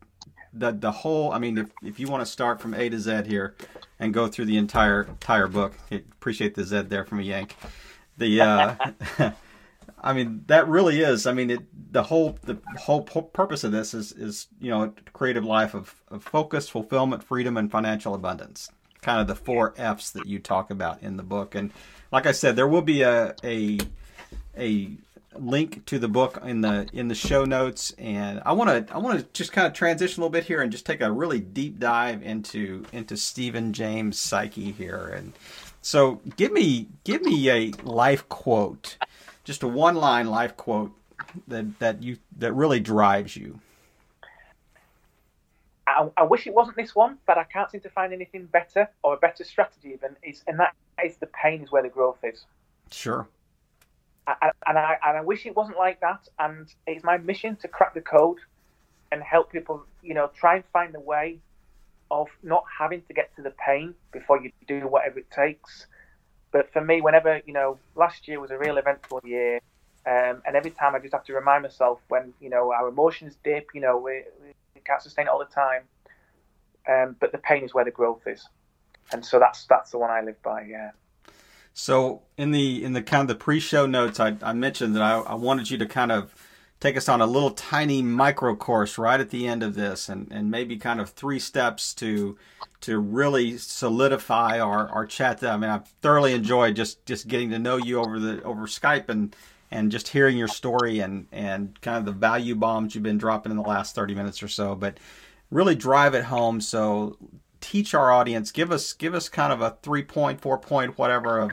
the 0.53 0.71
the 0.71 0.91
whole. 0.91 1.31
I 1.31 1.39
mean, 1.39 1.57
if 1.57 1.71
if 1.83 1.99
you 1.99 2.07
want 2.07 2.21
to 2.21 2.31
start 2.31 2.61
from 2.61 2.73
A 2.73 2.89
to 2.89 2.99
Z 2.99 3.23
here 3.27 3.55
and 3.99 4.13
go 4.13 4.27
through 4.27 4.45
the 4.45 4.57
entire 4.57 5.03
entire 5.03 5.47
book, 5.47 5.73
appreciate 5.91 6.55
the 6.55 6.63
Z 6.63 6.83
there 6.83 7.05
from 7.05 7.19
a 7.19 7.23
Yank. 7.23 7.55
The 8.17 8.41
uh, 8.41 8.75
I 10.03 10.13
mean, 10.13 10.43
that 10.47 10.67
really 10.67 11.01
is. 11.01 11.27
I 11.27 11.33
mean, 11.33 11.51
it, 11.51 11.93
the 11.93 12.03
whole 12.03 12.37
the 12.43 12.57
whole 12.79 13.01
purpose 13.01 13.63
of 13.63 13.71
this 13.71 13.93
is 13.93 14.11
is 14.11 14.47
you 14.59 14.69
know 14.69 14.83
a 14.83 14.93
creative 15.13 15.45
life 15.45 15.73
of, 15.73 15.95
of 16.09 16.23
focus, 16.23 16.67
fulfillment, 16.69 17.23
freedom, 17.23 17.55
and 17.57 17.71
financial 17.71 18.15
abundance. 18.15 18.69
Kind 19.01 19.19
of 19.19 19.27
the 19.27 19.35
four 19.35 19.73
F's 19.77 20.11
that 20.11 20.25
you 20.25 20.39
talk 20.39 20.69
about 20.69 21.01
in 21.01 21.17
the 21.17 21.23
book. 21.23 21.55
And 21.55 21.71
like 22.11 22.25
I 22.25 22.31
said, 22.31 22.55
there 22.55 22.67
will 22.67 22.81
be 22.81 23.01
a 23.01 23.35
a 23.43 23.79
a 24.57 24.91
link 25.33 25.85
to 25.85 25.97
the 25.97 26.07
book 26.07 26.39
in 26.43 26.61
the 26.61 26.87
in 26.93 27.07
the 27.07 27.15
show 27.15 27.45
notes. 27.45 27.93
And 27.97 28.41
I 28.45 28.53
want 28.53 28.87
to 28.87 28.93
I 28.93 28.97
want 28.97 29.19
to 29.19 29.25
just 29.33 29.51
kind 29.51 29.67
of 29.67 29.73
transition 29.73 30.21
a 30.21 30.25
little 30.25 30.31
bit 30.31 30.43
here 30.43 30.61
and 30.61 30.71
just 30.71 30.85
take 30.85 31.01
a 31.01 31.11
really 31.11 31.39
deep 31.39 31.79
dive 31.79 32.21
into 32.21 32.85
into 32.91 33.17
Stephen 33.17 33.73
James' 33.73 34.19
psyche 34.19 34.71
here. 34.71 35.13
And 35.15 35.33
so, 35.81 36.21
give 36.37 36.51
me 36.51 36.87
give 37.03 37.23
me 37.23 37.49
a 37.49 37.71
life 37.83 38.29
quote 38.29 38.97
just 39.43 39.63
a 39.63 39.67
one 39.67 39.95
line 39.95 40.27
life 40.27 40.55
quote 40.55 40.91
that 41.47 41.79
that 41.79 42.03
you 42.03 42.17
that 42.37 42.53
really 42.53 42.79
drives 42.79 43.35
you. 43.35 43.59
I, 45.91 46.21
I, 46.21 46.23
wish 46.23 46.47
it 46.47 46.53
wasn't 46.53 46.77
this 46.77 46.95
one, 46.95 47.17
but 47.25 47.37
I 47.37 47.43
can't 47.43 47.69
seem 47.69 47.81
to 47.81 47.89
find 47.89 48.13
anything 48.13 48.45
better 48.45 48.89
or 49.03 49.13
a 49.13 49.17
better 49.17 49.43
strategy 49.43 49.91
even. 49.93 50.15
Is 50.23 50.43
and 50.47 50.59
that 50.59 50.75
is 51.03 51.17
the 51.17 51.27
pain 51.27 51.63
is 51.63 51.71
where 51.71 51.83
the 51.83 51.89
growth 51.89 52.19
is. 52.23 52.45
Sure. 52.91 53.27
I, 54.27 54.51
and 54.67 54.77
I 54.77 54.97
and 55.05 55.17
I 55.17 55.21
wish 55.21 55.45
it 55.45 55.55
wasn't 55.55 55.77
like 55.77 55.99
that. 56.01 56.27
And 56.39 56.67
it's 56.87 57.03
my 57.03 57.17
mission 57.17 57.55
to 57.57 57.67
crack 57.67 57.93
the 57.93 58.01
code 58.01 58.39
and 59.11 59.21
help 59.21 59.51
people, 59.51 59.83
you 60.01 60.13
know, 60.13 60.29
try 60.35 60.55
and 60.55 60.63
find 60.71 60.93
the 60.93 60.99
way 60.99 61.39
of 62.09 62.27
not 62.43 62.63
having 62.79 63.01
to 63.03 63.13
get 63.13 63.35
to 63.35 63.41
the 63.41 63.51
pain 63.51 63.95
before 64.11 64.41
you 64.41 64.51
do 64.67 64.87
whatever 64.87 65.19
it 65.19 65.31
takes. 65.31 65.87
But 66.51 66.71
for 66.73 66.81
me, 66.81 67.01
whenever 67.01 67.41
you 67.45 67.53
know, 67.53 67.79
last 67.95 68.27
year 68.27 68.39
was 68.39 68.51
a 68.51 68.57
real 68.57 68.77
eventful 68.77 69.21
year, 69.23 69.61
um, 70.05 70.41
and 70.45 70.55
every 70.55 70.71
time 70.71 70.95
I 70.95 70.99
just 70.99 71.13
have 71.13 71.23
to 71.25 71.33
remind 71.33 71.63
myself 71.63 71.99
when 72.09 72.33
you 72.39 72.49
know 72.49 72.71
our 72.73 72.87
emotions 72.87 73.37
dip, 73.43 73.69
you 73.73 73.81
know, 73.81 73.97
we, 73.97 74.23
can't 74.85 75.01
sustain 75.01 75.27
it 75.27 75.29
all 75.29 75.39
the 75.39 75.45
time. 75.45 75.83
Um, 76.89 77.15
but 77.19 77.31
the 77.31 77.37
pain 77.37 77.63
is 77.63 77.73
where 77.73 77.85
the 77.85 77.91
growth 77.91 78.21
is, 78.25 78.47
and 79.11 79.23
so 79.23 79.39
that's 79.39 79.65
that's 79.65 79.91
the 79.91 79.99
one 79.99 80.09
I 80.09 80.21
live 80.21 80.41
by. 80.41 80.63
Yeah. 80.63 80.91
So 81.73 82.23
in 82.37 82.51
the 82.51 82.83
in 82.83 82.93
the 82.93 83.01
kind 83.01 83.21
of 83.21 83.27
the 83.27 83.35
pre-show 83.35 83.85
notes, 83.85 84.19
I, 84.19 84.35
I 84.41 84.53
mentioned 84.53 84.95
that 84.95 85.03
I, 85.03 85.19
I 85.19 85.35
wanted 85.35 85.69
you 85.69 85.77
to 85.77 85.85
kind 85.85 86.11
of 86.11 86.33
take 86.81 86.97
us 86.97 87.07
on 87.07 87.21
a 87.21 87.27
little 87.27 87.51
tiny 87.51 88.01
micro 88.01 88.55
course 88.55 88.97
right 88.97 89.19
at 89.19 89.29
the 89.29 89.47
end 89.47 89.61
of 89.61 89.75
this 89.75 90.09
and, 90.09 90.27
and 90.31 90.49
maybe 90.49 90.77
kind 90.77 90.99
of 90.99 91.11
three 91.11 91.39
steps 91.39 91.93
to 91.93 92.37
to 92.81 92.97
really 92.97 93.57
solidify 93.57 94.59
our, 94.59 94.89
our 94.89 95.05
chat. 95.05 95.43
I 95.43 95.55
mean, 95.55 95.69
I've 95.69 95.87
thoroughly 96.01 96.33
enjoyed 96.33 96.75
just, 96.75 97.05
just 97.05 97.27
getting 97.27 97.51
to 97.51 97.59
know 97.59 97.77
you 97.77 97.99
over 97.99 98.19
the 98.19 98.41
over 98.43 98.63
Skype 98.63 99.07
and 99.07 99.35
and 99.71 99.91
just 99.91 100.09
hearing 100.09 100.37
your 100.37 100.47
story 100.47 100.99
and 100.99 101.27
and 101.31 101.79
kind 101.81 101.97
of 101.97 102.05
the 102.05 102.11
value 102.11 102.55
bombs 102.55 102.93
you've 102.93 103.03
been 103.03 103.17
dropping 103.17 103.51
in 103.51 103.57
the 103.57 103.63
last 103.63 103.95
30 103.95 104.13
minutes 104.13 104.43
or 104.43 104.47
so. 104.47 104.75
But 104.75 104.97
really 105.49 105.75
drive 105.75 106.13
it 106.13 106.25
home. 106.25 106.61
So 106.61 107.17
teach 107.61 107.93
our 107.93 108.11
audience, 108.11 108.51
give 108.51 108.71
us 108.71 108.93
give 108.93 109.13
us 109.13 109.29
kind 109.29 109.53
of 109.53 109.61
a 109.61 109.77
three 109.81 110.03
point, 110.03 110.41
four 110.41 110.57
point, 110.57 110.97
whatever 110.97 111.39
of 111.39 111.51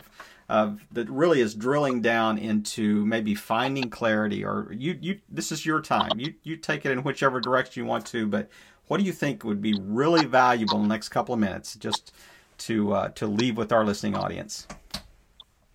of 0.49 0.87
that 0.93 1.09
really 1.11 1.41
is 1.43 1.55
drilling 1.55 2.01
down 2.01 2.39
into 2.39 3.05
maybe 3.05 3.35
finding 3.35 3.91
clarity 3.91 4.43
or 4.45 4.73
you 4.73 4.99
you 5.01 5.21
this 5.29 5.53
is 5.53 5.65
your 5.65 5.81
time. 5.81 6.19
You 6.19 6.35
you 6.43 6.57
take 6.57 6.87
it 6.87 6.93
in 6.93 7.03
whichever 7.03 7.41
direction 7.41 7.83
you 7.83 7.87
want 7.87 8.07
to, 8.07 8.27
but 8.27 8.49
what 8.87 8.99
do 8.99 9.05
you 9.05 9.13
think 9.13 9.45
would 9.45 9.61
be 9.61 9.79
really 9.79 10.25
valuable 10.25 10.77
in 10.77 10.83
the 10.83 10.89
next 10.89 11.11
couple 11.11 11.35
of 11.35 11.41
minutes 11.41 11.75
just 11.77 12.13
to 12.59 12.93
uh, 12.95 13.09
to 13.11 13.27
leave 13.27 13.57
with 13.57 13.73
our 13.73 13.85
listening 13.85 14.17
audience? 14.17 14.67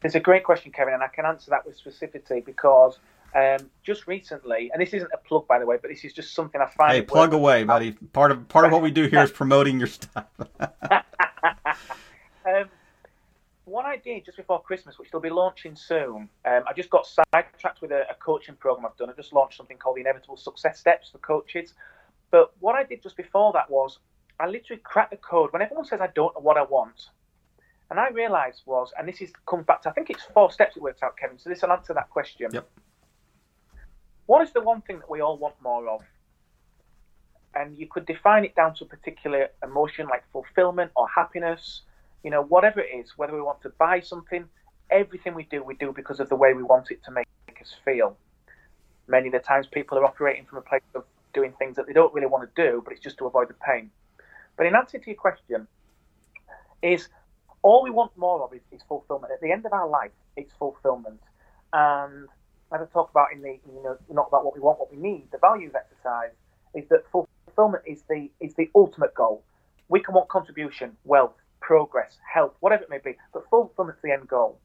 It's 0.03 0.15
a 0.15 0.19
great 0.19 0.43
question, 0.43 0.71
Kevin, 0.71 0.93
and 0.93 1.03
I 1.03 1.07
can 1.07 1.25
answer 1.25 1.49
that 1.51 1.65
with 1.65 1.81
specificity 1.81 2.43
because 2.43 2.99
um, 3.35 3.69
just 3.83 4.05
recently, 4.05 4.69
and 4.73 4.81
this 4.81 4.93
isn't 4.93 5.11
a 5.13 5.17
plug, 5.17 5.47
by 5.47 5.59
the 5.59 5.65
way, 5.65 5.77
but 5.81 5.89
this 5.89 6.03
is 6.03 6.13
just 6.13 6.35
something 6.35 6.61
I 6.61 6.67
find. 6.67 6.93
Hey, 6.93 7.01
plug 7.01 7.33
away, 7.33 7.63
buddy. 7.63 7.93
Part 8.13 8.31
of 8.31 8.47
part 8.47 8.65
of 8.65 8.71
what 8.71 8.81
we 8.81 8.91
do 8.91 9.07
here 9.07 9.23
is 9.23 9.31
promoting 9.41 9.79
your 9.79 9.87
stuff. 9.87 10.25
um, 12.45 12.65
what 13.65 13.85
I 13.85 13.97
did 13.97 14.25
just 14.25 14.37
before 14.37 14.61
Christmas, 14.61 14.99
which 14.99 15.09
they'll 15.09 15.21
be 15.21 15.29
launching 15.29 15.75
soon, 15.75 16.29
um, 16.45 16.63
I 16.67 16.73
just 16.75 16.89
got 16.89 17.07
sidetracked 17.07 17.81
with 17.81 17.91
a, 17.91 18.01
a, 18.09 18.15
coaching 18.15 18.55
program 18.55 18.85
I've 18.85 18.97
done. 18.97 19.09
I 19.09 19.13
just 19.13 19.33
launched 19.33 19.57
something 19.57 19.77
called 19.77 19.95
the 19.95 20.01
Inevitable 20.01 20.37
Success 20.37 20.79
Steps 20.79 21.09
for 21.11 21.17
coaches. 21.19 21.73
But 22.29 22.51
what 22.59 22.75
I 22.75 22.83
did 22.83 23.01
just 23.01 23.15
before 23.15 23.53
that 23.53 23.69
was 23.69 23.99
I 24.39 24.47
literally 24.47 24.81
cracked 24.83 25.11
the 25.11 25.17
code. 25.17 25.53
When 25.53 25.61
everyone 25.61 25.85
says 25.85 26.01
I 26.01 26.07
don't 26.07 26.35
know 26.35 26.41
what 26.41 26.57
I 26.57 26.63
want, 26.63 27.07
and 27.89 27.99
I 27.99 28.09
realised 28.09 28.63
was, 28.65 28.91
and 28.97 29.07
this 29.07 29.21
is 29.21 29.31
comes 29.45 29.65
back 29.65 29.81
to 29.83 29.89
I 29.89 29.93
think 29.93 30.09
it's 30.09 30.23
four 30.33 30.51
steps 30.51 30.77
it 30.77 30.83
works 30.83 31.03
out, 31.03 31.17
Kevin. 31.17 31.37
So 31.37 31.49
this 31.49 31.61
will 31.61 31.71
answer 31.71 31.93
that 31.93 32.09
question. 32.09 32.49
Yep. 32.51 32.69
What 34.25 34.41
is 34.41 34.53
the 34.53 34.61
one 34.61 34.81
thing 34.81 34.99
that 34.99 35.09
we 35.09 35.21
all 35.21 35.37
want 35.37 35.55
more 35.61 35.87
of? 35.89 36.01
And 37.55 37.77
you 37.77 37.87
could 37.87 38.05
define 38.05 38.45
it 38.45 38.55
down 38.55 38.73
to 38.75 38.85
a 38.85 38.87
particular 38.87 39.49
emotion 39.63 40.07
like 40.07 40.23
fulfillment 40.31 40.91
or 40.95 41.07
happiness 41.07 41.81
you 42.23 42.31
know, 42.31 42.41
whatever 42.41 42.79
it 42.79 42.89
is, 42.95 43.17
whether 43.17 43.33
we 43.33 43.41
want 43.41 43.61
to 43.61 43.69
buy 43.69 43.99
something, 43.99 44.45
everything 44.89 45.33
we 45.35 45.43
do, 45.43 45.61
we 45.61 45.75
do 45.75 45.91
because 45.91 46.19
of 46.19 46.29
the 46.29 46.35
way 46.35 46.53
we 46.53 46.63
want 46.63 46.89
it 46.89 47.03
to 47.03 47.11
make 47.11 47.27
us 47.61 47.75
feel. 47.83 48.17
Many 49.07 49.27
of 49.27 49.33
the 49.33 49.39
times, 49.39 49.67
people 49.67 49.97
are 49.97 50.05
operating 50.05 50.45
from 50.45 50.59
a 50.59 50.61
place 50.61 50.81
of 50.95 51.03
doing 51.33 51.51
things 51.59 51.75
that 51.75 51.85
they 51.85 51.93
don't 51.93 52.13
really 52.13 52.27
want 52.27 52.49
to 52.49 52.61
do, 52.61 52.81
but 52.83 52.93
it's 52.93 53.01
just 53.01 53.17
to 53.17 53.25
avoid 53.25 53.49
the 53.49 53.55
pain. 53.55 53.91
But 54.55 54.65
in 54.65 54.75
answer 54.75 54.97
to 54.97 55.05
your 55.05 55.17
question, 55.17 55.67
is 56.81 57.09
all 57.63 57.81
we 57.83 57.89
want 57.89 58.15
more 58.17 58.43
of 58.43 58.53
is, 58.53 58.61
is 58.71 58.81
fulfillment. 58.87 59.31
At 59.33 59.41
the 59.41 59.51
end 59.51 59.65
of 59.65 59.73
our 59.73 59.89
life, 59.89 60.11
it's 60.35 60.53
fulfillment. 60.59 61.21
And 61.71 62.27
as 62.73 62.81
I 62.81 62.85
talk 62.91 63.09
about 63.09 63.27
in 63.33 63.41
the, 63.41 63.57
you 63.65 63.83
know, 63.83 63.97
not 64.11 64.27
about 64.27 64.45
what 64.45 64.53
we 64.53 64.59
want, 64.59 64.79
what 64.79 64.91
we 64.91 64.97
need, 64.97 65.29
the 65.31 65.37
values 65.37 65.73
exercise 65.75 66.31
is 66.75 66.87
that 66.89 67.03
fulfillment 67.11 67.83
is 67.87 68.03
the 68.09 68.29
is 68.39 68.53
the 68.55 68.69
ultimate 68.75 69.15
goal. 69.15 69.43
We 69.89 69.99
can 69.99 70.13
want 70.13 70.29
contribution, 70.29 70.97
wealth, 71.05 71.35
progress, 71.61 72.17
health, 72.31 72.53
whatever 72.59 72.83
it 72.83 72.89
may 72.89 72.99
be, 72.99 73.15
but 73.33 73.43
fulfillment's 73.49 74.01
the 74.03 74.11
end 74.11 74.27
goal. 74.27 74.59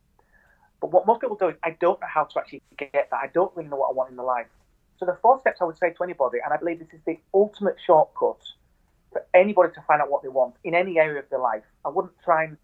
But 0.80 0.92
what 0.92 1.06
most 1.06 1.20
people 1.20 1.36
do 1.36 1.48
is, 1.48 1.56
I 1.62 1.70
don't 1.80 2.00
know 2.00 2.06
how 2.06 2.24
to 2.24 2.38
actually 2.38 2.62
get 2.76 2.92
that. 2.92 3.08
I 3.12 3.28
don't 3.28 3.54
really 3.56 3.68
know 3.68 3.76
what 3.76 3.90
I 3.90 3.92
want 3.92 4.10
in 4.10 4.16
the 4.16 4.22
life. 4.22 4.46
So 4.98 5.06
the 5.06 5.16
four 5.22 5.40
steps 5.40 5.58
I 5.60 5.64
would 5.64 5.78
say 5.78 5.92
to 5.92 6.02
anybody, 6.02 6.38
and 6.42 6.52
I 6.52 6.56
believe 6.56 6.78
this 6.78 6.92
is 6.92 7.00
the 7.06 7.18
ultimate 7.34 7.76
shortcut 7.84 8.42
for 9.12 9.24
anybody 9.34 9.72
to 9.74 9.80
find 9.82 10.00
out 10.02 10.10
what 10.10 10.22
they 10.22 10.28
want 10.28 10.54
in 10.64 10.74
any 10.74 10.98
area 10.98 11.20
of 11.20 11.28
their 11.30 11.40
life. 11.40 11.64
I 11.84 11.88
wouldn't 11.88 12.14
try 12.24 12.44
and. 12.44 12.56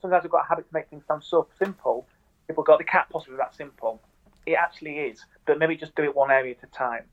Sometimes 0.00 0.22
we've 0.22 0.32
got 0.32 0.44
a 0.44 0.48
habit 0.48 0.68
to 0.68 0.74
make 0.74 0.88
things 0.88 1.04
sound 1.06 1.24
so 1.24 1.46
simple. 1.58 2.06
People 2.46 2.64
go, 2.64 2.74
oh, 2.74 2.78
they 2.78 2.84
can't 2.84 3.08
possibly 3.10 3.34
be 3.34 3.38
that 3.38 3.54
simple. 3.54 4.00
It 4.46 4.54
actually 4.54 4.98
is, 4.98 5.24
but 5.46 5.58
maybe 5.58 5.76
just 5.76 5.94
do 5.94 6.04
it 6.04 6.14
one 6.14 6.30
area 6.30 6.54
at 6.60 6.68
a 6.68 6.72
time. 6.72 7.04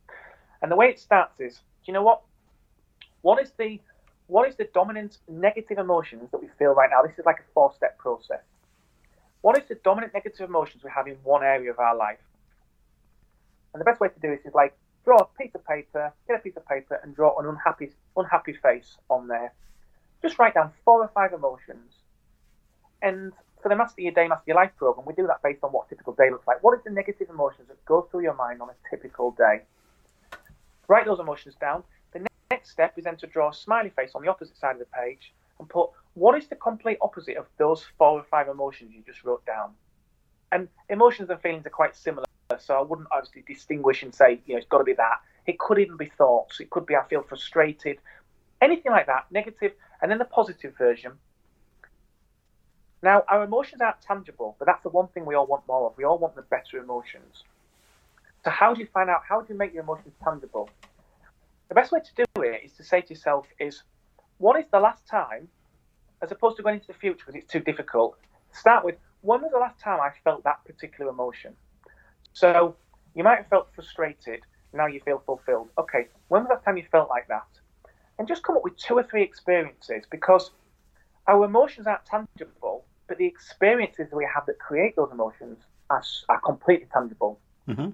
And 0.62 0.72
the 0.72 0.76
way 0.76 0.88
it 0.88 1.00
starts 1.00 1.40
is, 1.40 1.56
do 1.56 1.62
you 1.88 1.94
know 1.94 2.04
what? 2.04 2.22
What 3.22 3.42
is 3.42 3.52
the 3.58 3.80
what 4.28 4.50
is 4.50 4.56
the 4.56 4.68
dominant 4.74 5.20
negative 5.28 5.78
emotions 5.78 6.30
that 6.32 6.42
we 6.42 6.48
feel 6.58 6.74
right 6.74 6.90
now? 6.90 7.04
This 7.04 7.18
is 7.20 7.26
like 7.26 7.40
a 7.40 7.54
four 7.54 7.74
step 7.76 7.98
process. 7.98 8.42
What 9.42 9.58
is 9.58 9.68
the 9.68 9.76
dominant 9.76 10.14
negative 10.14 10.50
emotions 10.50 10.84
we 10.84 10.90
have 10.90 11.08
in 11.08 11.16
one 11.24 11.44
area 11.44 11.70
of 11.70 11.80
our 11.80 11.96
life? 11.96 12.18
And 13.74 13.82
the 13.82 13.86
best 13.86 14.00
way 14.00 14.08
to 14.08 14.20
do 14.20 14.30
this 14.36 14.46
is 14.46 14.54
like 14.56 14.76
draw 15.04 15.18
a 15.18 15.26
piece 15.40 15.54
of 15.54 15.66
paper, 15.68 16.12
get 16.28 16.38
a 16.38 16.40
piece 16.40 16.58
of 16.58 16.68
paper, 16.68 17.00
and 17.04 17.16
draw 17.16 17.38
an 17.40 17.46
unhappy, 17.46 17.92
unhappy 18.18 18.54
face 18.54 18.98
on 19.10 19.28
there. 19.28 19.54
Just 20.22 20.40
write 20.40 20.56
down 20.56 20.72
four 20.84 21.04
or 21.04 21.12
five 21.14 21.34
emotions. 21.34 21.94
And 23.06 23.34
for 23.62 23.70
the 23.70 23.76
Master 23.76 24.02
Your 24.02 24.14
Day, 24.14 24.28
Master 24.28 24.46
Your 24.48 24.56
Life 24.56 24.72
program, 24.78 25.06
we 25.06 25.14
do 25.14 25.28
that 25.28 25.44
based 25.44 25.64
on 25.64 25.70
what 25.70 25.86
a 25.86 25.90
typical 25.90 26.14
day 26.14 26.32
looks 26.32 26.48
like. 26.48 26.64
What 26.64 26.76
is 26.76 26.84
the 26.84 26.90
negative 26.90 27.30
emotions 27.30 27.68
that 27.68 27.86
go 27.86 28.02
through 28.02 28.24
your 28.24 28.34
mind 28.34 28.64
on 28.64 28.70
a 28.70 28.90
typical 28.90 29.30
day? 29.30 29.62
Write 30.88 31.06
those 31.06 31.20
emotions 31.20 31.54
down. 31.62 31.84
The 32.14 32.26
next 32.50 32.72
step 32.72 32.98
is 32.98 33.04
then 33.04 33.16
to 33.18 33.28
draw 33.28 33.52
a 33.52 33.54
smiley 33.54 33.92
face 33.92 34.14
on 34.16 34.24
the 34.24 34.28
opposite 34.28 34.58
side 34.58 34.72
of 34.72 34.80
the 34.80 34.86
page 34.86 35.34
and 35.60 35.70
put 35.70 35.92
what 36.16 36.36
is 36.36 36.48
the 36.48 36.56
complete 36.56 36.98
opposite 37.00 37.38
of 37.38 37.46
those 37.60 37.86
four 38.00 38.20
or 38.20 38.24
five 38.24 38.48
emotions 38.48 38.92
you 38.92 39.04
just 39.06 39.24
wrote 39.24 39.46
down. 39.46 39.74
And 40.52 40.68
emotions 40.90 41.30
and 41.30 41.40
feelings 41.42 41.68
are 41.68 41.70
quite 41.70 41.96
similar, 41.96 42.26
so 42.58 42.74
I 42.76 42.82
wouldn't 42.82 43.10
obviously 43.12 43.44
distinguish 43.48 44.02
and 44.02 44.16
say, 44.16 44.42
you 44.48 44.54
know, 44.54 44.58
it's 44.58 44.68
got 44.68 44.80
to 44.80 44.84
be 44.84 44.94
that. 44.94 45.18
It 45.46 45.60
could 45.60 45.78
even 45.78 45.96
be 45.96 46.12
thoughts. 46.18 46.60
It 46.60 46.72
could 46.72 46.88
be 46.88 46.96
I 46.96 47.04
feel 47.04 47.22
frustrated, 47.22 48.00
anything 48.64 48.92
like 48.92 49.06
that, 49.06 49.28
negative, 49.30 49.74
and 50.02 50.10
then 50.10 50.18
the 50.18 50.26
positive 50.26 50.76
version. 50.76 51.12
Now, 53.02 53.24
our 53.28 53.44
emotions 53.44 53.82
aren't 53.82 54.02
tangible, 54.02 54.56
but 54.58 54.66
that's 54.66 54.84
the 54.84 54.90
one 54.90 55.08
thing 55.10 55.26
we 55.26 55.36
all 55.36 55.46
want 55.46 55.68
more 55.68 55.88
of. 55.88 55.98
We 55.98 56.06
all 56.06 56.18
want 56.18 56.36
the 56.36 56.42
better 56.44 56.78
emotions. 56.78 57.44
So, 58.44 58.50
how 58.50 58.74
do 58.74 58.82
you 58.82 58.88
find 58.94 59.10
out? 59.10 59.22
How 59.28 59.42
do 59.42 59.54
you 59.54 59.58
make 59.58 59.74
your 59.74 59.84
emotions 59.84 60.14
tangible? 60.24 60.70
The 61.70 61.76
best 61.76 61.92
way 61.92 62.00
to 62.00 62.26
do 62.36 62.42
it 62.42 62.62
is 62.64 62.74
to 62.74 62.84
say 62.84 63.02
to 63.02 63.10
yourself, 63.10 63.48
"Is 63.60 63.84
what 64.38 64.60
is 64.60 64.66
the 64.72 64.80
last 64.80 65.08
time?" 65.08 65.50
As 66.22 66.32
opposed 66.32 66.58
to 66.58 66.64
going 66.64 66.76
into 66.76 66.88
the 66.88 66.94
future 66.94 67.26
because 67.26 67.36
it's 67.36 67.52
too 67.52 67.60
difficult. 67.60 68.18
Start 68.52 68.86
with 68.86 68.98
when 69.22 69.42
was 69.42 69.52
the 69.52 69.60
last 69.60 69.80
time 69.80 70.00
I 70.00 70.12
felt 70.24 70.44
that 70.44 70.64
particular 70.66 71.10
emotion? 71.10 71.56
So 72.34 72.76
you 73.16 73.24
might 73.24 73.38
have 73.38 73.48
felt 73.48 73.74
frustrated. 73.74 74.42
Now 74.74 74.88
you 74.88 75.00
feel 75.00 75.20
fulfilled. 75.26 75.70
Okay, 75.78 76.08
when 76.28 76.42
was 76.42 76.50
the 76.50 76.54
last 76.56 76.66
time 76.66 76.78
you 76.78 76.86
felt 76.92 77.10
like 77.10 77.28
that? 77.28 77.48
And 78.18 78.28
just 78.28 78.44
come 78.44 78.56
up 78.56 78.64
with 78.64 78.78
two 78.78 78.96
or 78.98 79.04
three 79.04 79.24
experiences 79.24 80.06
because 80.10 80.52
our 81.28 81.46
emotions 81.46 81.88
aren't 81.88 82.06
tangible, 82.06 82.75
but 83.08 83.18
the 83.18 83.26
experiences 83.26 84.10
that 84.10 84.16
we 84.16 84.28
have 84.34 84.46
that 84.48 84.60
create 84.60 84.96
those 84.96 85.10
emotions 85.12 85.58
are, 85.90 86.04
are 86.30 86.40
completely 86.42 86.88
tangible. 86.92 87.40
Mm-hmm. 87.68 87.90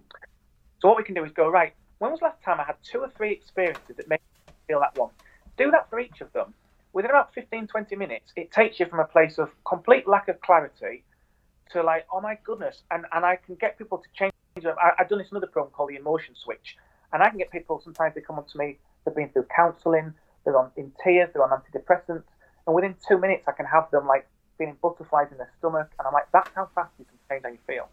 So 0.81 0.87
what 0.87 0.97
we 0.97 1.03
can 1.03 1.15
do 1.15 1.23
is 1.23 1.31
go 1.31 1.49
right. 1.49 1.73
When 1.99 2.11
was 2.11 2.19
the 2.19 2.25
last 2.25 2.41
time 2.43 2.59
I 2.59 2.63
had 2.63 2.75
two 2.83 2.99
or 2.99 3.09
three 3.09 3.31
experiences 3.31 3.95
that 3.97 4.07
made 4.07 4.19
me 4.47 4.53
feel 4.67 4.79
that 4.79 4.97
one? 4.97 5.11
Do 5.57 5.69
that 5.71 5.89
for 5.89 5.99
each 5.99 6.21
of 6.21 6.31
them. 6.33 6.53
Within 6.93 7.11
about 7.11 7.33
15, 7.33 7.67
20 7.67 7.95
minutes, 7.95 8.33
it 8.35 8.51
takes 8.51 8.79
you 8.79 8.85
from 8.85 8.99
a 8.99 9.05
place 9.05 9.37
of 9.37 9.49
complete 9.63 10.07
lack 10.07 10.27
of 10.27 10.41
clarity 10.41 11.03
to 11.71 11.83
like, 11.83 12.05
oh 12.11 12.19
my 12.19 12.37
goodness, 12.43 12.83
and, 12.91 13.05
and 13.13 13.25
I 13.25 13.37
can 13.37 13.55
get 13.55 13.77
people 13.77 13.97
to 13.99 14.07
change. 14.13 14.33
I, 14.57 14.91
I've 14.99 15.07
done 15.07 15.19
this 15.19 15.31
another 15.31 15.47
program 15.47 15.71
called 15.71 15.89
the 15.89 15.95
Emotion 15.95 16.35
Switch, 16.35 16.75
and 17.13 17.23
I 17.23 17.29
can 17.29 17.37
get 17.37 17.51
people. 17.51 17.79
Sometimes 17.83 18.15
they 18.15 18.21
come 18.21 18.37
up 18.37 18.49
to 18.49 18.57
me, 18.57 18.77
they've 19.05 19.15
been 19.15 19.29
through 19.29 19.45
counselling, 19.55 20.13
they're 20.43 20.57
on 20.57 20.71
in 20.75 20.91
tears, 21.03 21.29
they're 21.33 21.43
on 21.43 21.49
antidepressants, 21.49 22.23
and 22.65 22.75
within 22.75 22.95
two 23.07 23.17
minutes, 23.17 23.47
I 23.47 23.53
can 23.53 23.65
have 23.65 23.89
them 23.91 24.07
like 24.07 24.27
feeling 24.61 24.77
butterflies 24.81 25.27
in 25.31 25.37
their 25.37 25.51
stomach, 25.57 25.89
and 25.97 26.07
I'm 26.07 26.13
like, 26.13 26.27
that's 26.31 26.49
how 26.55 26.69
fast 26.75 26.91
you 26.99 27.05
can 27.05 27.17
change 27.29 27.43
how 27.43 27.49
you 27.49 27.57
feel. 27.65 27.89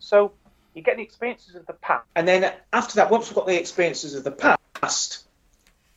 So 0.00 0.32
you 0.74 0.82
get 0.82 0.96
the 0.96 1.02
experiences 1.02 1.54
of 1.54 1.66
the 1.66 1.74
past, 1.74 2.06
and 2.16 2.26
then 2.26 2.52
after 2.72 2.96
that, 2.96 3.10
once 3.10 3.28
we've 3.28 3.36
got 3.36 3.46
the 3.46 3.58
experiences 3.58 4.14
of 4.14 4.24
the 4.24 4.56
past, 4.80 5.26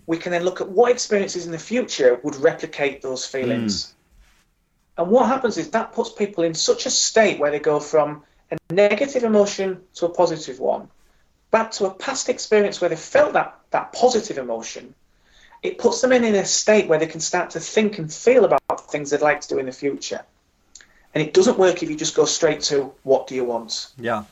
we 0.06 0.18
can 0.18 0.32
then 0.32 0.44
look 0.44 0.62
at 0.62 0.70
what 0.70 0.92
experiences 0.92 1.46
in 1.46 1.52
the 1.52 1.60
future 1.60 2.20
would 2.24 2.36
replicate 2.36 3.02
those 3.02 3.26
feelings. 3.26 3.86
Mm. 3.86 3.94
And 4.96 5.12
what 5.12 5.26
happens 5.26 5.58
is 5.58 5.72
that 5.72 5.94
puts 5.94 6.12
people 6.12 6.44
in 6.44 6.54
such 6.54 6.86
a 6.86 6.92
state 6.92 7.40
where 7.40 7.50
they 7.50 7.60
go 7.60 7.80
from 7.80 8.24
a 8.52 8.58
negative 8.72 9.24
emotion 9.24 9.82
to 9.96 10.06
a 10.06 10.10
positive 10.10 10.60
one, 10.60 10.90
back 11.50 11.72
to 11.72 11.86
a 11.86 11.94
past 11.94 12.30
experience 12.30 12.80
where 12.80 12.90
they 12.90 12.96
felt 12.96 13.34
that, 13.34 13.60
that 13.72 13.94
positive 13.94 14.38
emotion. 14.38 14.94
It 15.64 15.78
puts 15.78 16.02
them 16.02 16.12
in, 16.12 16.24
in 16.24 16.36
a 16.36 16.46
state 16.46 16.88
where 16.88 17.00
they 17.00 17.08
can 17.08 17.22
start 17.22 17.52
to 17.52 17.60
think 17.60 17.98
and 17.98 18.14
feel 18.14 18.46
about 18.46 18.92
things 18.92 19.10
they'd 19.10 19.22
like 19.22 19.42
to 19.42 19.48
do 19.48 19.60
in 19.60 19.66
the 19.66 19.72
future. 19.72 20.22
And 21.14 21.24
it 21.24 21.34
doesn't 21.34 21.58
work 21.58 21.82
if 21.82 21.90
you 21.90 21.96
just 21.96 22.16
go 22.16 22.26
straight 22.26 22.62
to 22.64 22.94
what 23.04 23.28
do 23.28 23.36
you 23.36 23.46
want? 23.46 23.92
Yeah. 23.98 24.26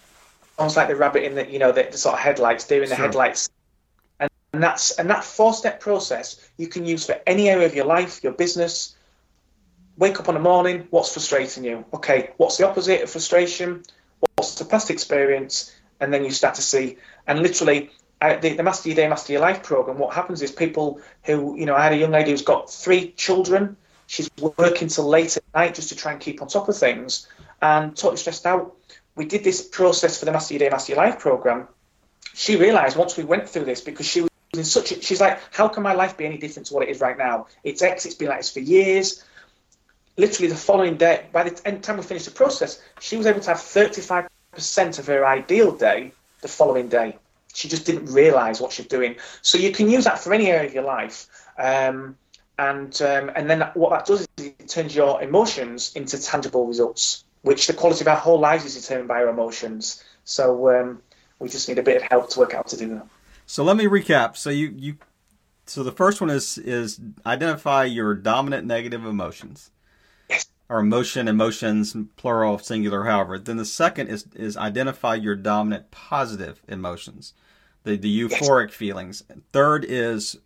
Almost 0.60 0.78
like 0.78 0.90
the 0.90 0.96
rabbit 0.96 1.24
in 1.24 1.36
the 1.36 1.50
you 1.50 1.58
know 1.58 1.72
the, 1.72 1.88
the 1.90 1.98
sort 1.98 2.14
of 2.16 2.20
headlights, 2.20 2.68
doing 2.68 2.90
the 2.90 2.96
headlights. 2.96 3.50
And, 4.20 4.30
and 4.54 4.62
that's 4.62 4.92
and 4.92 5.10
that 5.10 5.24
four 5.24 5.54
step 5.54 5.80
process 5.80 6.50
you 6.58 6.68
can 6.68 6.86
use 6.86 7.06
for 7.06 7.20
any 7.26 7.50
area 7.50 7.66
of 7.66 7.74
your 7.74 7.86
life, 7.86 8.24
your 8.24 8.34
business, 8.34 8.96
wake 9.98 10.20
up 10.20 10.30
on 10.30 10.36
a 10.36 10.40
morning, 10.40 10.88
what's 10.90 11.14
frustrating 11.14 11.64
you? 11.64 11.86
Okay, 11.94 12.32
what's 12.38 12.58
the 12.58 12.68
opposite 12.68 13.04
of 13.04 13.10
frustration? 13.10 13.84
What's 14.36 14.56
the 14.56 14.66
past 14.66 14.90
experience? 14.90 15.74
And 16.00 16.12
then 16.14 16.24
you 16.24 16.32
start 16.32 16.56
to 16.56 16.62
see, 16.64 16.98
and 17.28 17.40
literally, 17.40 17.92
uh, 18.22 18.38
the, 18.38 18.54
the 18.54 18.64
Master 18.64 18.90
Your 18.90 18.96
Day, 18.96 19.08
Master 19.08 19.34
Your 19.34 19.42
Life 19.42 19.64
program, 19.64 19.98
what 19.98 20.14
happens 20.14 20.42
is 20.42 20.52
people 20.52 21.02
who, 21.24 21.58
you 21.58 21.66
know, 21.66 21.76
I 21.76 21.84
had 21.84 21.94
a 21.94 21.98
young 21.98 22.12
lady 22.12 22.32
who's 22.32 22.44
got 22.44 22.70
three 22.70 23.12
children. 23.12 23.78
She's 24.08 24.30
working 24.58 24.88
till 24.90 25.06
late 25.06 25.38
at 25.38 25.44
night 25.54 25.76
just 25.76 25.90
to 25.90 25.96
try 25.96 26.12
and 26.12 26.22
keep 26.22 26.42
on 26.42 26.48
top 26.48 26.70
of 26.70 26.78
things 26.78 27.28
and 27.62 27.96
totally 27.96 28.18
stressed 28.18 28.46
out. 28.46 28.76
We 29.16 29.26
did 29.26 29.44
this 29.44 29.62
process 29.62 30.20
for 30.20 30.26
the 30.26 30.32
Master 30.32 30.54
Your 30.54 30.60
Day, 30.60 30.70
Master 30.70 30.94
Your 30.94 31.04
Life 31.04 31.20
program. 31.20 31.68
She 32.34 32.56
realized 32.56 32.96
once 32.96 33.18
we 33.18 33.24
went 33.24 33.50
through 33.50 33.66
this 33.66 33.82
because 33.82 34.06
she 34.06 34.22
was 34.22 34.30
in 34.54 34.64
such 34.64 34.92
a, 34.92 35.02
she's 35.02 35.22
like, 35.22 35.40
how 35.52 35.68
can 35.68 35.84
my 35.84 35.94
life 35.94 36.18
be 36.18 36.26
any 36.26 36.38
different 36.38 36.68
to 36.68 36.74
what 36.74 36.84
it 36.84 36.90
is 36.90 37.02
right 37.02 37.18
now? 37.18 37.48
It's 37.64 37.82
X, 37.82 38.06
it's 38.06 38.16
been 38.16 38.30
like 38.30 38.40
this 38.40 38.52
for 38.52 38.60
years 38.60 39.24
literally 40.18 40.50
the 40.50 40.56
following 40.56 40.98
day, 40.98 41.26
by 41.32 41.44
the 41.44 41.52
time 41.52 41.98
we 41.98 42.04
finished 42.04 42.26
the 42.26 42.32
process, 42.32 42.82
she 43.00 43.18
was 43.18 43.26
able 43.26 43.40
to 43.42 43.50
have 43.50 43.58
35% 43.58 44.28
of 45.00 45.08
her 45.08 45.26
ideal 45.26 45.72
day 45.76 46.12
the 46.42 46.48
following 46.48 46.90
day. 46.90 47.18
She 47.54 47.68
just 47.68 47.86
didn't 47.86 48.06
realize 48.06 48.62
what 48.62 48.72
she's 48.72 48.88
doing. 48.88 49.16
So 49.42 49.58
you 49.58 49.72
can 49.72 49.90
use 49.90 50.06
that 50.06 50.20
for 50.20 50.34
any 50.34 50.48
area 50.48 50.68
of 50.68 50.74
your 50.74 50.84
life. 50.84 51.28
Um, 51.58 52.18
and 52.58 53.02
um, 53.02 53.32
and 53.36 53.50
then 53.50 53.62
what 53.74 53.90
that 53.92 54.06
does 54.06 54.22
is 54.22 54.46
it 54.46 54.68
turns 54.68 54.96
your 54.96 55.22
emotions 55.22 55.92
into 55.96 56.22
tangible 56.22 56.68
results, 56.68 57.24
which 57.42 57.68
the 57.68 57.74
quality 57.74 58.02
of 58.02 58.08
our 58.08 58.16
whole 58.16 58.40
lives 58.40 58.66
is 58.66 58.80
determined 58.80 59.08
by 59.08 59.16
our 59.16 59.30
emotions. 59.30 60.04
So 60.26 60.70
um, 60.70 61.02
we 61.40 61.50
just 61.50 61.68
need 61.68 61.80
a 61.80 61.84
bit 61.84 61.98
of 61.98 62.04
help 62.04 62.30
to 62.32 62.40
work 62.40 62.54
out 62.54 62.68
to 62.68 62.78
do 62.78 62.90
that. 62.90 63.08
So 63.48 63.64
let 63.64 63.78
me 63.78 63.86
recap. 63.86 64.38
So 64.38 64.50
you 64.50 64.74
you 64.78 64.98
so 65.66 65.84
the 65.84 65.92
first 65.92 66.22
one 66.22 66.30
is 66.30 66.58
is 66.58 67.00
identify 67.26 67.86
your 67.86 68.14
dominant 68.14 68.68
negative 68.68 69.06
emotions 69.06 69.72
or 70.72 70.80
emotion, 70.80 71.28
emotions, 71.28 71.94
plural, 72.16 72.58
singular, 72.58 73.04
however. 73.04 73.38
Then 73.38 73.58
the 73.58 73.66
second 73.66 74.08
is 74.08 74.26
is 74.34 74.56
identify 74.56 75.16
your 75.16 75.36
dominant 75.36 75.92
positive 75.92 76.62
emotions, 76.66 77.34
the 77.84 77.98
the 77.98 78.22
euphoric 78.22 78.70
yes. 78.70 78.76
feelings. 78.76 79.24
Third 79.52 79.84
is 79.84 80.38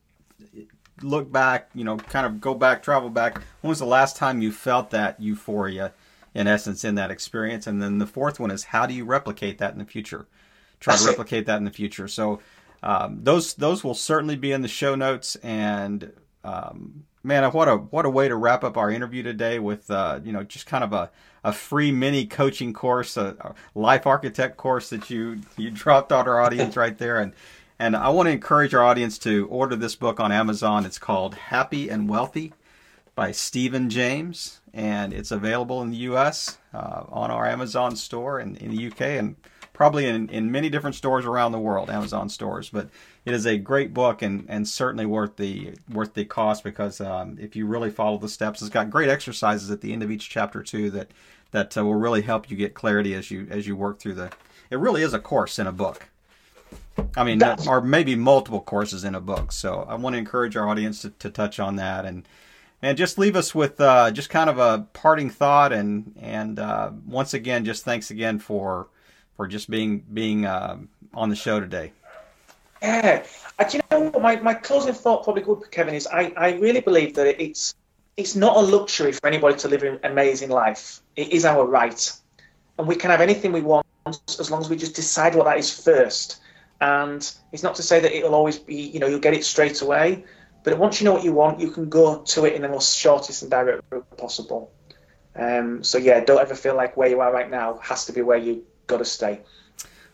look 1.04 1.32
back, 1.32 1.70
you 1.76 1.84
know, 1.84 1.98
kind 1.98 2.26
of 2.26 2.42
go 2.42 2.56
back, 2.56 2.82
travel 2.82 3.12
back. 3.12 3.40
When 3.62 3.70
was 3.70 3.78
the 3.78 3.86
last 3.86 4.18
time 4.18 4.42
you 4.42 4.52
felt 4.52 4.90
that 4.90 5.22
euphoria? 5.22 5.94
In 6.34 6.48
essence, 6.48 6.84
in 6.84 6.96
that 6.96 7.12
experience, 7.12 7.66
and 7.66 7.82
then 7.82 8.00
the 8.00 8.06
fourth 8.06 8.42
one 8.42 8.52
is 8.52 8.66
how 8.66 8.86
do 8.86 8.94
you 8.94 9.06
replicate 9.06 9.58
that 9.60 9.72
in 9.72 9.80
the 9.80 9.86
future? 9.86 10.28
Try 10.82 10.98
to 10.98 11.06
replicate 11.06 11.46
that 11.46 11.60
in 11.60 11.64
the 11.64 11.72
future. 11.72 12.10
So 12.10 12.42
um, 12.84 13.20
those 13.24 13.54
those 13.54 13.86
will 13.86 13.94
certainly 13.94 14.36
be 14.36 14.52
in 14.52 14.62
the 14.62 14.68
show 14.68 14.96
notes, 14.96 15.38
and 15.38 16.12
um, 16.44 17.06
man, 17.26 17.52
what 17.52 17.68
a 17.68 17.76
what 17.76 18.06
a 18.06 18.10
way 18.10 18.28
to 18.28 18.36
wrap 18.36 18.64
up 18.64 18.78
our 18.78 18.92
interview 18.92 19.24
today 19.24 19.60
with 19.60 19.90
uh, 19.90 20.20
you 20.24 20.32
know 20.32 20.44
just 20.44 20.68
kind 20.68 20.84
of 20.84 20.94
a, 20.94 21.10
a 21.44 21.52
free 21.52 21.92
mini 21.92 22.26
coaching 22.26 22.72
course, 22.72 23.18
a, 23.18 23.36
a 23.42 23.56
life 23.78 24.06
architect 24.06 24.58
course 24.58 24.90
that 24.92 25.10
you 25.10 25.42
you 25.58 25.72
dropped 25.72 26.12
on 26.12 26.28
our 26.28 26.40
audience 26.40 26.78
right 26.78 26.98
there, 26.98 27.20
and 27.20 27.34
and 27.80 27.96
I 27.96 28.10
want 28.10 28.28
to 28.28 28.32
encourage 28.32 28.74
our 28.74 28.84
audience 28.84 29.18
to 29.20 29.48
order 29.48 29.76
this 29.76 29.96
book 29.96 30.20
on 30.20 30.32
Amazon. 30.32 30.86
It's 30.86 31.00
called 31.00 31.36
Happy 31.36 31.90
and 31.90 32.08
Wealthy 32.08 32.54
by 33.16 33.32
Stephen 33.32 33.90
James, 33.90 34.62
and 34.74 35.12
it's 35.12 35.32
available 35.32 35.82
in 35.82 35.90
the 35.90 35.98
U.S. 35.98 36.60
Uh, 36.74 37.04
on 37.10 37.32
our 37.32 37.46
Amazon 37.46 37.96
store 37.96 38.40
and 38.40 38.58
in 38.58 38.72
the 38.72 38.78
U.K. 38.78 39.18
and 39.18 39.36
probably 39.76 40.08
in, 40.08 40.30
in 40.30 40.52
many 40.52 40.70
different 40.70 40.96
stores 40.96 41.26
around 41.26 41.52
the 41.52 41.60
world, 41.60 41.90
Amazon 41.90 42.30
stores. 42.30 42.70
But 42.70 42.90
it 43.26 43.34
is 43.34 43.46
a 43.46 43.58
great 43.58 43.94
book 43.94 44.22
and, 44.22 44.46
and 44.48 44.68
certainly 44.68 45.06
worth 45.06 45.36
the 45.36 45.76
worth 45.92 46.14
the 46.14 46.26
cost 46.26 46.64
because 46.64 47.00
um, 47.02 47.38
if 47.40 47.56
you 47.56 47.68
really 47.68 47.92
follow 47.92 48.18
the 48.18 48.30
steps, 48.30 48.62
it's 48.62 48.70
got 48.70 48.90
great 48.90 49.10
exercises 49.10 49.70
at 49.70 49.82
the 49.82 49.94
end 49.94 50.02
of 50.02 50.10
each 50.10 50.30
chapter 50.30 50.64
too 50.64 50.90
that 50.92 51.12
that 51.52 51.78
uh, 51.78 51.86
will 51.86 51.96
really 51.96 52.22
help 52.22 52.50
you 52.50 52.58
get 52.58 52.74
clarity 52.74 53.14
as 53.14 53.30
you 53.30 53.46
as 53.52 53.68
you 53.68 53.76
work 53.76 54.00
through 54.00 54.16
the. 54.16 54.32
It 54.72 54.80
really 54.80 55.04
is 55.04 55.14
a 55.14 55.20
course 55.20 55.60
in 55.60 55.68
a 55.68 55.72
book. 55.72 56.08
I 57.16 57.24
mean, 57.24 57.42
or 57.68 57.82
maybe 57.82 58.16
multiple 58.16 58.62
courses 58.62 59.04
in 59.04 59.14
a 59.14 59.22
book. 59.22 59.52
So 59.52 59.86
I 59.88 59.96
want 59.96 60.16
to 60.16 60.18
encourage 60.18 60.56
our 60.56 60.68
audience 60.68 61.02
to, 61.02 61.10
to 61.12 61.30
touch 61.30 61.60
on 61.60 61.76
that 61.76 62.06
and 62.06 62.28
and 62.82 62.98
just 62.98 63.18
leave 63.18 63.36
us 63.36 63.54
with 63.54 63.80
uh, 63.82 64.12
just 64.12 64.30
kind 64.30 64.50
of 64.50 64.58
a 64.58 64.88
parting 64.94 65.30
thought 65.30 65.74
and 65.74 66.14
and 66.20 66.60
uh, 66.60 66.92
once 67.06 67.34
again, 67.34 67.66
just 67.66 67.84
thanks 67.84 68.10
again 68.10 68.40
for 68.40 68.88
for 69.36 69.48
just 69.48 69.70
being 69.70 70.04
being 70.14 70.46
uh, 70.46 70.78
on 71.14 71.30
the 71.30 71.36
show 71.36 71.60
today. 71.60 71.92
Yeah, 72.82 73.24
you 73.72 73.82
know 73.92 74.00
what? 74.02 74.22
My, 74.22 74.36
my 74.38 74.54
closing 74.54 74.94
thought 74.94 75.24
probably 75.24 75.44
be, 75.44 75.62
Kevin, 75.72 75.96
is 75.96 76.08
I, 76.08 76.34
I 76.38 76.54
really 76.54 76.82
believe 76.82 77.16
that 77.16 77.42
it's 77.42 77.74
it's 78.18 78.36
not 78.36 78.58
a 78.58 78.60
luxury 78.60 79.12
for 79.12 79.28
anybody 79.28 79.58
to 79.58 79.68
live 79.68 79.84
an 79.84 80.00
amazing 80.04 80.50
life. 80.50 81.02
It 81.16 81.32
is 81.32 81.46
our 81.46 81.66
right, 81.66 82.12
and 82.78 82.88
we 82.88 82.96
can 82.96 83.12
have 83.12 83.22
anything 83.22 83.52
we 83.52 83.62
want 83.62 83.86
as 84.08 84.52
long 84.52 84.62
as 84.62 84.70
we 84.70 84.76
just 84.76 84.96
decide 84.96 85.36
what 85.36 85.46
that 85.46 85.58
is 85.58 85.84
first. 85.84 86.42
And 86.82 87.30
it's 87.52 87.64
not 87.64 87.76
to 87.76 87.84
say 87.84 88.00
that 88.02 88.16
it'll 88.16 88.36
always 88.36 88.60
be, 88.60 88.76
you 88.76 89.00
know, 89.00 89.08
you'll 89.08 89.20
get 89.20 89.34
it 89.34 89.46
straight 89.46 89.82
away, 89.82 90.26
but 90.64 90.78
once 90.78 91.00
you 91.00 91.06
know 91.06 91.14
what 91.14 91.24
you 91.24 91.32
want, 91.32 91.60
you 91.60 91.72
can 91.72 91.90
go 91.90 92.22
to 92.22 92.46
it 92.46 92.54
in 92.54 92.62
the 92.62 92.68
most 92.68 92.98
shortest 92.98 93.42
and 93.42 93.52
direct 93.52 93.82
route 93.90 94.18
possible. 94.18 94.72
Um, 95.36 95.84
so 95.84 95.98
yeah, 95.98 96.20
don't 96.20 96.40
ever 96.40 96.56
feel 96.56 96.76
like 96.76 96.96
where 96.96 97.10
you 97.10 97.22
are 97.22 97.32
right 97.32 97.50
now 97.50 97.80
has 97.82 98.06
to 98.06 98.14
be 98.14 98.22
where 98.22 98.38
you 98.38 98.64
got 98.88 98.98
to 98.98 99.06
stay. 99.06 99.40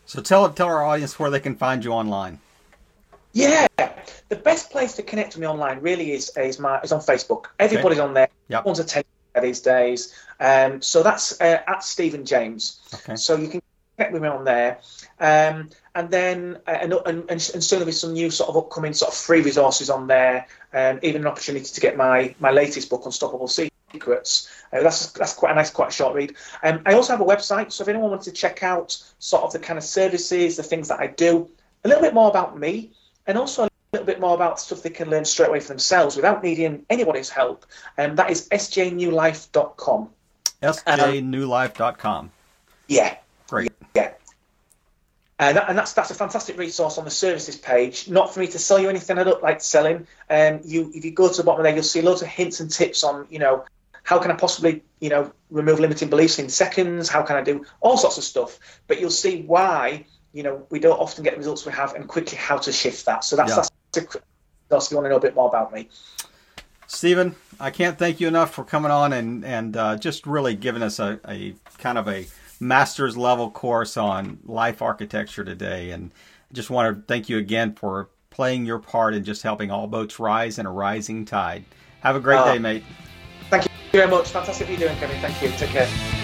So 0.06 0.20
tell 0.20 0.50
tell 0.50 0.68
our 0.68 0.84
audience 0.84 1.18
where 1.18 1.30
they 1.30 1.40
can 1.40 1.56
find 1.56 1.84
you 1.84 1.92
online. 1.92 2.38
Yeah, 3.32 3.66
the 4.28 4.36
best 4.36 4.70
place 4.70 4.94
to 4.96 5.02
connect 5.02 5.34
with 5.34 5.40
me 5.40 5.46
online 5.46 5.80
really 5.80 6.12
is 6.12 6.36
is 6.36 6.58
my 6.58 6.80
is 6.80 6.92
on 6.92 7.00
Facebook. 7.00 7.46
Everybody's 7.58 7.98
okay. 7.98 8.06
on 8.06 8.14
there. 8.14 8.28
Yep. 8.48 8.58
Everyone's 8.60 8.80
attending 8.80 9.10
these 9.40 9.60
days. 9.60 10.14
Um, 10.38 10.82
so 10.82 11.02
that's 11.02 11.40
uh, 11.40 11.62
at 11.66 11.82
Stephen 11.82 12.24
James. 12.24 12.80
Okay. 12.94 13.16
So 13.16 13.36
you 13.36 13.48
can 13.48 13.62
connect 13.96 14.12
with 14.12 14.22
me 14.22 14.28
on 14.28 14.44
there. 14.44 14.80
Um, 15.20 15.70
and 15.94 16.10
then 16.10 16.58
uh, 16.66 16.70
and, 16.70 16.92
and, 17.06 17.30
and 17.30 17.40
soon 17.40 17.78
there'll 17.78 17.86
be 17.86 17.92
some 17.92 18.12
new 18.12 18.30
sort 18.30 18.50
of 18.50 18.56
upcoming 18.56 18.92
sort 18.92 19.12
of 19.12 19.16
free 19.16 19.40
resources 19.40 19.88
on 19.88 20.06
there, 20.06 20.46
and 20.72 20.98
um, 20.98 21.00
even 21.02 21.22
an 21.22 21.26
opportunity 21.26 21.66
to 21.66 21.80
get 21.80 21.96
my 21.96 22.34
my 22.40 22.50
latest 22.50 22.90
book, 22.90 23.06
Unstoppable 23.06 23.48
Secrets. 23.92 24.50
Uh, 24.72 24.82
that's 24.82 25.12
that's 25.12 25.34
quite 25.34 25.52
a 25.52 25.54
nice, 25.54 25.70
quite 25.70 25.88
a 25.88 25.92
short 25.92 26.14
read. 26.14 26.34
Um, 26.62 26.82
I 26.86 26.94
also 26.94 27.12
have 27.12 27.20
a 27.20 27.24
website, 27.24 27.72
so 27.72 27.82
if 27.82 27.88
anyone 27.88 28.10
wants 28.10 28.24
to 28.24 28.32
check 28.32 28.62
out 28.62 28.96
sort 29.18 29.44
of 29.44 29.52
the 29.52 29.58
kind 29.58 29.78
of 29.78 29.84
services, 29.84 30.56
the 30.56 30.62
things 30.62 30.88
that 30.88 31.00
I 31.00 31.08
do, 31.08 31.48
a 31.84 31.88
little 31.88 32.02
bit 32.02 32.14
more 32.14 32.28
about 32.28 32.58
me, 32.58 32.92
and 33.26 33.38
also 33.38 33.64
a 33.64 33.70
little 33.92 34.06
bit 34.06 34.20
more 34.20 34.34
about 34.34 34.58
stuff 34.58 34.82
they 34.82 34.90
can 34.90 35.10
learn 35.10 35.24
straight 35.24 35.48
away 35.48 35.60
for 35.60 35.68
themselves 35.68 36.16
without 36.16 36.42
needing 36.42 36.86
anybody's 36.88 37.28
help, 37.28 37.66
and 37.96 38.10
um, 38.10 38.16
that 38.16 38.30
is 38.30 38.48
sjnewlife.com. 38.48 40.08
sjnewlife.com. 40.62 42.30
Yeah. 42.88 43.16
Great. 43.48 43.72
Yeah. 43.94 44.12
Uh, 45.38 45.52
that, 45.52 45.68
and 45.68 45.76
that's 45.76 45.92
that's 45.92 46.10
a 46.10 46.14
fantastic 46.14 46.56
resource 46.56 46.98
on 46.98 47.04
the 47.04 47.10
services 47.10 47.56
page. 47.56 48.08
Not 48.08 48.32
for 48.32 48.40
me 48.40 48.46
to 48.46 48.58
sell 48.58 48.78
you 48.78 48.88
anything 48.88 49.18
I 49.18 49.24
don't 49.24 49.42
like 49.42 49.60
selling. 49.60 50.06
Um, 50.30 50.60
you 50.64 50.90
if 50.94 51.04
you 51.04 51.10
go 51.10 51.28
to 51.28 51.36
the 51.36 51.42
bottom 51.42 51.64
there, 51.64 51.74
you'll 51.74 51.82
see 51.82 52.00
loads 52.00 52.22
of 52.22 52.28
hints 52.28 52.60
and 52.60 52.70
tips 52.70 53.02
on 53.02 53.26
you 53.28 53.40
know 53.40 53.64
how 54.02 54.18
can 54.18 54.30
I 54.30 54.34
possibly 54.34 54.82
you 55.00 55.08
know 55.08 55.32
remove 55.50 55.80
limiting 55.80 56.10
beliefs 56.10 56.38
in 56.38 56.48
seconds? 56.48 57.08
How 57.08 57.22
can 57.22 57.36
I 57.36 57.42
do 57.42 57.64
all 57.80 57.96
sorts 57.96 58.18
of 58.18 58.24
stuff? 58.24 58.58
But 58.86 59.00
you'll 59.00 59.10
see 59.10 59.42
why 59.42 60.06
you 60.32 60.42
know 60.42 60.66
we 60.70 60.78
don't 60.78 60.98
often 60.98 61.24
get 61.24 61.34
the 61.34 61.38
results 61.38 61.66
we 61.66 61.72
have 61.72 61.94
and 61.94 62.08
quickly 62.08 62.38
how 62.38 62.58
to 62.58 62.72
shift 62.72 63.06
that. 63.06 63.24
So 63.24 63.36
that's 63.36 63.50
yeah. 63.50 63.64
that's 63.94 64.86
if 64.86 64.90
you 64.90 64.96
want 64.96 65.04
to 65.04 65.10
know 65.10 65.16
a 65.16 65.20
bit 65.20 65.34
more 65.34 65.48
about 65.48 65.72
me. 65.72 65.88
Stephen, 66.86 67.34
I 67.58 67.70
can't 67.70 67.98
thank 67.98 68.20
you 68.20 68.28
enough 68.28 68.54
for 68.54 68.64
coming 68.64 68.90
on 68.90 69.12
and 69.12 69.44
and 69.44 69.76
uh, 69.76 69.96
just 69.96 70.26
really 70.26 70.54
giving 70.54 70.82
us 70.82 70.98
a, 70.98 71.20
a 71.26 71.54
kind 71.78 71.98
of 71.98 72.08
a 72.08 72.26
master's 72.60 73.16
level 73.16 73.50
course 73.50 73.96
on 73.96 74.38
life 74.44 74.82
architecture 74.82 75.44
today. 75.44 75.90
And 75.90 76.12
I 76.50 76.54
just 76.54 76.70
want 76.70 76.94
to 76.94 77.02
thank 77.06 77.28
you 77.28 77.38
again 77.38 77.74
for 77.74 78.08
playing 78.30 78.64
your 78.66 78.78
part 78.78 79.14
in 79.14 79.24
just 79.24 79.42
helping 79.42 79.70
all 79.70 79.86
boats 79.86 80.18
rise 80.18 80.58
in 80.58 80.66
a 80.66 80.72
rising 80.72 81.24
tide. 81.24 81.64
Have 82.00 82.16
a 82.16 82.20
great 82.20 82.38
uh, 82.38 82.52
day, 82.52 82.58
mate. 82.58 82.84
You 83.92 83.98
very 83.98 84.10
much. 84.10 84.30
Fantastic 84.30 84.70
what 84.70 84.78
you're 84.78 84.88
doing, 84.88 84.98
Kevin. 84.98 85.20
Thank 85.20 85.42
you. 85.42 85.50
Take 85.50 85.68
care. 85.68 86.21